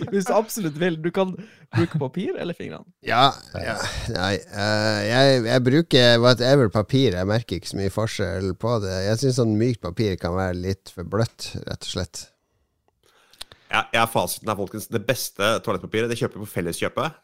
[0.11, 0.97] Hvis du absolutt vil.
[1.03, 1.35] Du kan
[1.75, 2.87] bruke papir eller fingrene.
[3.05, 3.77] Ja, ja
[4.15, 4.33] Nei.
[4.41, 7.13] eh, jeg, jeg bruker whatever papir.
[7.19, 8.97] Jeg merker ikke så mye forskjell på det.
[9.05, 12.25] Jeg syns sånn mykt papir kan være litt for bløtt, rett og slett.
[13.69, 14.89] Jeg, jeg er fasiten her, folkens.
[14.89, 17.21] Det beste toalettpapiret det kjøper vi på Felleskjøpet.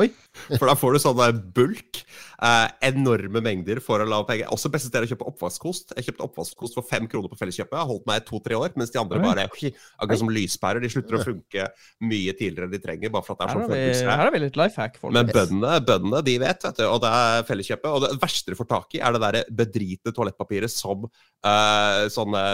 [0.00, 0.08] Oi.
[0.58, 2.02] For da får du sånn der bulk.
[2.42, 4.50] eh, enorme mengder for å lave penger.
[4.52, 5.94] Også beste sted å kjøpe oppvaskkost.
[5.96, 7.72] Jeg kjøpte oppvaskkost for fem kroner på Felleskjøpet.
[7.72, 10.82] Jeg har holdt meg i to-tre år, mens de andre bare Akkurat som lyspærer.
[10.84, 11.68] De slutter å funke
[12.04, 14.42] mye tidligere enn de trenger, bare for at det er sånn har her har vi
[14.42, 15.36] litt life hack, Men folkens.
[15.38, 16.84] bøndene, bøndene, de vet, vet du.
[16.90, 17.88] Og det er Felleskjøpet.
[17.96, 22.44] Og det verste du får tak i, er det der bedritne toalettpapiret som eh, sånne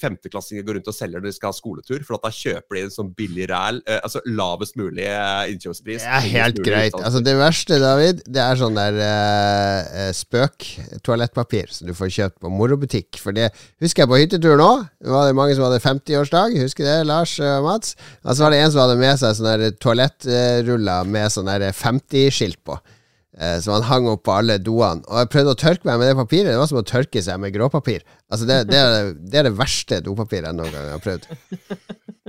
[0.00, 2.04] femteklassinger går rundt og selger når de skal ha skoletur.
[2.04, 3.80] For at da kjøper de en sånn billig ræl.
[3.88, 6.04] eh, altså lavest mulig eh, innkjøpspris.
[6.04, 6.92] Det er helt greit.
[6.92, 7.08] utsalg.
[7.14, 12.40] Altså Det verste, David, det er sånn der eh, eh, spøk-toalettpapir som du får kjøpt
[12.42, 13.20] på morobutikk.
[13.22, 13.52] For det
[13.84, 14.70] husker jeg på hyttetur nå.
[14.98, 16.56] Det var det mange som hadde 50-årsdag.
[16.58, 17.94] Husker det, Lars og Mats?
[18.24, 22.58] Og så var det en som hadde med seg sånne toalettruller med sånn der 50-skilt
[22.66, 22.80] på.
[23.38, 25.06] eh, Som han hang opp på alle doene.
[25.06, 26.50] Og jeg prøvde å tørke meg med det papiret.
[26.50, 28.02] Det var som å tørke seg med gråpapir.
[28.26, 31.30] Altså Det, det, er, det er det verste dopapiret jeg noen gang har prøvd.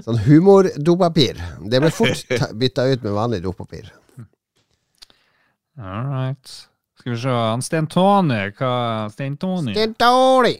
[0.06, 1.41] Sånn humordopapir.
[1.72, 3.90] Det ble fort ta- bytta ut med vanlig dopapir.
[5.80, 6.52] All right.
[6.99, 7.30] Skal vi se.
[7.30, 9.73] Han Sten Tony, hva Sten Tony?
[9.76, 10.60] Sten er!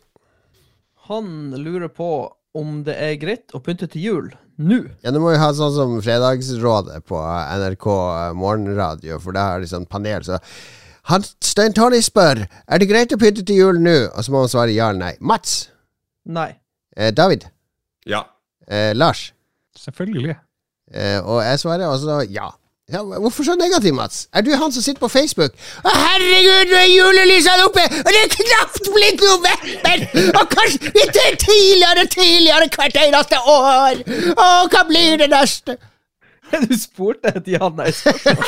[1.08, 2.10] Han lurer på
[2.56, 4.28] om det er greit å pynte til jul
[4.58, 4.80] nå.
[5.04, 7.88] Ja, Nå må vi ha sånn som Fredagsrådet på NRK
[8.40, 10.24] morgenradio, for det de liksom panel.
[10.26, 10.40] Så
[11.12, 14.46] han, Stein Tony spør Er det greit å pynte til jul nå, og så må
[14.46, 15.14] han svare ja eller nei.
[15.20, 15.68] Mats.
[16.26, 16.50] Nei.
[16.98, 17.46] Eh, David.
[18.10, 18.24] Ja.
[18.68, 19.28] Eh, Lars.
[19.78, 20.38] Selvfølgelig.
[20.92, 22.50] Eh, og jeg svarer også ja.
[22.92, 23.02] Ja.
[23.04, 24.28] Hvorfor så negativ, Mats?
[24.34, 25.52] Er du han som sitter på Facebook?
[25.84, 29.98] Å, herregud, nå er julelysene oppe, og det er knapt blitt november!
[30.42, 33.94] Og kanskje ikke tidligere, tidligere hvert eneste år!
[34.36, 34.38] Å,
[34.74, 35.74] hva blir det neste?
[36.70, 38.46] Du spurte et ja-nei-spørsmål.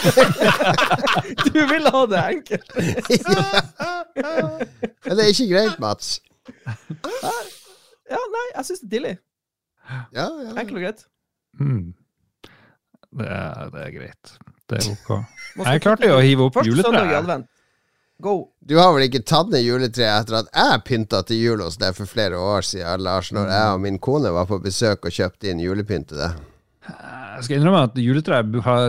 [1.50, 2.70] Du ville ha det enkelt.
[5.06, 6.08] Men det er ikke greit, Mats.
[8.08, 9.16] Ja, nei, jeg syns det er tidlig.
[10.14, 10.52] Ja, ja.
[10.54, 11.02] Enkelt og greit.
[11.60, 11.88] Mm.
[13.18, 14.34] Det, er, det er greit.
[14.68, 15.14] Det er ok.
[15.68, 17.48] Jeg klarte jo å hive opp juletreet.
[18.20, 18.50] Go.
[18.66, 21.94] Du har vel ikke tatt ned juletreet etter at jeg pynta til jul hos deg
[21.94, 25.52] for flere år siden, Lars, når jeg og min kone var på besøk og kjøpte
[25.52, 26.40] inn julepynt til deg?
[26.88, 28.40] Jeg skal innrømme at juletre,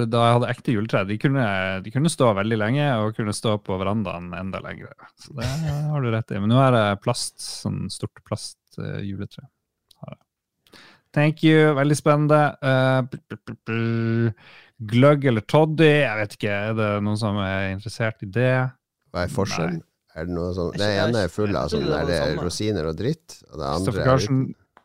[0.08, 1.44] da jeg hadde ekte juletre, de kunne,
[1.84, 4.94] de kunne stå veldig lenge og kunne stå på verandaen enda lenger.
[5.20, 6.40] Så det har du rett i.
[6.40, 9.44] Men nå er det plast, sånn stort plastjuletre.
[11.16, 12.40] Thank you, veldig spennende.
[12.62, 13.02] Uh,
[13.66, 14.32] bl-
[14.78, 16.54] gløgg eller toddy, jeg vet ikke.
[16.70, 18.52] Er det noen som er interessert i det?
[19.12, 19.80] Hva er forskjellen?
[20.18, 22.96] Er det noe sånn Det ene er full av jeg er det det rosiner og
[22.98, 24.40] dritt, og det andre er Karlsen,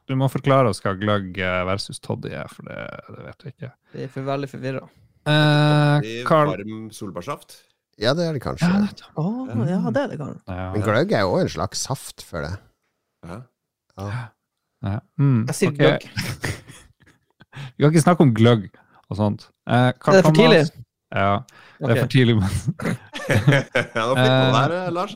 [0.10, 3.54] du må forklare oss hva gløgg eh, versus toddy er, for det, det vet jeg
[3.56, 3.70] ikke.
[3.94, 4.84] Det er for veldig forvirra.
[5.32, 7.56] Eh, Carl Varm solbærsaft.
[8.02, 8.68] Ja, det er det kanskje.
[8.68, 9.26] ja, Å,
[9.70, 10.40] ja, det er det, Karen.
[10.50, 12.54] ja, Men gløgg er jo også en slags saft for det.
[13.30, 13.40] Ja.
[14.84, 15.00] Ja.
[15.20, 15.98] Mm, Jeg sier okay.
[15.98, 16.54] gløgg.
[17.78, 18.66] Vi kan ikke snakke om gløgg
[19.10, 19.46] og sånt.
[19.70, 20.64] Eh, Carl Er det for tidlig?
[21.14, 21.34] Ja,
[21.80, 22.36] det er for tidlig.
[22.40, 22.50] Men
[23.94, 25.14] ja, nå fikk man der, eh, Lars.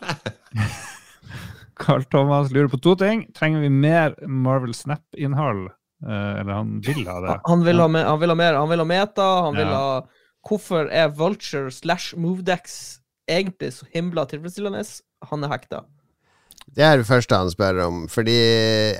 [1.81, 3.26] Carl Thomas lurer på to ting.
[3.38, 5.68] Trenger vi mer Marvel Snap-innhold?
[6.06, 7.35] Eh, eller han vil ha det?
[7.49, 8.57] Han vil ha, me han vil ha mer.
[8.61, 9.27] Han vil ha meta.
[9.49, 9.81] Han vil Ja.
[9.81, 10.06] ha
[10.48, 14.80] Hvorfor er Vulture slash Movedex egentlig så himla tilfredsstillende?
[15.27, 15.81] Han er hekta.
[16.76, 18.35] Det er det første han spør om, fordi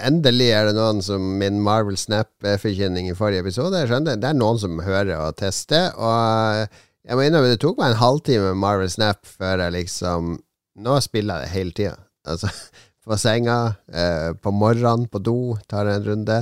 [0.08, 3.78] endelig er det noen som min Marvel Snap-forkynning i forrige episode.
[3.78, 6.66] Jeg skjønner, Det er noen som hører og tester, og
[7.08, 10.38] jeg må innrømme det tok meg en halvtime med Marvel Snap før jeg liksom
[10.78, 11.96] Nå spiller jeg det hele tida.
[12.30, 12.52] Altså,
[13.08, 16.36] på senga, eh, på morgenen, på do, tar en runde.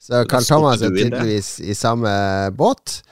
[0.00, 2.08] Så Carl Thomas er tydeligvis i samme
[2.56, 3.02] båt.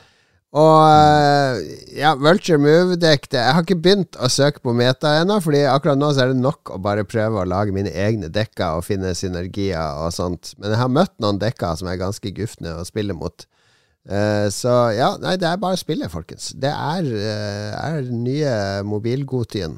[0.50, 1.60] Og eh,
[2.00, 5.98] ja, Vulture Move-dekk det- Jeg har ikke begynt å søke på meta ennå, Fordi akkurat
[5.98, 9.14] nå så er det nok å bare prøve å lage mine egne dekker og finne
[9.14, 10.54] synergier og sånt.
[10.58, 13.46] Men jeg har møtt noen dekker som er ganske gufne å spille mot.
[14.10, 16.50] Uh, så ja, nei, det er bare å spille, folkens.
[16.58, 19.76] Det er, uh, nye mobilgodtiden.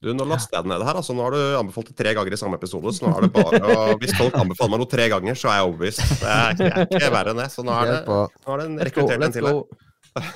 [0.00, 0.96] Du, Nå laster jeg den ned her.
[0.96, 2.92] altså Nå har du anbefalt det tre ganger i samme episode.
[2.96, 5.58] Så nå er det bare å, Hvis folk anbefaler meg noe tre ganger, så er
[5.60, 6.04] jeg overbevist.
[6.22, 7.48] Det er ikke, er ikke verre enn det.
[7.52, 10.30] Så nå er det, nå er det en rekruttert en til her.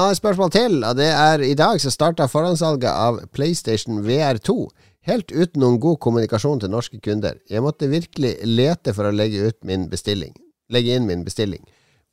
[0.00, 4.56] har et spørsmål til, og det er i dag så starta forhåndssalget av PlayStation VR2.
[5.08, 7.36] Helt uten noen god kommunikasjon til norske kunder.
[7.48, 9.86] Jeg måtte virkelig lete for å legge ut min.
[9.88, 11.64] Legge inn min bestilling.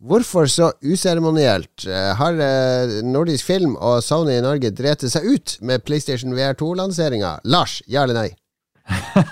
[0.03, 5.53] Hvorfor så useremonielt eh, har eh, Nordisk Film og Sony i Norge drept seg ut
[5.63, 7.37] med PlayStation VR2-lanseringa?
[7.47, 8.29] Lars, ja eller nei?
[8.85, 9.23] uh,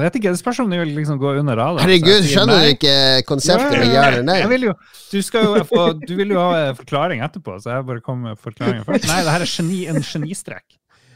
[0.02, 1.86] vet ikke, Det spørs om de vil liksom gå under radaren.
[1.86, 2.64] Herregud, sier skjønner nei.
[2.66, 2.96] du ikke
[3.28, 4.38] konseptet med ja eller nei?
[4.42, 4.74] Jeg vil jo,
[5.12, 8.42] du, skal jo få, du vil jo ha forklaring etterpå, så jeg bare kommer med
[8.42, 9.06] forklaringen først.
[9.08, 10.66] Nei, det her er geni, en genistrek.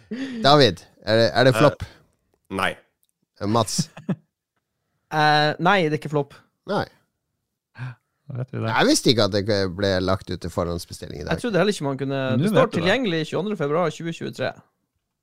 [0.47, 1.83] David, er det, er det flopp?
[2.57, 2.73] Nei.
[3.45, 3.91] Mats?
[4.09, 6.39] Uh, nei, det er ikke flopp.
[6.71, 6.87] Nei.
[8.29, 8.69] Vet vi det.
[8.69, 11.33] Jeg visste ikke at det ble lagt ut til forhåndsbestilling i dag.
[11.33, 14.51] Jeg trodde heller ikke man kunne Nå Det står tilgjengelig 22.2.2023.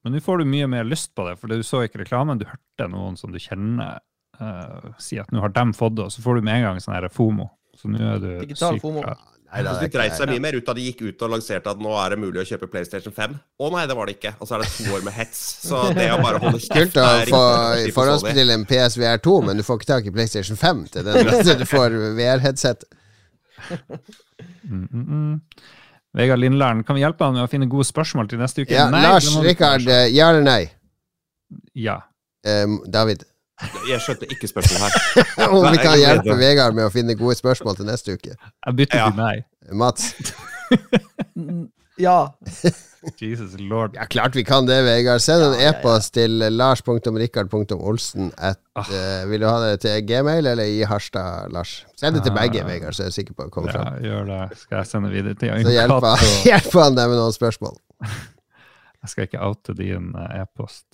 [0.05, 2.41] Men nå får du mye mer lyst på det, for du så ikke reklamen.
[2.41, 3.99] Du hørte noen som du kjenner
[4.41, 6.81] uh, si at nå har dem fått det, og så får du med en gang
[6.83, 7.47] sånn her FOMO.
[7.75, 9.05] Så nå er du Digital syk FOMO.
[9.55, 11.79] Nei, det de dreit seg mye mer ut da de gikk ut og lanserte at
[11.79, 13.37] nå er det mulig å kjøpe PlayStation 5.
[13.39, 14.33] Å nei, det var det ikke.
[14.43, 15.43] Og så er det to år med hets.
[15.63, 17.41] Så det å bare holde kjeft Kult å er få
[17.95, 21.31] forhåndsbestille en PSVR 2, men du får ikke tak i PlayStation 5 til den.
[21.47, 22.83] så Du får VR-headset.
[24.67, 25.37] Mm, mm, mm.
[26.15, 28.75] Vegard Lindlæren, kan vi hjelpe han med å finne gode spørsmål til neste uke?
[28.75, 30.61] Ja, Nei, Lars, Rikard, eh, ja eller nei?
[31.75, 32.01] Ja.
[32.47, 33.25] Um, David?
[33.89, 35.47] Jeg skjønte ikke spørsmålet her.
[35.55, 36.35] Om vi kan hjelpe.
[36.39, 38.35] Vegard med å finne gode spørsmål til neste uke.
[38.35, 39.09] Jeg bytter Ja.
[39.09, 39.45] til meg.
[39.71, 40.11] Mats?
[41.97, 42.33] Ja.
[43.21, 43.93] Jesus lord.
[43.95, 45.21] Ja, klart vi kan det, Vegard.
[45.23, 45.73] Send en Ja, ja, ja.
[45.77, 51.85] e-post til lars.rikard.olsen at uh, Vil du ha det til Gmail eller i Harstad, Lars?
[51.95, 52.67] Send det til begge, Ah.
[52.67, 54.03] Vegard, så er jeg sikker på å komme Ja, fram.
[54.03, 54.57] gjør det.
[54.65, 57.77] Skal jeg sende videre til Så hjelper, hjelper han deg med noen spørsmål.
[59.05, 60.87] Jeg skal ikke oute din eh, e-post.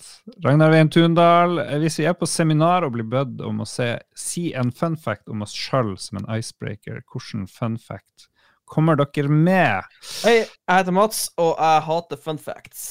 [0.44, 3.94] Ragnar Veien Tundal, eh, hvis vi er på seminar og blir bedt om å se,
[4.12, 8.26] si en fun fact om oss sjøl som en icebreaker, hvordan fun fact
[8.68, 9.88] kommer dere med?
[10.26, 12.82] Hei, jeg heter Mats, og jeg hater fun facts.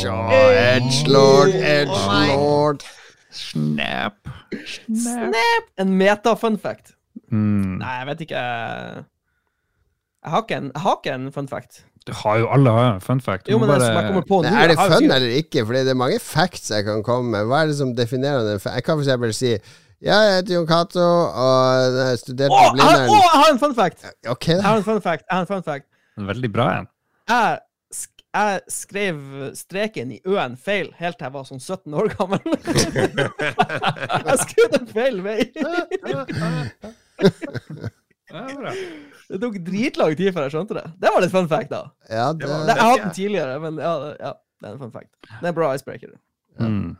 [0.00, 0.16] Ja,
[0.72, 2.86] edgelord, edgelord.
[3.28, 4.16] Snap.
[4.64, 5.02] Snap.
[5.04, 5.68] Snap!
[5.76, 6.94] En meta-fun fact.
[7.28, 7.76] Mm.
[7.82, 8.46] Nei, jeg vet ikke.
[10.24, 11.82] Jeg har ikke en, jeg har ikke en fun fact.
[12.06, 13.48] Du har jo alle har en fun fact.
[13.50, 13.88] Jo, men bare...
[13.90, 15.64] jeg på nå er det fun eller ikke?
[15.66, 17.48] Fordi det er mange facts jeg kan komme med.
[17.50, 18.60] Hva er det som definerer den?
[18.62, 19.56] Jeg kan eksempel si
[20.04, 23.74] ja, jeg heter Jon Cato, og jeg studerte på har- å, jeg har en fun
[23.74, 24.04] fact!
[24.28, 25.24] Ok, Jeg har en fun fact.
[25.24, 25.86] Jeg har en fun fact.
[26.20, 26.86] En veldig bra en.
[27.32, 27.58] Jeg,
[27.96, 29.16] sk jeg skrev
[29.56, 32.40] streken i ø-en feil helt til jeg var sånn 17 år gammel.
[34.28, 35.40] jeg skrev den feil vei.
[38.32, 38.72] Ja.
[39.30, 40.84] Det tok dritlang tid før jeg skjønte det.
[41.02, 41.82] Det var litt fun fact, da.
[42.10, 44.32] Ja, det, Det, jeg har hatt den tidligere, men ja, ja,
[44.62, 45.10] det er en fun fact.
[45.26, 46.14] Det er en bra icebreaker.
[46.58, 46.96] Mm.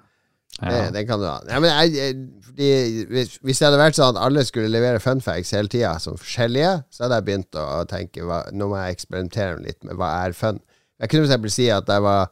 [0.61, 0.91] det, Ja.
[0.95, 1.37] det kan du ha.
[1.51, 2.17] Ja, men jeg, jeg,
[2.47, 2.69] fordi,
[3.11, 6.19] hvis, hvis det hadde vært sånn at alle skulle levere fun facts hele tida, som
[6.19, 10.13] forskjellige, så hadde jeg begynt å tenke hva, nå må jeg eksperimentere litt med hva
[10.25, 10.61] er fun.
[11.03, 12.31] Jeg kunne eksempel si at jeg var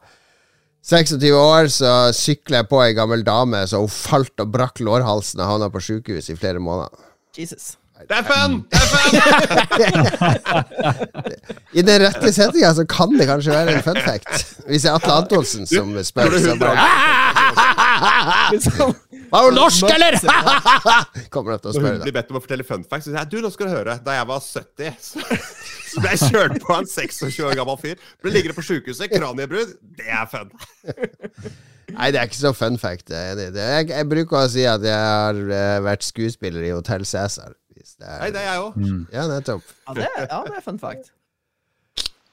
[0.85, 5.41] 26 år, så sykla jeg på ei gammel dame, så hun falt og brakk lårhalsen
[5.41, 6.93] og havna på sjukehus i flere måneder.
[7.37, 7.73] Jesus.
[7.95, 8.57] Det er fun!
[8.71, 9.13] Det er fun!
[11.79, 14.33] I den rette settinga så kan det kanskje være en fun fact.
[14.67, 16.75] Hvis det er Atle Antonsen som spør, så bare
[19.31, 20.13] Var hun norsk, eller?!
[21.33, 23.11] Kommer opp til å Når hun spørre blir bedt om å fortelle fun facts, så
[23.13, 23.93] sier jeg du, nå skal du høre.
[24.05, 25.19] Da jeg var 70, så,
[25.89, 27.97] så ble jeg kjørt på en 26 år gammel fyr.
[28.23, 29.71] Ble liggende på sjukehuset, kraniebrudd.
[29.97, 30.49] Det er fun.
[31.95, 33.07] Nei, det er ikke så fun fact.
[33.11, 33.53] Jeg,
[33.91, 37.51] jeg bruker å si at jeg har eh, vært skuespiller i Hotell Cæsar.
[37.85, 38.77] Hvis det Nei, er det er jeg òg.
[38.81, 39.01] Mm.
[39.13, 39.65] Ja, nettopp.
[39.85, 41.11] ja, det, ja, det er fun fact.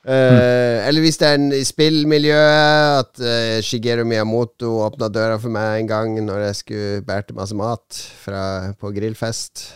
[0.02, 5.52] Eh, eller hvis det er en i spillmiljøet, at uh, Shigeru Miyamoto åpna døra for
[5.52, 9.66] meg en gang når jeg skulle bærte masse mat fra, på grillfest.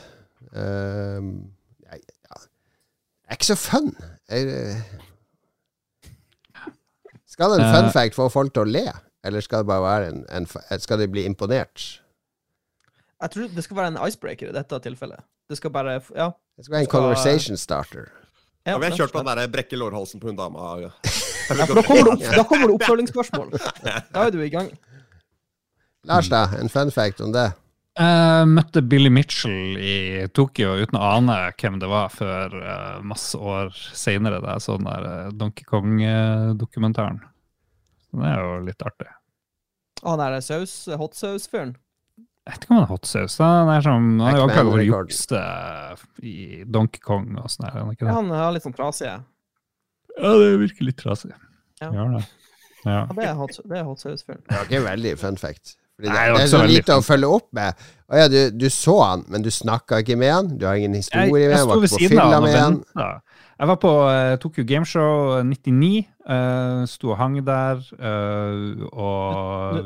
[0.48, 1.44] Uh,
[1.84, 2.40] jeg, ja.
[2.40, 3.92] Det er ikke så fun.
[4.32, 4.80] Jeg, eh,
[7.36, 8.88] skal en fun fact få folk til å le,
[9.28, 12.00] eller skal det bare være en, en Skal de bli imponert?
[13.20, 15.20] Jeg tror det skal være en icebreaker i dette tilfellet.
[15.48, 16.30] Det skal bare Ja.
[16.56, 18.08] Det skal være en Skal- conversation starter.
[18.66, 20.72] ja ja, vi har kjørt på den der brekke lårhalsen på hun dama.
[21.46, 23.52] Ja, for da kommer, det opp, da kommer det oppfølgingsspørsmål.
[24.10, 24.72] Da er du i gang.
[26.04, 26.40] Lars, da?
[26.58, 27.52] En fun fact om det?
[27.96, 33.38] Jeg møtte Billy Mitchell i Tokyo uten å ane hvem det var, før eh, masse
[33.38, 37.22] år seinere, Det er sånn der eh, Donkey Kong-dokumentaren.
[38.12, 39.08] Det er jo litt artig.
[40.02, 41.76] Han er saus, hot saus-fyren.
[42.46, 43.42] Jeg vet ikke om han er hot sauce.
[43.42, 45.08] Han er sånn, han har jo rekord.
[45.10, 45.40] jukse
[46.22, 47.66] i Donkey Kong og sånn.
[47.66, 48.12] er han ikke det?
[48.14, 49.08] Han er litt sånn trasig.
[49.10, 49.16] Ja,
[50.16, 51.32] Ja, det virker litt trasig.
[51.82, 51.90] Ja.
[51.92, 52.04] ja.
[52.14, 52.22] det.
[52.86, 53.00] Ja.
[53.18, 54.44] det er hot, det er hot saus-fyren.
[54.46, 55.74] Det var ikke veldig fun fact.
[55.96, 57.02] Fordi det, Nei, det det er så lite fun.
[57.02, 57.82] å følge opp med.
[58.06, 60.50] Å ja, du, du så han, men du snakka ikke med han?
[60.60, 61.66] Du har ingen Jeg, historie med jeg han?
[61.66, 62.78] sto Var ved ikke på siden av fylla han og med han?
[62.78, 63.08] venta.
[63.56, 65.92] Jeg var på uh, Tokyo Gameshow 99.
[66.28, 69.82] Uh, sto og hang der Uh, og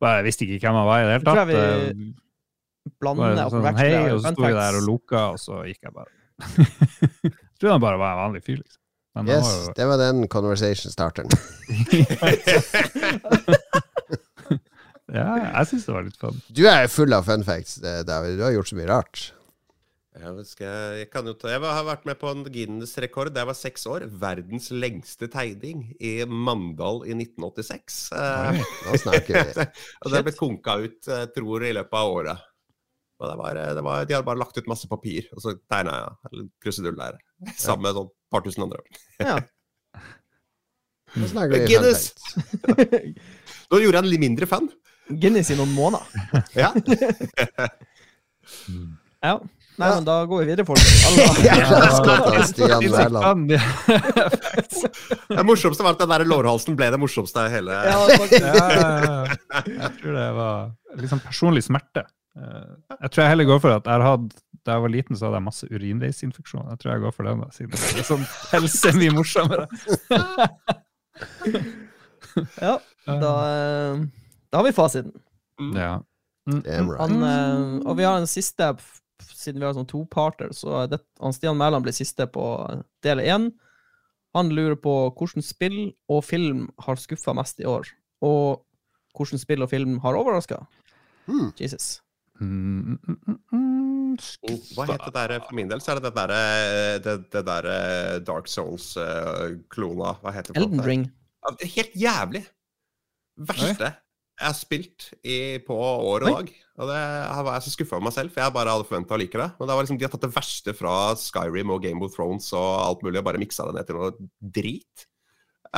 [0.00, 1.48] bare, Jeg visste ikke hvem han var i det hele Jeg tror tatt.
[1.48, 5.20] jeg Eh, vi blander bare og sånn, hei, og så sto jeg der og lukka,
[5.34, 6.12] og så gikk jeg bare.
[7.28, 8.80] jeg trodde han bare var en vanlig fyr, liksom.
[9.18, 11.30] Men Yes, var jo det var den conversation starteren.
[15.08, 16.36] Ja, jeg syns det var litt fun.
[16.52, 18.34] Du er full av fun facts, eh, David.
[18.36, 19.22] Du har gjort så mye rart.
[20.18, 20.44] Jeg,
[20.98, 23.86] jeg, kan jo ta, jeg har vært med på en Guinness-rekord da jeg var seks
[23.90, 24.06] år.
[24.18, 27.98] Verdens lengste tegning i Mandal i 1986.
[28.16, 29.66] Nei, Nå snakker vi.
[30.02, 32.48] og det ble konka ut, jeg tror, i løpet av året.
[33.18, 36.32] Det var, det var, de hadde bare lagt ut masse papir, og så tegna jeg
[36.32, 37.16] eller krusedull der.
[37.58, 38.82] Sammen med sånn par tusen andre.
[39.22, 39.38] Ja.
[41.18, 42.12] Nå snakker vi Guinness!
[43.70, 44.70] Nå gjorde jeg en litt mindre fan.
[45.08, 46.04] Guinness i noen måneder.
[46.58, 46.70] Ja.
[49.24, 49.38] Ja.
[49.78, 50.78] Nei, men da går vi videre, folk.
[55.28, 58.42] Det morsomste var at den der lårhalsen ble det morsomste av hele ja, faktisk.
[58.42, 59.14] Ja, ja, ja.
[59.68, 60.54] jeg tror det var
[61.12, 62.02] sånn personlig smerte.
[62.38, 62.68] Eh,
[63.04, 64.28] Jeg tror jeg heller går for at jeg har hatt
[64.66, 66.66] da jeg var liten, så hadde jeg masse urinveisinfeksjon.
[66.74, 69.64] Jeg tror jeg går for den, da, siden det er sånn helse mye morsommere.
[72.66, 72.74] ja,
[73.06, 73.94] da, eh,
[74.50, 75.14] da har vi fasiten.
[75.78, 75.94] Ja.
[76.48, 76.62] Mm.
[76.64, 77.00] right.
[77.00, 78.64] Han, eh, og vi har en siste,
[79.24, 82.44] siden vi har sånn toparter, så det, han Stian Mæland blir siste på
[83.04, 83.50] del én.
[84.36, 85.78] Han lurer på hvilket spill
[86.12, 87.88] og film har skuffa mest i år,
[88.24, 88.64] og
[89.16, 90.60] hvilket spill og film har overraska.
[91.28, 91.50] Mm.
[91.60, 91.98] Jesus.
[92.38, 94.12] Mm, mm, mm, mm,
[94.76, 96.42] Hva heter det der For min del så er det det derre
[97.02, 97.66] det, det der
[98.22, 100.12] Dark Souls-klona.
[100.22, 100.62] Hva heter det?
[100.62, 100.84] Elden?
[100.86, 101.08] Ring.
[101.64, 102.44] Helt jævlig.
[103.48, 103.90] Verste
[104.38, 106.50] jeg har spilt i, på år og dag.
[106.78, 109.16] Og det jeg var jeg så skuffa over meg selv, for jeg bare hadde forventa
[109.16, 109.48] å like det.
[109.58, 112.46] Men det var liksom, de har tatt det verste fra Skyrim og Game of Thrones
[112.54, 114.12] og alt mulig, og bare miksa det ned til noe
[114.58, 115.06] drit.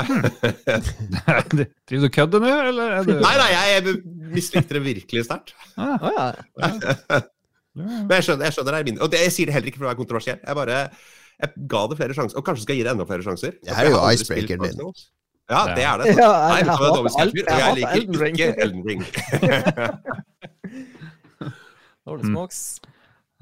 [1.51, 3.95] Driver du og kødder nå, eller er du Nei, nei, jeg
[4.37, 5.57] mislikte det virkelig sterkt.
[5.75, 6.27] Ah, Å ja.
[6.61, 7.23] ja.
[7.81, 9.07] Men jeg skjønner, jeg skjønner det er mindre.
[9.07, 10.39] Og det, jeg sier det heller ikke for å være kontroversiell.
[10.45, 10.83] Jeg bare
[11.41, 13.57] jeg ga det flere sjanser, og kanskje skal jeg gi det enda flere sjanser.
[13.65, 15.07] Det her er jo Jeg icebreakeren Souls.
[15.51, 16.05] Ja, det er det.
[16.21, 18.83] Ja, Nei, jeg det var hater dårlig alt- jeg og jeg liker Elden ikke Elden
[18.87, 19.01] Ring.
[22.07, 22.33] Holy Mm.
[22.35, 22.61] smokes.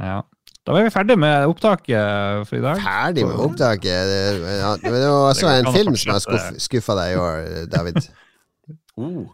[0.01, 0.21] Ja.
[0.67, 2.81] Da er vi ferdig med opptaket for i dag.
[2.85, 4.11] Ferdig med opptaket.
[4.11, 4.21] Det,
[4.61, 7.39] ja, men det var også en film som har skuffa deg i år,
[7.73, 8.01] David.
[8.99, 9.25] Oh.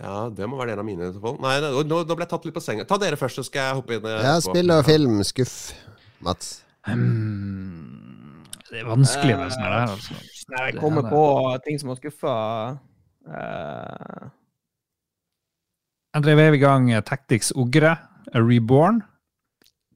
[0.00, 1.10] Ja, det må være en av mine.
[1.42, 2.86] Nei, nå, nå ble jeg tatt litt på senga.
[2.88, 4.06] Ta dere først, så skal jeg hoppe inn.
[4.06, 5.18] eh, Ja, spill og film.
[5.26, 5.56] Skuff,
[6.24, 6.60] Mats.
[6.88, 9.92] Um, Det er vanskelig med sånn her.
[9.92, 10.14] Altså.
[10.48, 11.22] Nei, jeg kommer er på
[11.66, 12.34] ting som har skuffa
[13.28, 14.28] uh,
[16.14, 17.96] Jeg drev i gang eh, Tactics Ogre,
[18.32, 18.48] Reborn.
[18.48, 19.02] Reborn.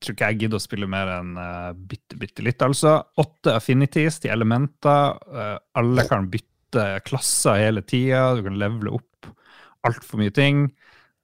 [0.02, 2.98] Tror ikke jeg gidder å spille mer enn uh, bitte, bitte litt, altså.
[3.22, 5.18] Åtte affinities til elementer.
[5.30, 8.32] Uh, alle kan bytte klasser hele tida.
[8.36, 9.30] Du kan levele opp
[9.86, 10.66] altfor mye ting.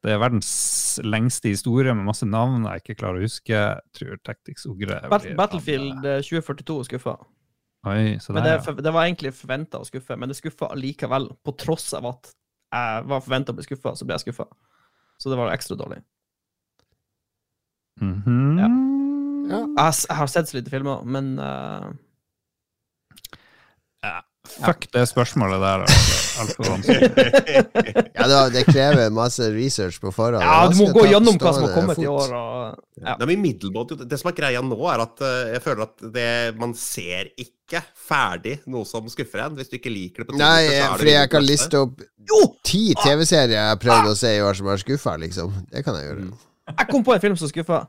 [0.05, 0.51] Det er verdens
[1.03, 3.51] lengste historie med masse navn jeg ikke klarer å huske.
[3.51, 7.17] Jeg tror Tactics Ogre Battlefield eh, 2042 skuffa.
[7.89, 8.85] Oi, så Men der, det, ja.
[8.85, 11.31] det var egentlig forventa å skuffe, men det skuffa likevel.
[11.45, 12.33] På tross av at
[12.69, 14.49] jeg var forventa å bli skuffa, så ble jeg skuffa.
[15.19, 16.03] Så det var ekstra dårlig.
[18.01, 18.61] Mm -hmm.
[18.61, 18.69] Ja.
[19.49, 21.89] Jeg har, jeg har sett så lite filmer, men eh,
[24.49, 25.85] Fuck det spørsmålet der.
[25.85, 26.17] Altså.
[28.19, 30.43] Ja, det, det krever masse research på forhånd.
[30.43, 32.35] Ja, du må gå gjennom hva som har kommet i år.
[32.35, 33.15] Og, ja.
[33.19, 36.75] Det, er det som er greia nå, er at eh, jeg føler at det, man
[36.79, 39.59] ser ikke ferdig noe som skuffer en.
[39.59, 42.43] Hvis du ikke liker det på Nei, er fordi jeg kan liste opp Jo!
[42.67, 45.55] ti TV-serier jeg har prøvd å se i år som har skuffa, liksom.
[45.73, 46.29] Det kan jeg gjøre.
[46.29, 46.35] Mm.
[46.75, 47.87] Jeg kom på en film som skuffa.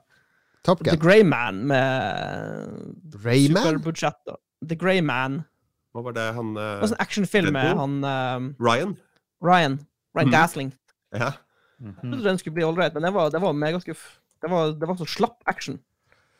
[0.66, 3.64] Top The Grey Man med Rayman?
[3.64, 4.36] superbudsjett.
[4.68, 5.44] The Grey Man.
[5.94, 8.96] Hva var det han Det eh, sånn actionfilm med han eh, Ryan?
[9.42, 9.80] Ryan.
[10.16, 10.34] Ryan Mhm.
[10.36, 10.74] Gosling.
[11.16, 11.32] Ja.
[11.80, 12.12] Jeg Mhm.
[12.12, 14.20] trodde den skulle bli ålreit, men det var, det var megaskuff.
[14.42, 15.80] Det var, det var så slapp action.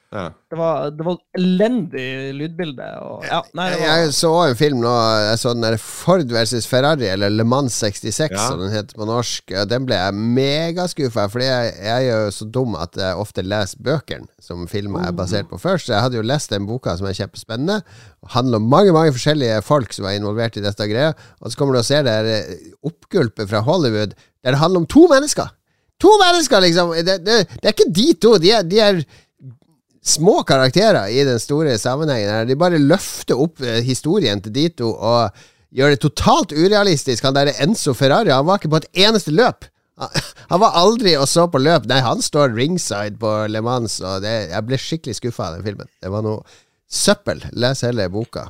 [0.10, 0.24] Ja.
[0.50, 2.86] Det var, det var elendig lydbilde.
[3.06, 3.84] Og, ja, nei, var...
[3.86, 4.94] Jeg så en film nå,
[5.28, 8.48] jeg så den der Ford versus Ferrari, eller Le Mans 66, Ja.
[8.48, 9.54] som den heter på norsk.
[9.70, 13.84] Den ble jeg megaskuffa, fordi jeg, jeg er jo så dum at jeg ofte leser
[13.86, 15.86] bøkene som filmer er basert på først.
[15.88, 17.80] Så jeg hadde jo lest den boka som er kjempespennende.
[18.34, 21.14] Handler om mange mange forskjellige folk som er involvert i dette greia.
[21.44, 24.82] Og så kommer du og ser det her eh, oppgulpet fra Hollywood, der det handler
[24.82, 25.54] om to mennesker.
[26.00, 26.94] To mennesker, liksom!
[27.04, 28.38] Det, det, det er ikke de to.
[28.40, 29.02] De er, de er
[30.10, 32.48] små karakterer i den store sammenhengen her.
[32.50, 35.36] De bare løfter opp eh, historien til Dito og
[35.76, 37.28] gjør det totalt urealistisk.
[37.28, 39.68] Han der Enzo Ferrari, han var ikke på et eneste løp.
[40.00, 41.86] Han- var aldri og så på løp.
[41.90, 45.68] Nei, han står ringside på Le Mans, og det, jeg ble skikkelig skuffa av den
[45.68, 45.92] filmen.
[46.02, 46.42] Det var noe
[46.90, 47.44] søppel.
[47.54, 48.48] Les heller boka.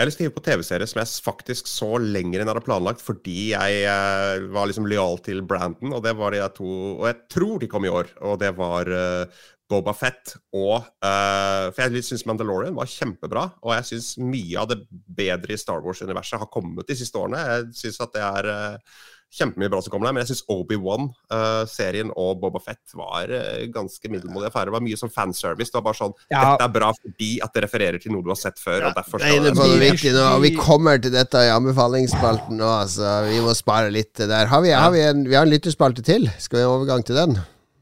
[0.00, 2.54] Jeg har lyst til å hive på TV-serie som jeg faktisk så lenger enn jeg
[2.54, 6.70] hadde planlagt, fordi jeg eh, var liksom lojal til Brandon, og det var de to
[6.94, 11.70] Og jeg tror de kom i år, og det var uh, Boba Fett og uh,
[11.70, 15.80] For jeg syns Mandalorian var kjempebra, og jeg syns mye av det bedre i Star
[15.84, 17.40] Wars-universet har kommet de siste årene.
[17.54, 22.10] Jeg syns at det er uh, kjempemye bra som kommer der, men jeg syns Obi-Wan-serien
[22.18, 24.72] og Boba Fett var eh, ganske middelmådige affærer.
[24.72, 25.70] Det var mye som fanservice.
[25.70, 26.40] Det var bare sånn Ja.
[26.50, 29.22] Dette er bra fordi at det refererer til noe du har sett før, og derfor
[29.22, 33.38] skal det på Vi- nå, og vi kommer til dette i anbefalingsspalten nå, så vi
[33.44, 34.50] må spare litt der.
[34.50, 36.26] Har vi, har vi, en, vi har en lytterspalte til.
[36.38, 37.38] Skal vi ha overgang til den?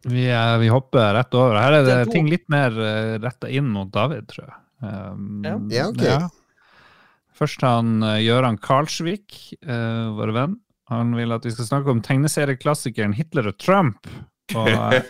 [0.07, 1.59] Vi, er, vi hopper rett over.
[1.59, 4.59] Her er det Det er ting litt mer uh, retta inn mot David, tror jeg.
[4.85, 5.57] Um, Ja.
[5.73, 6.31] Ja, ok.
[7.39, 10.57] Først han uh, Gøran Karlsvik, uh, vår venn.
[10.89, 14.09] Han vil at vi skal snakke om tegneserieklassikeren Hitler og Trump.
[14.57, 15.03] Og, eh,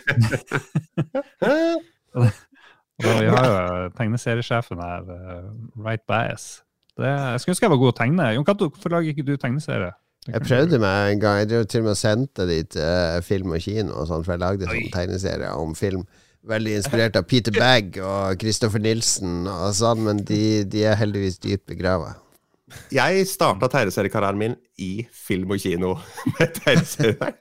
[2.19, 6.59] og vi har jo tegneseriesjefen her, uh, Right Bias.
[6.99, 8.27] Det, jeg skulle ønske jeg var god å tegne.
[8.35, 9.93] Jon Cato, hvorfor lager ikke du tegneserie?
[10.27, 11.37] Jeg prøvde meg en gang.
[11.41, 14.35] Jeg drev til og med og sendte dit uh, film og kino, og sånt, for
[14.35, 16.03] jeg lagde sånn tegneserie om film.
[16.49, 21.39] Veldig inspirert av Peter Bagg og Christopher Nilsen og sånn, men de, de er heldigvis
[21.43, 22.15] dypt begrava.
[22.93, 25.95] Jeg starta tegneseriekarrieren min i film og kino
[26.37, 27.37] med tegneserier.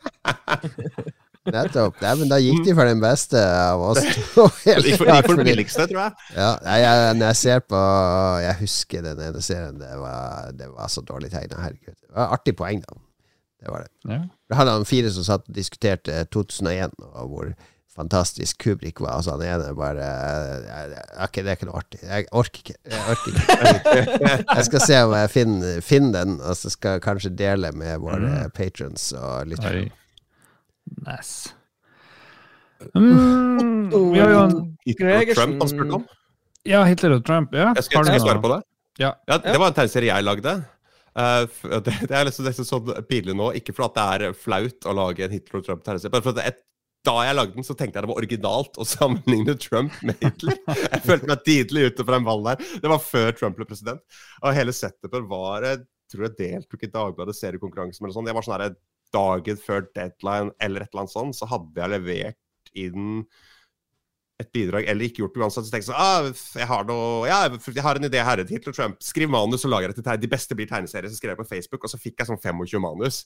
[1.54, 1.98] Nettopp.
[2.04, 4.00] Nei, men da gikk de for den beste av oss
[4.34, 4.46] to.
[4.68, 6.28] Helt gikk for, gikk for den billigste, tror jeg.
[6.36, 7.82] Ja, nei, jeg, når jeg ser på
[8.44, 9.80] Jeg husker den ene serien.
[9.80, 11.62] Det var, det var så dårlig tegna.
[11.66, 11.96] Herregud.
[11.96, 13.00] Det var artig poeng, da.
[13.58, 13.90] Det var det.
[14.12, 14.20] Ja.
[14.48, 17.50] Det hadde han fire som satt og diskuterte 2001, og hvor
[17.98, 19.16] fantastisk Kubrik var.
[19.18, 20.08] Altså, han ene bare
[21.24, 22.00] Ok, det er ikke noe artig.
[22.06, 22.76] Jeg orker ikke.
[22.86, 24.34] Jeg orker ikke.
[24.58, 27.98] Jeg skal se om jeg finner, finner den, og så skal jeg kanskje dele med
[28.02, 29.88] våre patrons og lyttere.
[31.06, 31.54] Nice.
[32.94, 34.56] Mm, vi har jo en
[34.86, 36.08] Hitler og Trump han spurte om.
[36.68, 37.54] Ja, Hitler og Trump.
[37.56, 37.72] Ja.
[37.76, 38.60] Jeg skal, Har skal jeg svare på det?
[39.02, 39.12] Ja.
[39.26, 40.54] Det var en tegneserie jeg lagde.
[41.18, 44.94] Uh, det, det er liksom nesten sånn pinlig nå, ikke fordi det er flaut å
[44.94, 46.44] lage en Hitler og Trump-tegneserie, men fordi
[47.06, 50.58] da jeg lagde den, så tenkte jeg det var originalt å sammenligne Trump med Hitler.
[50.92, 52.72] Jeg følte meg tidlig ute på den ballen der.
[52.82, 54.02] Det var før Trump ble president.
[54.42, 58.28] Og hele setupet var Jeg tror jeg deltok i Dagbladet seriekonkurranse eller sånn.
[58.28, 58.74] Jeg var sånn her
[59.14, 63.22] dagen før deadline eller et eller annet sånt, så hadde jeg levert inn
[64.38, 65.66] et bidrag, eller ikke gjort det uansett.
[65.66, 66.28] Så tenkte jeg sånn ah,
[66.60, 69.00] jeg har noe, ja, jeg har en idé her til Trump.
[69.02, 71.10] Skriv manus og lager det til De beste blir tegneserier.
[71.10, 73.24] Så skrev jeg på Facebook, og så fikk jeg sånn 25 manus.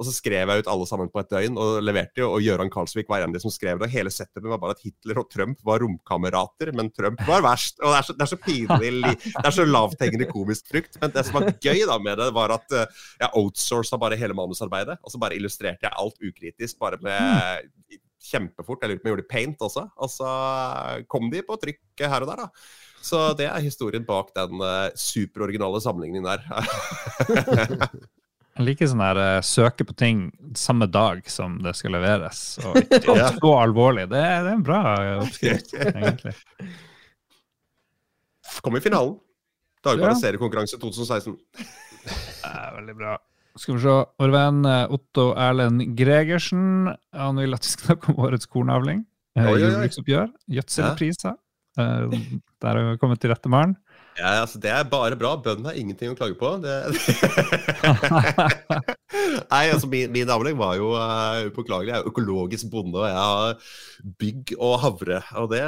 [0.00, 2.30] Og så skrev jeg ut alle sammen på et døgn og leverte jo.
[2.36, 3.88] Og Gøran Karlsvik var en av de som skrev det.
[3.88, 7.78] Og hele settet var bare at Hitler og Trump var romkamerater, men Trump var verst.
[7.82, 10.96] Og det er så, det er så pinlig Det er så lavthengende komisk frukt.
[11.02, 14.36] Men det som var gøy da med det, var at eh, jeg outsourca bare hele
[14.38, 14.98] manusarbeidet.
[15.02, 18.82] Og så bare illustrerte jeg alt ukritisk, bare med kjempefort.
[18.82, 19.84] Jeg lurer på om jeg gjorde paint også.
[19.98, 20.32] Og så
[21.10, 22.80] kom de på trykk her og der, da.
[23.02, 26.44] Så det er historien bak den uh, superoriginale sammenligningen der.
[28.58, 30.26] Jeg liker sånn her eh, søke på ting
[30.58, 33.30] samme dag som det skal leveres, og ikke Ja.
[33.32, 34.08] så alvorlig.
[34.12, 34.80] Det, er- det er en bra
[35.22, 36.34] oppskrift, egentlig.
[38.62, 39.16] Kom i finalen.
[39.82, 40.20] Dagbladet Ja.
[40.20, 41.36] seriekonkurranse 2016.
[42.04, 43.16] Det er veldig bra.
[43.58, 43.94] Skal vi se.
[44.22, 49.02] Vår venn eh, Otto Erlend Gregersen han vil at vi skal snakke om årets kornavling.
[49.36, 49.48] eh.
[49.48, 50.30] Jordbruksoppgjør.
[50.58, 51.34] Gjødselpriser.
[51.76, 53.76] Der har vi kommet til rette mannen.
[54.18, 55.36] Ja, altså, det er bare bra.
[55.40, 56.48] Bøndene har ingenting å klage på.
[56.60, 56.72] Det...
[59.52, 61.92] Nei, altså Min, min avling var jo uh, upåklagelig.
[61.94, 63.56] Jeg er økologisk bonde, og jeg har
[64.20, 65.18] bygg og havre.
[65.40, 65.64] Og det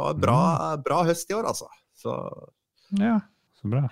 [0.00, 0.40] var bra,
[0.82, 1.66] bra høst i år, altså.
[1.96, 2.10] Så
[2.98, 3.20] ja,
[3.60, 3.82] så bra.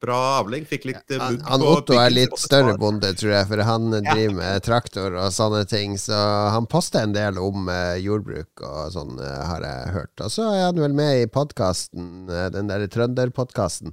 [0.00, 0.64] Bra avling.
[0.68, 4.36] Fikk litt ja, Han, han Otto er litt større bonde, tror jeg, for han driver
[4.38, 5.98] med traktor og sånne ting.
[6.00, 6.16] Så
[6.54, 10.14] han poster en del om eh, jordbruk og sånn, eh, har jeg hørt.
[10.24, 12.24] Og så er han vel med i podkasten,
[12.54, 13.92] den derre trønderpodkasten.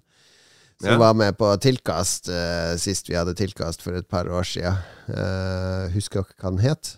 [0.81, 0.97] Som Ja.
[0.97, 4.47] var med på Tilkast eh, sist vi hadde Tilkast for et par år.
[4.57, 6.95] Eh, husker dere hva den het?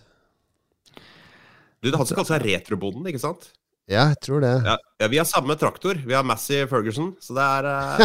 [1.84, 3.50] Du, det er han som kaller seg Retrobonden, ikke sant?
[3.92, 4.52] Ja, jeg tror det.
[4.64, 5.98] Ja, ja, Vi har samme traktor.
[6.08, 7.98] Vi har Massey Ferguson, så det er uh,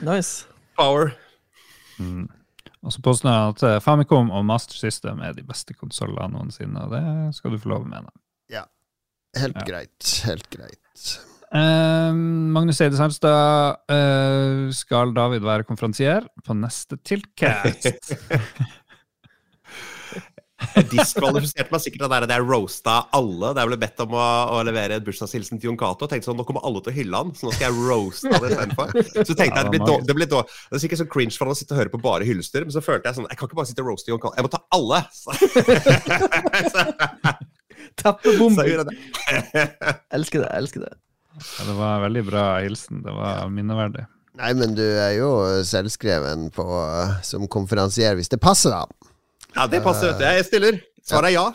[0.10, 0.44] Nice.
[0.78, 1.10] power.
[1.98, 2.28] Mm.
[2.80, 6.86] Og så påstår han at eh, Famicom og Master System er de beste konsollene noensinne,
[6.86, 7.02] og det
[7.36, 8.08] skal du få lov å mene.
[8.48, 8.62] Ja.
[9.36, 9.66] Helt Ja.
[9.68, 10.12] greit.
[10.24, 11.10] Helt greit.
[11.52, 12.12] Eh,
[12.54, 18.14] Magnus Eide Sandstad, eh, skal David være konferansier på neste Tiltcast?
[20.90, 23.52] Diskvalifiserte meg sikkert av det der jeg roasta alle.
[23.56, 24.26] Da jeg ble bedt om å,
[24.56, 26.08] å levere en bursdagshilsen til Jon Cato.
[26.10, 28.48] Tenkte sånn, nå kommer alle til å hylle han, så nå skal jeg roaste han
[28.50, 28.88] istedenfor.
[29.16, 30.06] Så tenkte jeg det blir, dårlig.
[30.08, 32.28] det blir Det er sikkert så cringe for han å sitte og høre på bare
[32.28, 34.36] hyllester, men så følte jeg sånn Jeg kan ikke bare sitte og roaste Jon Cato,
[34.36, 34.98] jeg må ta alle!
[38.00, 38.96] Jeg det.
[40.16, 40.50] Elsker det.
[40.56, 40.92] elsker det.
[41.40, 43.02] Ja, det var en veldig bra hilsen.
[43.04, 44.04] Det var minneverdig.
[44.40, 45.30] Nei, men du er jo
[45.66, 46.64] selvskreven på,
[47.26, 49.09] som konferansier, hvis det passer, da.
[49.54, 50.12] Ja, det passer.
[50.12, 50.24] vet du.
[50.24, 50.80] Jeg stiller.
[51.06, 51.48] Svaret er ja.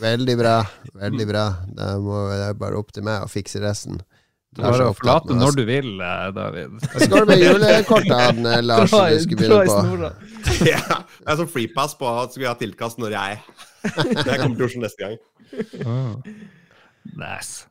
[0.00, 0.54] Veldig bra.
[0.98, 1.44] Veldig bra.
[1.74, 4.00] Det, må det er bare opp til meg å fikse resten.
[4.48, 6.76] Det er bare å forlate når du vil, eh, David.
[6.82, 10.10] Hva skal du med julekortene, Lars, Dra du skulle begynne på?
[10.72, 10.82] ja.
[11.20, 13.40] Det er sånn freepass på at vi ha tilkast når jeg
[13.84, 15.18] Det kommer til Oslo neste gang.
[15.84, 16.32] Oh.
[17.18, 17.68] Nice.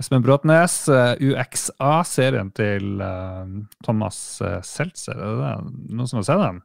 [0.00, 4.22] Espen Bråtnes, eh, UXA-serien til eh, Thomas
[4.66, 5.18] Seltzer.
[5.18, 5.74] Er det det?
[5.98, 6.62] noen som har sett den?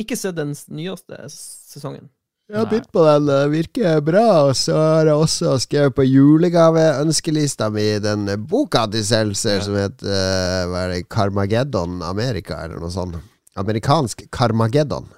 [0.00, 2.08] Ikke se den nyeste sesongen.
[2.44, 4.24] Jeg har begynt på den, det virker bra.
[4.50, 10.10] Og så har jeg også skrevet på julegaveønskelista mi den boka til Seltzer som heter
[10.12, 13.16] eh, hva er det, Carmageddon Amerika, eller noe sånt.
[13.56, 15.08] Amerikansk Carmageddon.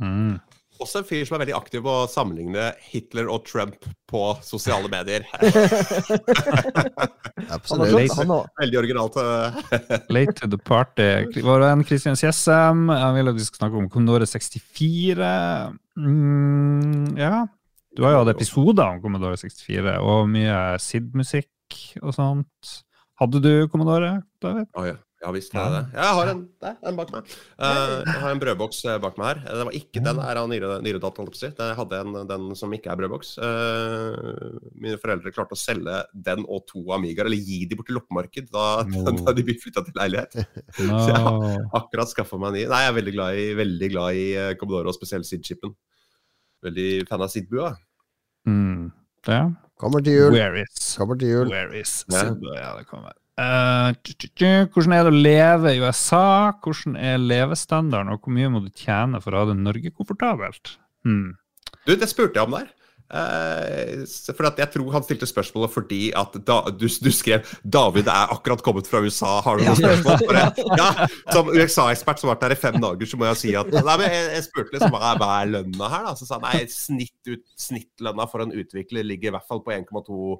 [0.00, 0.38] Mm.
[0.80, 4.88] Også en fyr som er veldig aktiv på å sammenligne Hitler og Trump på sosiale
[4.92, 5.26] medier.
[7.50, 8.14] Absolutt.
[8.16, 8.48] han òg.
[8.60, 9.16] Veldig originalt.
[9.20, 10.00] eh.
[10.12, 11.08] Late to the party.
[11.44, 15.30] Vår venn Christian Kjessem han vil at vi skal snakke om Commodore 64.
[16.00, 17.44] Mm, ja.
[17.96, 22.74] Du har jo hatt episoder om Commodore 64, og mye SID-musikk og sånt.
[23.20, 24.68] Hadde du Commodore, David?
[24.78, 24.96] Oh, ja.
[25.20, 25.98] Ja visst har jeg det.
[26.00, 27.32] Jeg har en der, en bak meg.
[27.60, 29.40] Uh, jeg har en brødboks eh, bak meg her.
[29.44, 31.50] Eh, Det var ikke den her av nyere holdt jeg på å si.
[31.58, 33.34] Jeg hadde en, den som ikke er brødboks.
[33.36, 35.98] Uh, mine foreldre klarte å selge
[36.30, 39.12] den og to Amigaer, eller gi de bort til loppemarked da, Oh.
[39.26, 40.40] da de flytta til leilighet.
[40.88, 41.02] No.
[41.04, 42.64] Så har Akkurat skaffa meg en ny.
[42.72, 44.26] Nei, jeg er veldig glad i, veldig glad i
[44.60, 45.76] Commodore, og spesielt SID-chipen.
[46.64, 47.74] Veldig fan av Sidbua.
[48.48, 48.88] Mm.
[49.28, 49.42] Ja.
[49.80, 50.34] Kommer til jul.
[50.34, 51.48] Where is Kommer til jul.
[51.52, 52.24] Where is Ja.
[52.26, 52.56] Simba?
[52.56, 53.12] Ja, det kommer.
[53.40, 56.50] Eh, hvordan er det å leve i USA?
[56.60, 60.76] Hvordan er levestandarden, og hvor mye må du tjene for å ha det Norge komfortabelt?
[61.06, 61.38] Hmm.
[61.86, 62.68] Du, det spurte jeg om der.
[63.10, 64.04] Uh,
[64.38, 68.30] for at jeg tror han stilte spørsmålet fordi at da, du, du skrev 'David er
[68.30, 70.44] akkurat kommet fra USA, har du noen spørsmål?' Bare,
[70.78, 73.72] ja, Som USA-ekspert som har vært der i fem dager, så må jeg si at
[73.74, 76.14] Nei, men jeg, jeg spurte liksom hva er, hva er lønna her, da?
[76.20, 79.74] Så sa han nei, snitt ut, snittlønna for en utvikler ligger i hvert fall på
[79.74, 80.36] 1,2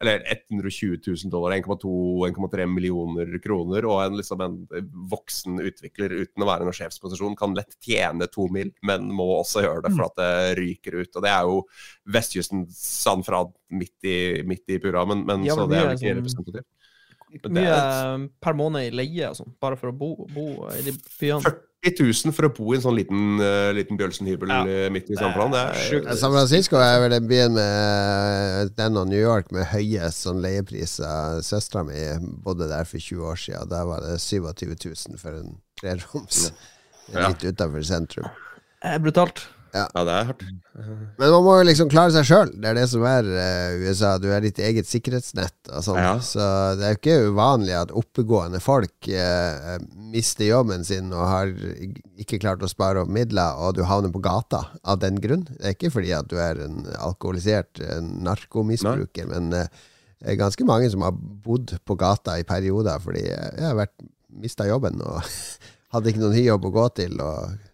[0.00, 4.56] eller 120 000 dollar, 1,2-1,3 millioner kroner, og en, liksom en
[5.12, 9.26] voksen utvikler uten å være i noen sjefsposisjon kan lett tjene to mil, men må
[9.42, 11.12] også gjøre det for at det ryker ut.
[11.12, 11.60] Og det er jo
[12.16, 14.18] vestkysten San Fran midt i,
[14.48, 16.70] midt i pura, men, men Ja, så det er jo ikke sånn- representativt.
[17.46, 20.96] Mye er per måned i leie og sånn, bare for å bo, bo i de
[21.20, 21.52] byene.
[21.80, 24.58] 40 000 for å bo i en sånn liten, uh, liten Bjølsen-hybel Ja.
[24.68, 25.32] eh, midt i San.
[25.32, 26.06] Det Sjukt.
[26.12, 30.42] er, San Francisco er vel den byen med den og New York med høyest sånn
[30.44, 31.40] leiepriser.
[31.40, 31.96] Søstera mi
[32.44, 33.68] bodde der for 20 år siden.
[33.72, 34.76] Der var det 27
[35.08, 36.50] 000 for en treroms.
[37.14, 37.28] Ja.
[37.28, 38.28] Litt utafor sentrum.
[38.84, 39.40] Eh, brutalt.
[39.74, 40.42] Ja, det er hardt.
[41.18, 42.52] Men man må jo liksom klare seg sjøl.
[42.56, 44.14] Det er det som er uh, USA.
[44.22, 46.00] Du er ditt eget sikkerhetsnett og sånn.
[46.00, 46.14] Ja.
[46.24, 46.46] Så
[46.78, 49.76] det er jo ikke uvanlig at oppegående folk uh,
[50.12, 51.54] mister jobben sin og har
[52.20, 55.46] ikke klart å spare opp midler, og du havner på gata av den grunn.
[55.52, 59.32] Det er ikke fordi at du er en alkoholisert narkomisbruker, Nei.
[59.36, 59.88] men uh,
[60.20, 63.94] det er ganske mange som har bodd på gata i perioder fordi jeg har vært
[64.40, 65.22] mista jobben og
[65.94, 67.16] hadde ikke noen ny jobb å gå til.
[67.24, 67.69] og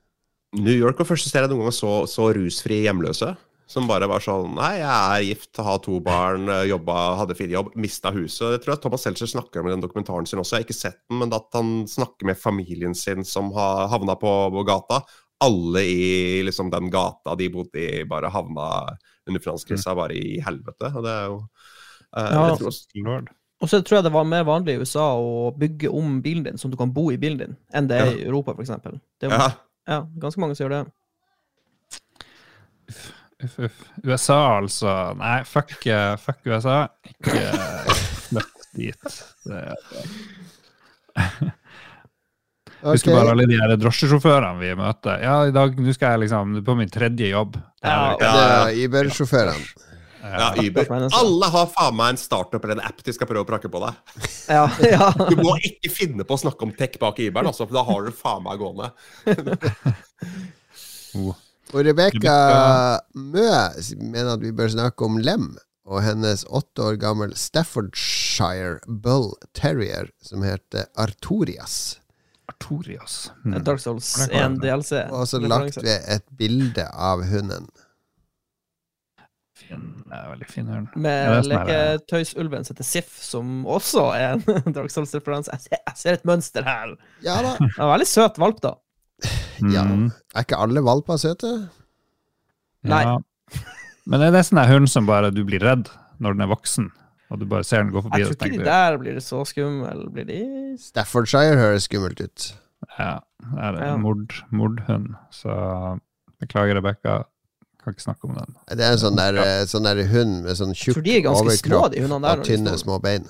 [0.55, 3.35] New York var første sted jeg noen gang så, så rusfri hjemløse.
[3.67, 7.51] Som bare var sånn Nei, jeg er gift, har to barn, eh, jobba, hadde fin
[7.51, 8.53] jobb, mista huset.
[8.55, 10.55] Jeg tror at Thomas Seltzer snakker om i den dokumentaren sin også.
[10.55, 14.15] Jeg har ikke sett den, men at han snakker med familien sin som har havna
[14.21, 15.01] på, på gata.
[15.43, 18.69] Alle i liksom den gata de bodde i, bare havna
[19.27, 20.93] under finanskrisa bare i helvete.
[20.95, 22.47] Og det er jo uh, Ja.
[22.47, 23.35] jeg tror også, Lord.
[23.65, 26.59] Og så tror jeg det var mer vanlig i USA å bygge om bilen din,
[26.61, 28.75] sånn at du kan bo i bilen din, enn det er i Europa, f.eks.
[29.19, 29.49] Det er ja,
[29.87, 30.85] ja, ganske mange som gjør det.
[33.45, 33.81] Uff, uff.
[34.07, 34.93] USA, altså.
[35.21, 36.87] Nei, fuck, eh, fuck USA.
[37.05, 37.35] Ikke
[38.31, 39.19] flytt dit.
[39.47, 39.65] Det,
[42.87, 43.17] Husker Ok.
[43.19, 45.23] bare alle de her drosjesjåførene vi møter.
[45.25, 47.57] Ja, i dag nå skal jeg liksom på min tredje jobb.
[47.83, 48.17] Er- Ja.
[48.21, 49.65] Det er Uber-sjåførene.
[50.33, 50.91] Ja, Uber.
[51.21, 53.83] Alle har faen meg en startup eller en app de skal prøve å prakke på
[53.85, 54.01] deg.
[54.57, 55.09] Ja, ja.
[55.31, 57.83] Du må ikke finne på å snakke om tech bak i Uberen, altså, for da
[57.89, 58.93] har du faen meg gående.
[61.17, 61.33] Oh.
[61.73, 63.47] Og Rebekka Rebecca- Mø
[64.13, 65.47] mener at vi bør snakke om Lem
[65.87, 71.97] og hennes åtte år gammel Staffordshire Bull Terrier som heter Artorias.
[72.51, 73.31] Artorias.
[73.45, 73.63] Mm.
[73.65, 75.07] Dark Souls 1 DLC.
[75.11, 77.69] Og så lagt ved et bilde av hunden.
[79.67, 80.85] Fin, det veldig fin ørn.
[80.95, 85.51] Med det sånn her, leketøysulven som heter Sif, som også er en Dark Souls-referanse.
[85.57, 86.93] Jeg, ser- jeg ser et mønster her.
[87.27, 87.55] Ja da.
[87.65, 88.75] Det var veldig søt valp, da.
[89.73, 89.83] Ja.
[89.89, 90.11] Mm.
[90.37, 91.51] Er ikke alle valper søte?
[92.87, 93.03] Nei.
[93.03, 93.17] Ja.
[94.07, 95.89] Men det er nesten en hund som bare du blir redd
[96.23, 96.91] når den er voksen,
[97.33, 98.21] og du bare ser den gå forbi.
[98.23, 99.95] Jeg tror ikke de der blir så skumle.
[100.15, 100.39] Blir de
[100.79, 102.47] Staffordshire høres skummelt ut.
[103.01, 103.95] Ja, det er Ja.
[103.97, 105.17] en mord, mordhund.
[105.35, 105.51] Så
[106.41, 107.25] beklager, Rebekka.
[107.87, 108.55] Kan ikke snakke om den.
[108.67, 109.37] Det er en sånn der,
[109.71, 112.25] sånn der hund med sånn tjukk de er små, de der.
[112.33, 113.29] og tynne små bein.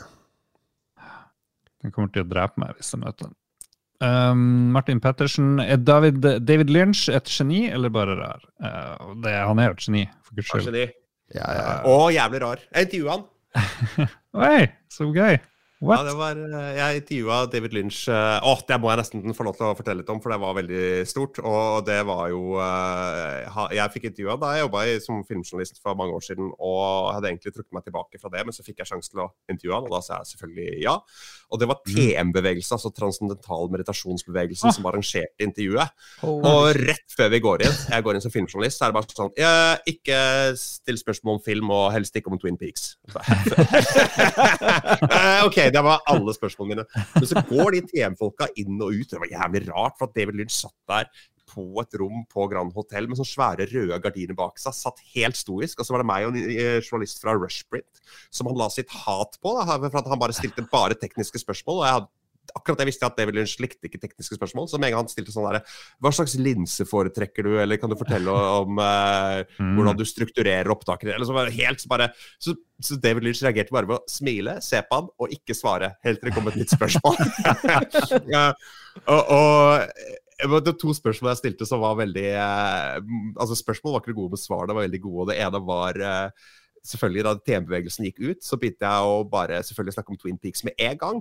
[1.84, 3.34] Den kommer til å drepe meg hvis jeg møter den.
[4.00, 8.48] Um, Martin Pettersen, er David, David Lynch et geni eller bare rar?
[8.60, 10.80] Uh, det, han er jo et geni, for guds skyld.
[11.36, 11.68] Ja, ja.
[11.92, 12.64] Og jævlig rar.
[12.72, 14.08] Jeg intervjua han.
[14.48, 15.38] Oi, så gøy!
[15.84, 19.44] Ja, det var, eh, jeg intervjua David Lynch Å, Åh, Det må jeg nesten få
[19.44, 21.36] lov til å fortelle litt om, for det var veldig stort.
[21.44, 26.16] Og det var jo eh, Jeg fikk intervjua da jeg jobba som filmjournalist for mange
[26.16, 29.12] år siden, og hadde egentlig trukket meg tilbake fra det, men så fikk jeg sjansen
[29.12, 30.96] til å intervjue han, og da sa jeg selvfølgelig ja.
[31.52, 35.92] Og det var TM-bevegelse, altså transcendental meditasjonsbevegelse, som arrangerte intervjuet.
[36.24, 38.96] Oh, Og rett før vi går inn, jeg går inn som filmjournalist, så er det
[38.96, 40.18] bare sånn jeg, Ikke
[40.56, 42.96] still spørsmål om film, og helst ikke om Twin Peaks.
[45.16, 47.06] Eh, ok, det var alle spørsmålene mine.
[47.14, 49.08] Men så går de TM-folka inn og ut.
[49.10, 51.10] Det var jævlig rart, for at David Lynch satt der
[51.46, 54.74] på et rom på Grand Hotel med sånne svære røde gardiner bak seg.
[54.74, 55.78] Satt helt stoisk.
[55.78, 58.02] Og så var det meg og en eh, journalist fra Rushprint
[58.34, 59.54] som han la sitt hat på.
[59.58, 61.82] Da, for at han bare stilte bare tekniske spørsmål.
[61.82, 62.12] og jeg hadde
[62.54, 64.68] akkurat jeg visste at David Lynch likte ikke tekniske spørsmål.
[64.70, 65.62] Så med en gang han stilte sånn derre
[66.04, 68.30] Hva slags linse foretrekker du, eller kan du fortelle
[68.62, 69.72] om eh, Mm.
[69.76, 71.14] hvordan du strukturerer opptakene?
[71.14, 72.10] Eller så var det helt så bare
[72.42, 72.52] så,
[72.82, 75.94] så David Lynch reagerte bare ved å smile, se på han og ikke svare.
[76.04, 77.16] Helt til det kom et nytt spørsmål.
[78.34, 78.44] ja,
[79.06, 79.86] og, og
[80.36, 82.96] det var to spørsmål jeg stilte som var veldig eh,
[83.40, 85.22] Altså Spørsmål var ikke gode, med svar, det var veldig gode.
[85.24, 86.48] Og det ene var eh,
[86.86, 90.64] selvfølgelig da TM-bevegelsen gikk ut, så begynte jeg å bare selvfølgelig snakke om Twin Peaks
[90.66, 91.20] med en gang.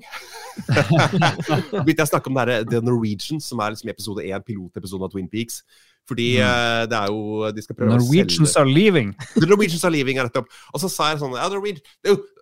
[1.85, 5.07] begynte jeg å snakke om det her, The Norwegian, som er liksom episode én, pilotepisoden
[5.07, 5.63] av Twin Peaks.
[6.05, 6.89] Fordi mm.
[6.91, 9.11] det er jo De skal prøve å Norwegians selge are leaving.
[9.41, 10.49] The Norwegians are leaving, er nettopp.
[10.73, 11.83] Og så sa jeg sånn ja, Norwegian,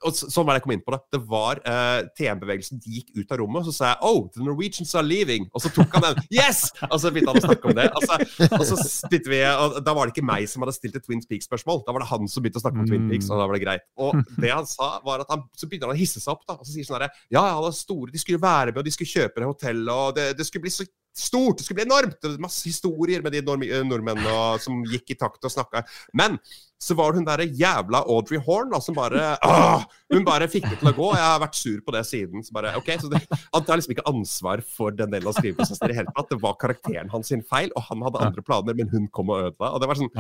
[0.04, 1.00] og Sånn var det jeg kom inn på det.
[1.16, 4.44] Det var uh, TM-bevegelsen de gikk ut av rommet, og så sa jeg oh, the
[4.44, 5.48] Norwegians are leaving.
[5.56, 6.24] Og så tok han den.
[6.34, 6.66] Yes!
[6.90, 7.88] Og så begynte han å snakke om det.
[7.96, 8.18] Og så,
[8.50, 8.78] og så
[9.12, 11.84] begynte vi, og da var det ikke meg som hadde stilt et Twin Peaks-spørsmål.
[11.88, 13.64] Da var det han som begynte å snakke om Twin Peaks, og da var det
[13.64, 13.88] greit.
[14.02, 16.58] Og det han sa, var at han, så begynte han å hisse seg opp, da.
[16.60, 19.14] Og så sier sånn herre Ja, ja, store, de skulle være med, og de skulle
[19.14, 22.20] kjøpe det hotellet, og det, det skulle bli så stort, det skulle bli enormt.
[22.22, 25.84] Det var masse historier med de nord nordmennene og- som gikk i takt og snakka.
[26.14, 26.40] Men
[26.84, 30.66] så var det hun derre jævla Audrey Horn da, som bare åh, Hun bare fikk
[30.70, 31.06] det til å gå.
[31.16, 32.44] Jeg har vært sur på det siden.
[32.44, 33.22] Så bare, ok, så det,
[33.54, 36.28] Han tar liksom ikke ansvar for den delen av skriveprosessen i det hele tatt.
[36.30, 39.48] Det var karakteren hans sin feil, og han hadde andre planer, men hun kom og
[39.48, 39.72] ødela.
[39.74, 40.12] Og det var sånn.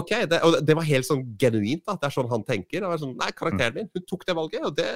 [0.00, 1.82] Ok, det, og det var helt sånn genuint.
[1.88, 2.80] at Det er sånn han tenker.
[2.80, 4.88] Det var sånn, Nei, karakteren din, hun tok det valget, og det,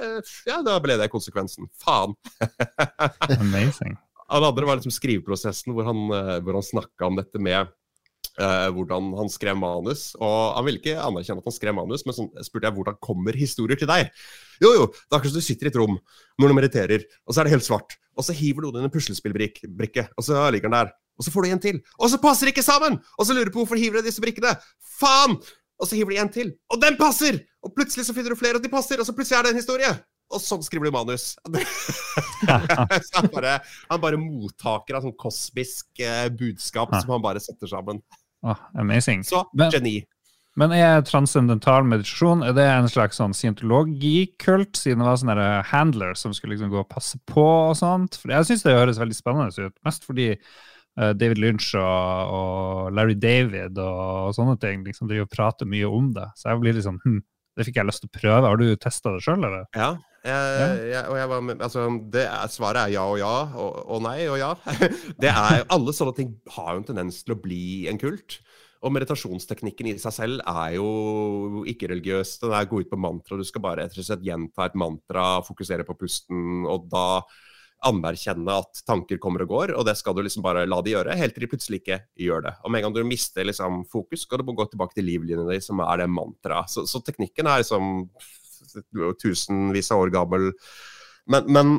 [0.46, 1.66] ja, da ble det konsekvensen.
[1.82, 2.14] Faen.
[3.40, 3.98] Amazing.
[4.32, 7.74] Han andre var liksom skriveprosessen hvor han, eh, hvor han snakka om dette med
[8.38, 10.12] Uh, hvordan han skrev manus.
[10.14, 13.34] Og han ville ikke anerkjenne at han skrev manus, men så spurte jeg hvordan kommer
[13.34, 14.12] historier til deg?
[14.62, 15.96] Jo, jo, det er akkurat som du sitter i et rom
[16.38, 17.96] når du mediterer, og så er det helt svart.
[18.14, 20.92] Og så hiver noen inn en puslespillbrikke, og så ligger den der.
[21.18, 21.80] Og så får du en til.
[21.98, 23.00] Og så passer de ikke sammen!
[23.18, 24.54] Og så lurer du på hvorfor hiver du disse brikkene.
[25.00, 25.34] Faen!
[25.78, 26.54] Og så hiver de en til.
[26.70, 27.40] Og den passer!
[27.66, 29.62] Og plutselig så finner du flere, og de passer, og så plutselig er det en
[29.62, 29.90] historie.
[30.28, 31.30] Og sånn skriver du manus.
[32.48, 33.54] han bare,
[33.88, 38.02] han bare mottaker av sånn kosmisk eh, budskap som han bare setter sammen.
[38.44, 39.24] Oh, amazing.
[39.26, 40.02] Så geni.
[40.58, 45.68] Men er transcendental meditasjon er det en slags sånn scientologikult, siden det var sånne der
[45.70, 48.18] handler som skulle liksom gå og passe på og sånt?
[48.18, 52.90] For jeg syns det høres veldig spennende ut, mest fordi eh, David Lynch og, og
[52.98, 56.26] Larry David og, sånne ting liksom driver og prater mye om det.
[56.36, 57.22] Så jeg blir litt sånn hm,
[57.58, 58.50] det fikk jeg lyst til å prøve.
[58.50, 59.66] Har du testa det sjøl, eller?
[59.78, 59.92] Ja.
[60.28, 61.86] Jeg, og jeg var med, altså,
[62.20, 64.52] er, svaret er ja og ja, og, og nei og ja.
[65.22, 68.40] Det er, alle sånne ting har jo en tendens til å bli en kult.
[68.86, 72.36] Og meditasjonsteknikken i seg selv er jo ikke religiøs.
[72.44, 73.38] Den er gå ut på mantra.
[73.38, 77.08] Du skal bare rett og slett gjenta et mantra, fokusere på pusten, og da
[77.86, 81.14] anerkjenne at tanker kommer og går, og det skal du liksom bare la de gjøre,
[81.18, 82.54] helt til de plutselig ikke gjør det.
[82.64, 85.62] Og med en gang du mister liksom fokus, skal du gå tilbake til livlinjen din,
[85.62, 86.72] som er det mantraet.
[86.72, 88.08] Så, så teknikken er liksom
[89.22, 90.50] tusenvis av år gammel.
[91.28, 91.78] Men, men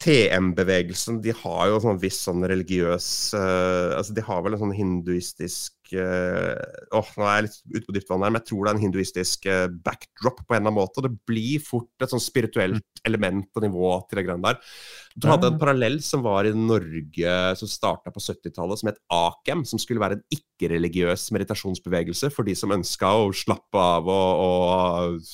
[0.00, 3.06] TM-bevegelsen de har jo sånn viss sånn religiøs
[3.36, 6.56] uh, altså De har vel en sånn hinduistisk uh,
[6.96, 8.78] åh, Nå er jeg litt ute på dypt vann her, men jeg tror det er
[8.78, 11.04] en hinduistisk uh, backdrop på en eller annen måte.
[11.04, 14.72] Det blir fort et sånn spirituelt element og nivå til det greiene der.
[15.20, 19.66] Du hadde en parallell som var i Norge som starta på 70-tallet, som het AKEM,
[19.68, 25.30] som skulle være en ikke-religiøs meditasjonsbevegelse for de som ønska å slappe av og, og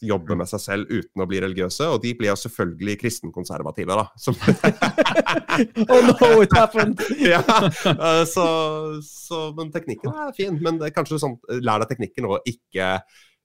[0.00, 4.06] jobbe med seg selv uten å bli religiøse, og de blir jo selvfølgelig kristenkonservative, da.
[4.16, 4.36] Som
[5.92, 7.02] Oh no, it happened!
[7.32, 8.46] ja, eh, så,
[9.04, 10.56] så, men teknikken er fin.
[10.64, 12.94] Men det er kanskje sånn, lær deg teknikken og ikke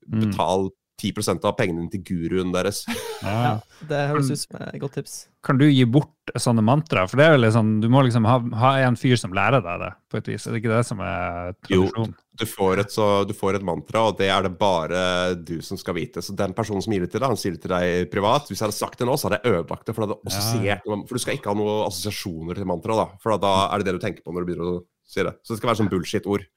[0.06, 0.20] Mm.
[0.22, 0.68] betal
[1.02, 2.86] 10% av pengene til guruen deres.
[3.26, 3.58] Ja.
[3.90, 5.16] Det høres ut som et godt tips.
[5.46, 7.04] Kan du gi bort sånne mantra?
[7.10, 9.64] For det er jo liksom, sånn, du må liksom ha, ha en fyr som lærer
[9.66, 10.46] deg det, på et vis.
[10.48, 11.84] Er det ikke det som er Jo.
[11.90, 12.16] tradisjon?
[12.36, 15.80] Du får, et, så, du får et mantra, og det er det bare du som
[15.80, 16.24] skal vite.
[16.24, 18.50] Så den personen som gir det til deg, han sier det til deg privat.
[18.50, 19.96] Hvis jeg hadde sagt det nå, så hadde jeg ødelagt det.
[19.96, 23.08] For, det hadde assosiert, for du skal ikke ha noen assosiasjoner til mantra, da.
[23.24, 25.36] For da er det det du tenker på når du begynner å si det.
[25.44, 26.48] Så det skal være sånn bullshit-ord.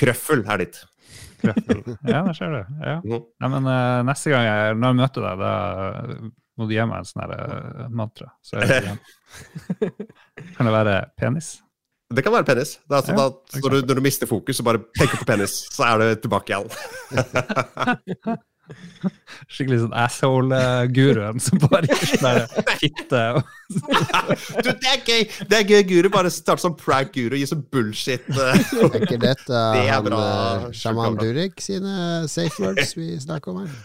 [0.00, 0.80] Krøffel er ditt.
[2.08, 2.60] Ja, der ser du.
[2.82, 2.98] Ja.
[3.04, 5.52] Nei, men uh, neste gang jeg, når jeg møter deg, da
[6.58, 8.32] må du gi meg en sånn eh, mantra.
[8.42, 8.98] Så jeg.
[10.56, 11.52] Kan det være penis?
[12.08, 12.78] Det kan være penis.
[12.88, 15.28] Det er sånn Ja, at når, du, når du mister fokus, og bare tenker på
[15.28, 18.38] penis, så er du tilbake igjen.
[19.48, 22.40] Skikkelig sånn asshole-guruen som bare gir sånn
[22.80, 23.22] fitte.
[23.38, 23.54] og-
[24.64, 25.22] Du, det er gøy!
[25.48, 26.08] Det er gøy, Guru.
[26.14, 28.24] Bare start som prank-guru og gi sånn bullshit.
[28.28, 33.52] det Er ikke dette Det er han eh, sjaman Durek sine safe words vi snakker
[33.54, 33.76] om her?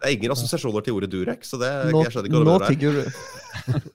[0.00, 2.56] Det er ingen assosiasjoner til ordet Durek, så det Nå, jeg skjønner ikke hva nå
[2.60, 2.80] det til er.
[2.84, 3.90] guru.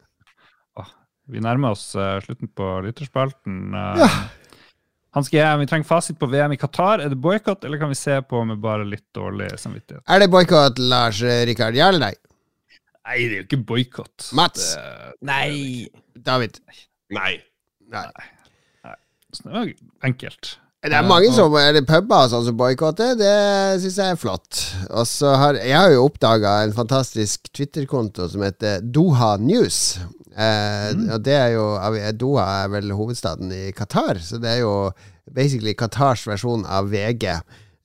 [1.29, 3.57] Vi nærmer oss eh, slutten på lytterspalten.
[3.69, 4.15] Uh,
[5.17, 7.01] Hanske, GM, vi trenger fasit på VM i Qatar.
[7.01, 10.03] Er det boikott, eller kan vi se på med bare litt dårlig samvittighet?
[10.05, 11.77] Er det boikott, Lars Rikard?
[11.77, 12.13] Ja eller nei?
[13.09, 14.29] Nei, det er jo ikke boikott.
[14.37, 14.75] Mats?
[14.77, 15.87] Det, Nei!
[16.13, 16.59] David?
[17.15, 17.39] Nei.
[17.89, 18.05] Nei.
[18.85, 19.71] det var
[20.05, 20.57] enkelt.
[20.79, 23.17] Det er mange som er det puber sånn som boikotter.
[23.19, 23.33] Det
[23.81, 24.59] syns jeg er flott.
[24.93, 29.97] Og så har Jeg har jo oppdaga en fantastisk Twitter-konto som heter Doha News.
[30.37, 31.65] Eh, Og det er jo
[32.17, 34.91] Doha er vel hovedstaden i Qatar, så det er jo
[35.33, 37.25] basically Qatars versjon av VG.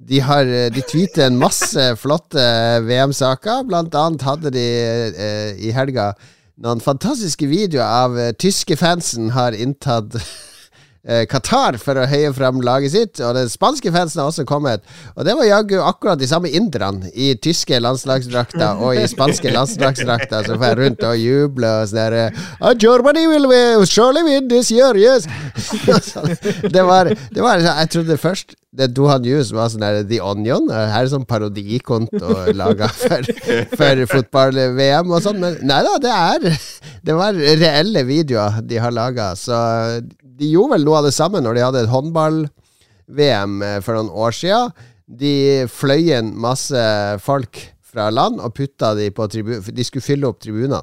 [0.05, 2.45] De, har, eh, de tweeter en masse flotte
[2.85, 3.65] VM-saker.
[3.69, 4.65] Blant annet hadde de
[5.13, 6.13] eh, i helga
[6.63, 10.27] noen fantastiske videoer av eh, tyske fansen har inntatt eh,
[11.05, 13.21] Qatar for å heie fram laget sitt.
[13.21, 14.85] Og den spanske fansen har også kommet.
[15.15, 20.49] Og det var jaggu akkurat de samme inderne i tyske landslagsdrakter og i spanske landslagsdrakter
[20.49, 22.25] som får rundt og juble og sånn derre
[22.61, 25.29] oh, Germany will surely win this year, yes!
[26.75, 30.67] det var, det var Jeg trodde først det Dohan News var sånn der The Onion.
[30.73, 33.29] Her er sånn parodikonto laga for,
[33.79, 35.39] for fotball-VM og sånn.
[35.43, 36.49] Men nei da, det er
[37.05, 39.33] Det var reelle videoer de har laga.
[39.39, 39.55] Så
[40.03, 44.35] de gjorde vel noe av det samme når de hadde et håndball-VM for noen år
[44.35, 44.65] sia.
[45.07, 45.35] De
[45.71, 46.83] fløy inn masse
[47.23, 47.61] folk
[47.95, 49.63] fra land og putta de på tribun...
[49.63, 50.83] De skulle fylle opp tribunene.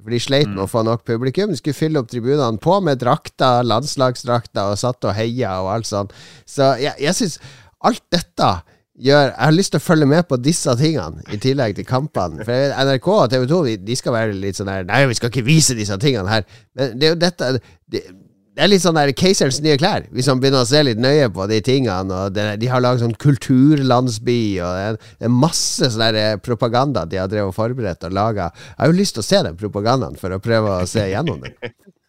[0.00, 1.52] For de sleit med å få nok publikum.
[1.52, 5.90] De skulle fylle opp tribunene på med drakter, landslagsdrakter, og satt og heia og alt
[5.90, 6.14] sånt.
[6.48, 7.40] Så jeg, jeg syns
[7.84, 8.52] alt dette
[9.00, 12.44] gjør Jeg har lyst til å følge med på disse tingene, i tillegg til kampene.
[12.44, 15.32] For NRK og TV 2 de, de skal være litt sånn her Nei, vi skal
[15.32, 16.44] ikke vise disse tingene her.
[16.76, 18.02] Men det er jo dette det,
[18.60, 21.30] det er litt sånn der Keiserens nye klær, hvis man begynner å se litt nøye
[21.32, 22.16] på de tingene.
[22.26, 27.22] Og det, de har laget sånn kulturlandsby, og det er, masse sånn der propaganda de
[27.22, 28.50] har drevet og forberedt og laga.
[28.52, 31.40] Jeg har jo lyst til å se den propagandaen for å prøve å se gjennom
[31.46, 31.56] den.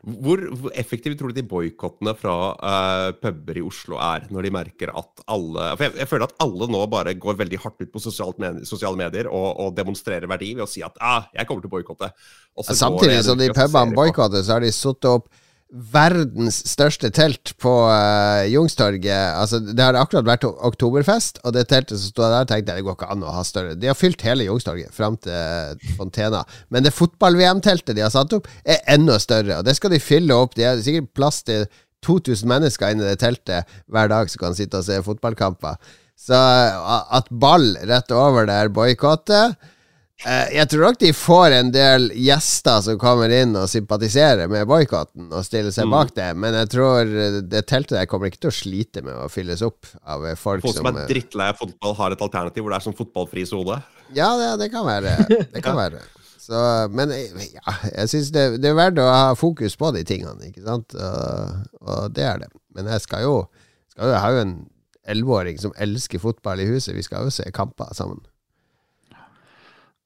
[0.00, 4.52] Hvor, hvor effektive tror du de boikottene fra uh, puber i Oslo er, når de
[4.54, 7.92] merker at alle For jeg, jeg føler at alle nå bare går veldig hardt ut
[7.92, 8.00] på
[8.40, 11.68] med, sosiale medier og, og, demonstrerer verdi ved å si at ah, 'jeg kommer til
[11.68, 12.10] å boikotte'.
[12.72, 15.28] Samtidig som de pubene boikotter, så har de satt opp
[15.70, 19.36] verdens største telt på uh, Jungstorget.
[19.38, 22.86] Altså, det har akkurat vært oktoberfest, og det teltet som sto der, tenkte jeg det
[22.88, 23.76] går ikke an å ha større.
[23.78, 26.42] De har fylt hele Jungstorget fram til Fontena.
[26.74, 30.36] Men det fotball-VM-teltet de har satt opp, er enda større, og det skal de fylle
[30.36, 30.58] opp.
[30.58, 31.68] De har sikkert plass til
[32.06, 35.78] 2000 mennesker inni det teltet hver dag som kan sitte og se fotballkamper.
[36.20, 39.68] Så uh, at ball rett over der boikotter Eh,
[40.26, 45.30] jeg tror nok de får en del gjester som kommer inn og sympatiserer med boikotten
[45.32, 45.94] og stiller seg mm.
[45.94, 47.12] bak det, men jeg tror
[47.48, 50.76] det teltet der kommer ikke til å slite med å fylles opp av folk, folk
[50.76, 53.80] som, som er drittlei av fotball, har et alternativ hvor det er sånn fotballfri sone?
[54.16, 55.14] Ja, det, det, kan være.
[55.54, 56.02] Det kan være.
[56.40, 56.58] Så,
[56.90, 60.64] men ja, jeg syns det, det, er verdt å ha fokus på de tingene, ikke
[60.66, 60.96] sant?
[60.98, 62.50] Og, og det er det.
[62.74, 63.34] Men jeg skal jo,
[63.92, 64.54] skal jo Jeg har jo en
[65.10, 66.96] elleveåring som elsker fotball i huset.
[66.96, 68.20] Vi skal jo se kamper sammen.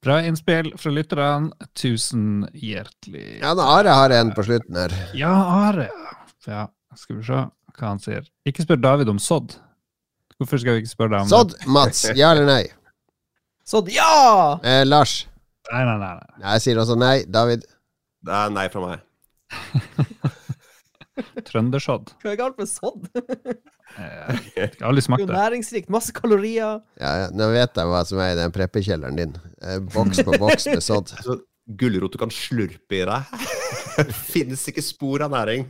[0.05, 1.51] Bra innspill fra lytterne.
[1.73, 4.93] Tusen hjertelig Ja, Are har en på slutten her.
[5.17, 5.33] Ja,
[5.69, 5.89] Are.
[6.47, 6.67] Ja,
[6.99, 7.39] skal vi se
[7.75, 8.27] hva han sier.
[8.47, 9.57] Ikke spør David om sodd.
[10.39, 12.05] Hvorfor skal vi ikke spørre deg om sodd, Mats?
[12.19, 12.63] Ja eller nei?
[13.65, 14.59] Sodd, ja!
[14.67, 15.23] Eh, Lars?
[15.73, 16.43] Nei, nei, nei, nei.
[16.53, 17.15] Jeg sier også nei.
[17.25, 17.65] David?
[18.25, 18.99] Det er nei fra meg.
[21.49, 22.13] Trøndersodd.
[22.21, 23.09] Hva er galt med sodd?
[23.95, 25.35] Jeg har aldri smakt det.
[25.37, 26.81] Næringsrikt, masse kalorier.
[27.01, 29.35] Ja, ja, Nå vet jeg hva som er i den preppekjelleren din.
[29.63, 31.13] Eh, boks på boks med sodd.
[31.19, 31.39] Altså,
[31.81, 33.45] gulrot du kan slurpe i deg.
[34.33, 35.67] Finnes ikke spor av næring.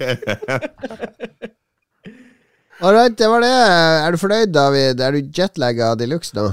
[2.81, 3.53] All right, det var det.
[3.53, 5.01] Er du fornøyd, David?
[5.05, 6.49] Er du jetlagga de luxe nå?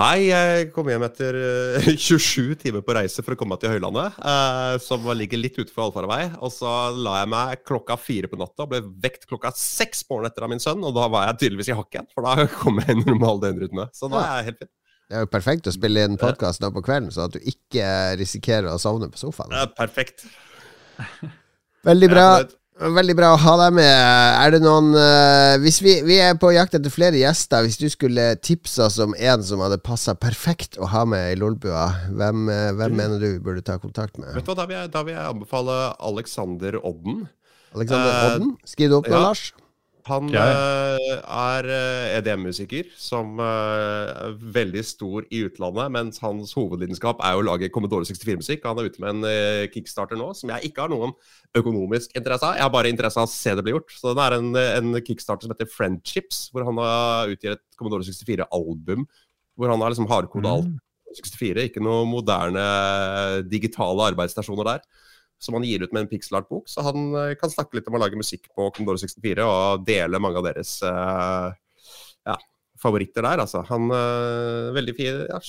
[0.00, 1.36] Nei, jeg kom hjem etter
[1.84, 5.84] 27 timer på reise for å komme meg til Høylandet, eh, som ligger litt utenfor
[5.84, 6.22] allfarvei.
[6.40, 10.16] Og så la jeg meg klokka fire på natta og ble vekt klokka seks på
[10.16, 10.86] morgenen etter av min sønn.
[10.88, 13.90] Og da var jeg tydeligvis i hakken, for da kom jeg en normal døgnrytme.
[13.92, 14.72] Så da er jeg helt fin.
[15.12, 17.84] Det er jo perfekt å spille inn podkast på kvelden, så at du ikke
[18.16, 19.52] risikerer å sovne på sofaen.
[19.52, 20.24] Det er perfekt.
[21.84, 22.26] Veldig bra.
[22.82, 23.90] Veldig bra å ha deg med.
[24.42, 27.86] Er det noen uh, Hvis vi, vi, er på jakt etter flere gjester, hvis du
[27.92, 32.48] skulle tipsa oss om en som hadde passa perfekt å ha med i Lolbua, hvem,
[32.50, 34.32] uh, hvem mener du burde ta kontakt med?
[34.34, 35.78] Vet du hva, Da vil jeg, da vil jeg anbefale
[36.10, 37.26] Alexander Odden.
[37.76, 38.56] Alexander uh, Odden?
[38.66, 39.26] Skriv det opp nå, ja.
[39.30, 39.44] Lars.
[40.08, 40.42] Han ja.
[40.42, 41.68] uh, er
[42.18, 48.66] EDM-musiker som er veldig stor i utlandet, mens hans hovedlidenskap er å lage Commodore 64-musikk.
[48.66, 51.14] Han er ute med en kickstarter nå som jeg ikke har noen
[51.58, 52.58] økonomisk interesse av.
[52.58, 53.94] Jeg har bare interesse av å se det bli gjort.
[53.94, 58.06] Så den er en, en kickstarter som heter Friendships, hvor han har utgitt et Commodore
[58.08, 59.06] 64-album.
[59.60, 60.72] Hvor han har liksom hardkoda alt.
[60.72, 60.80] Mm.
[61.12, 62.62] 64, ikke noe moderne
[63.44, 64.84] digitale arbeidsstasjoner der
[65.42, 66.70] som han gir ut med en pixelart-bok.
[66.70, 70.20] Så han uh, kan snakke litt om å lage musikk på Commodore 64 og dele
[70.22, 71.50] mange av deres uh,
[72.28, 72.36] ja,
[72.82, 73.42] favoritter der.
[73.42, 73.64] Altså.
[73.70, 75.22] Han uh, veldig fin.
[75.26, 75.40] Ja,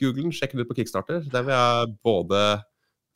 [0.00, 1.24] Google den, sjekk den ut på Kickstarter.
[1.26, 2.42] Det vil jeg både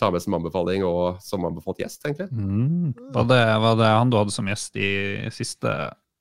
[0.01, 2.27] ta med som anbefaling og som anbefalt gjest, egentlig.
[2.35, 2.90] Mm.
[3.15, 4.90] Var, det, var, det, han du hadde som gjest i
[5.35, 5.70] siste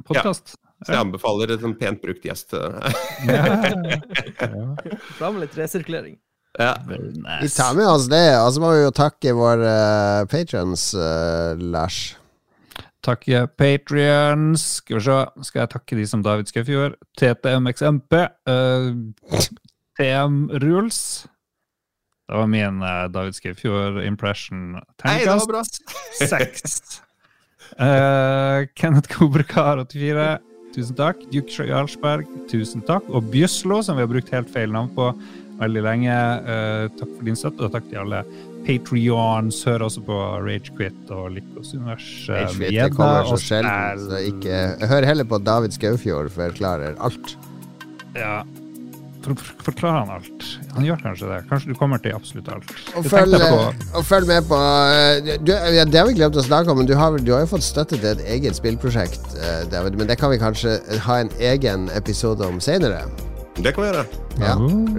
[0.06, 0.54] podkast?
[0.54, 0.70] Ja.
[0.84, 2.54] Så jeg anbefaler en pent brukt gjest.
[2.54, 3.50] ja.
[4.38, 4.64] ja.
[5.18, 6.20] Fram med litt resirkulering.
[6.60, 6.74] Ja.
[7.42, 11.58] Vi tar med oss det, og så må vi jo takke våre uh, patrons, uh,
[11.58, 12.16] Lars.
[13.04, 14.68] takke Patrions.
[14.84, 15.18] Skal vi se,
[15.50, 18.20] skal jeg takke de som David Skaufjord, TTMXMP,
[18.50, 18.92] uh,
[19.98, 21.02] TM Rules.
[22.30, 24.78] Det var min uh, David Skaufjord-impression.
[25.04, 25.66] Hei, det var bra.
[26.22, 27.02] Seks.
[27.82, 30.38] Uh, Kenneth Kobrekar, 84.
[30.74, 31.20] Tusen takk.
[31.30, 33.06] Duke Jarlsberg, tusen takk.
[33.14, 35.12] Og Bjøslo, som vi har brukt helt feil navn på
[35.60, 36.18] veldig lenge.
[36.48, 38.24] Uh, takk for din støtte, og takk til alle
[38.64, 39.62] Patrions.
[39.68, 42.10] Hør også på Ragequit og Likos univers.
[42.30, 47.38] Ragequit kommer så sjelden, så ikke Hør heller på David Skaufjord forklarer alt.
[48.18, 48.42] Ja.
[49.24, 50.46] For, for, forklarer han alt?
[50.76, 51.42] Han gjør kanskje det.
[51.48, 52.74] Kanskje du kommer til absolutt alt.
[53.00, 54.60] Og følg, og følg, med på
[55.48, 57.54] du, ja, Det har vi glemt å snakke om, men du har, du har jo
[57.56, 59.38] fått støtte til et eget spillprosjekt,
[59.72, 59.96] David.
[60.00, 63.06] Men det kan vi kanskje ha en egen episode om senere.
[63.56, 64.06] Det kan vi gjøre.
[64.42, 64.56] Ja,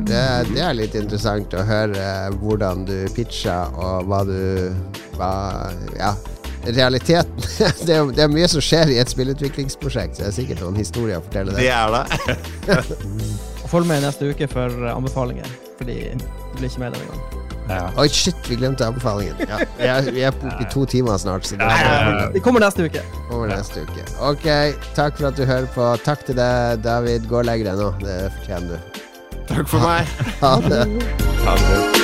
[0.07, 0.21] det,
[0.53, 2.05] det, er litt interessant å høre
[2.39, 4.39] hvordan du pitcher, og hva du
[5.19, 5.33] hva,
[5.99, 6.15] Ja,
[6.65, 7.35] realiteten.
[7.87, 10.79] Det er, det er, mye som skjer i et spillutviklingsprosjekt, så det er sikkert noen
[10.81, 11.67] historier å fortelle det.
[11.67, 12.81] Det er det.
[13.75, 15.49] Følg med neste uke for anbefalinger,
[15.81, 17.44] fordi du blir ikke med denne gangen.
[17.69, 17.89] Ja.
[17.97, 19.39] Oi, shit, vi glemte anbefalingen.
[19.49, 21.49] Ja, vi, er, vi er oppe i to timer snart.
[21.49, 23.03] Så det, ja, det kommer neste uke.
[23.31, 24.05] Kommer neste uke.
[24.21, 24.47] Ok,
[24.97, 25.89] takk for at du hører på.
[26.05, 27.29] Takk til deg, David.
[27.31, 27.93] Gå og legg deg nå.
[28.05, 29.03] Det fortjener du.
[29.49, 30.17] Takk for meg.
[30.45, 30.87] Ha det.
[31.45, 32.04] Ha det.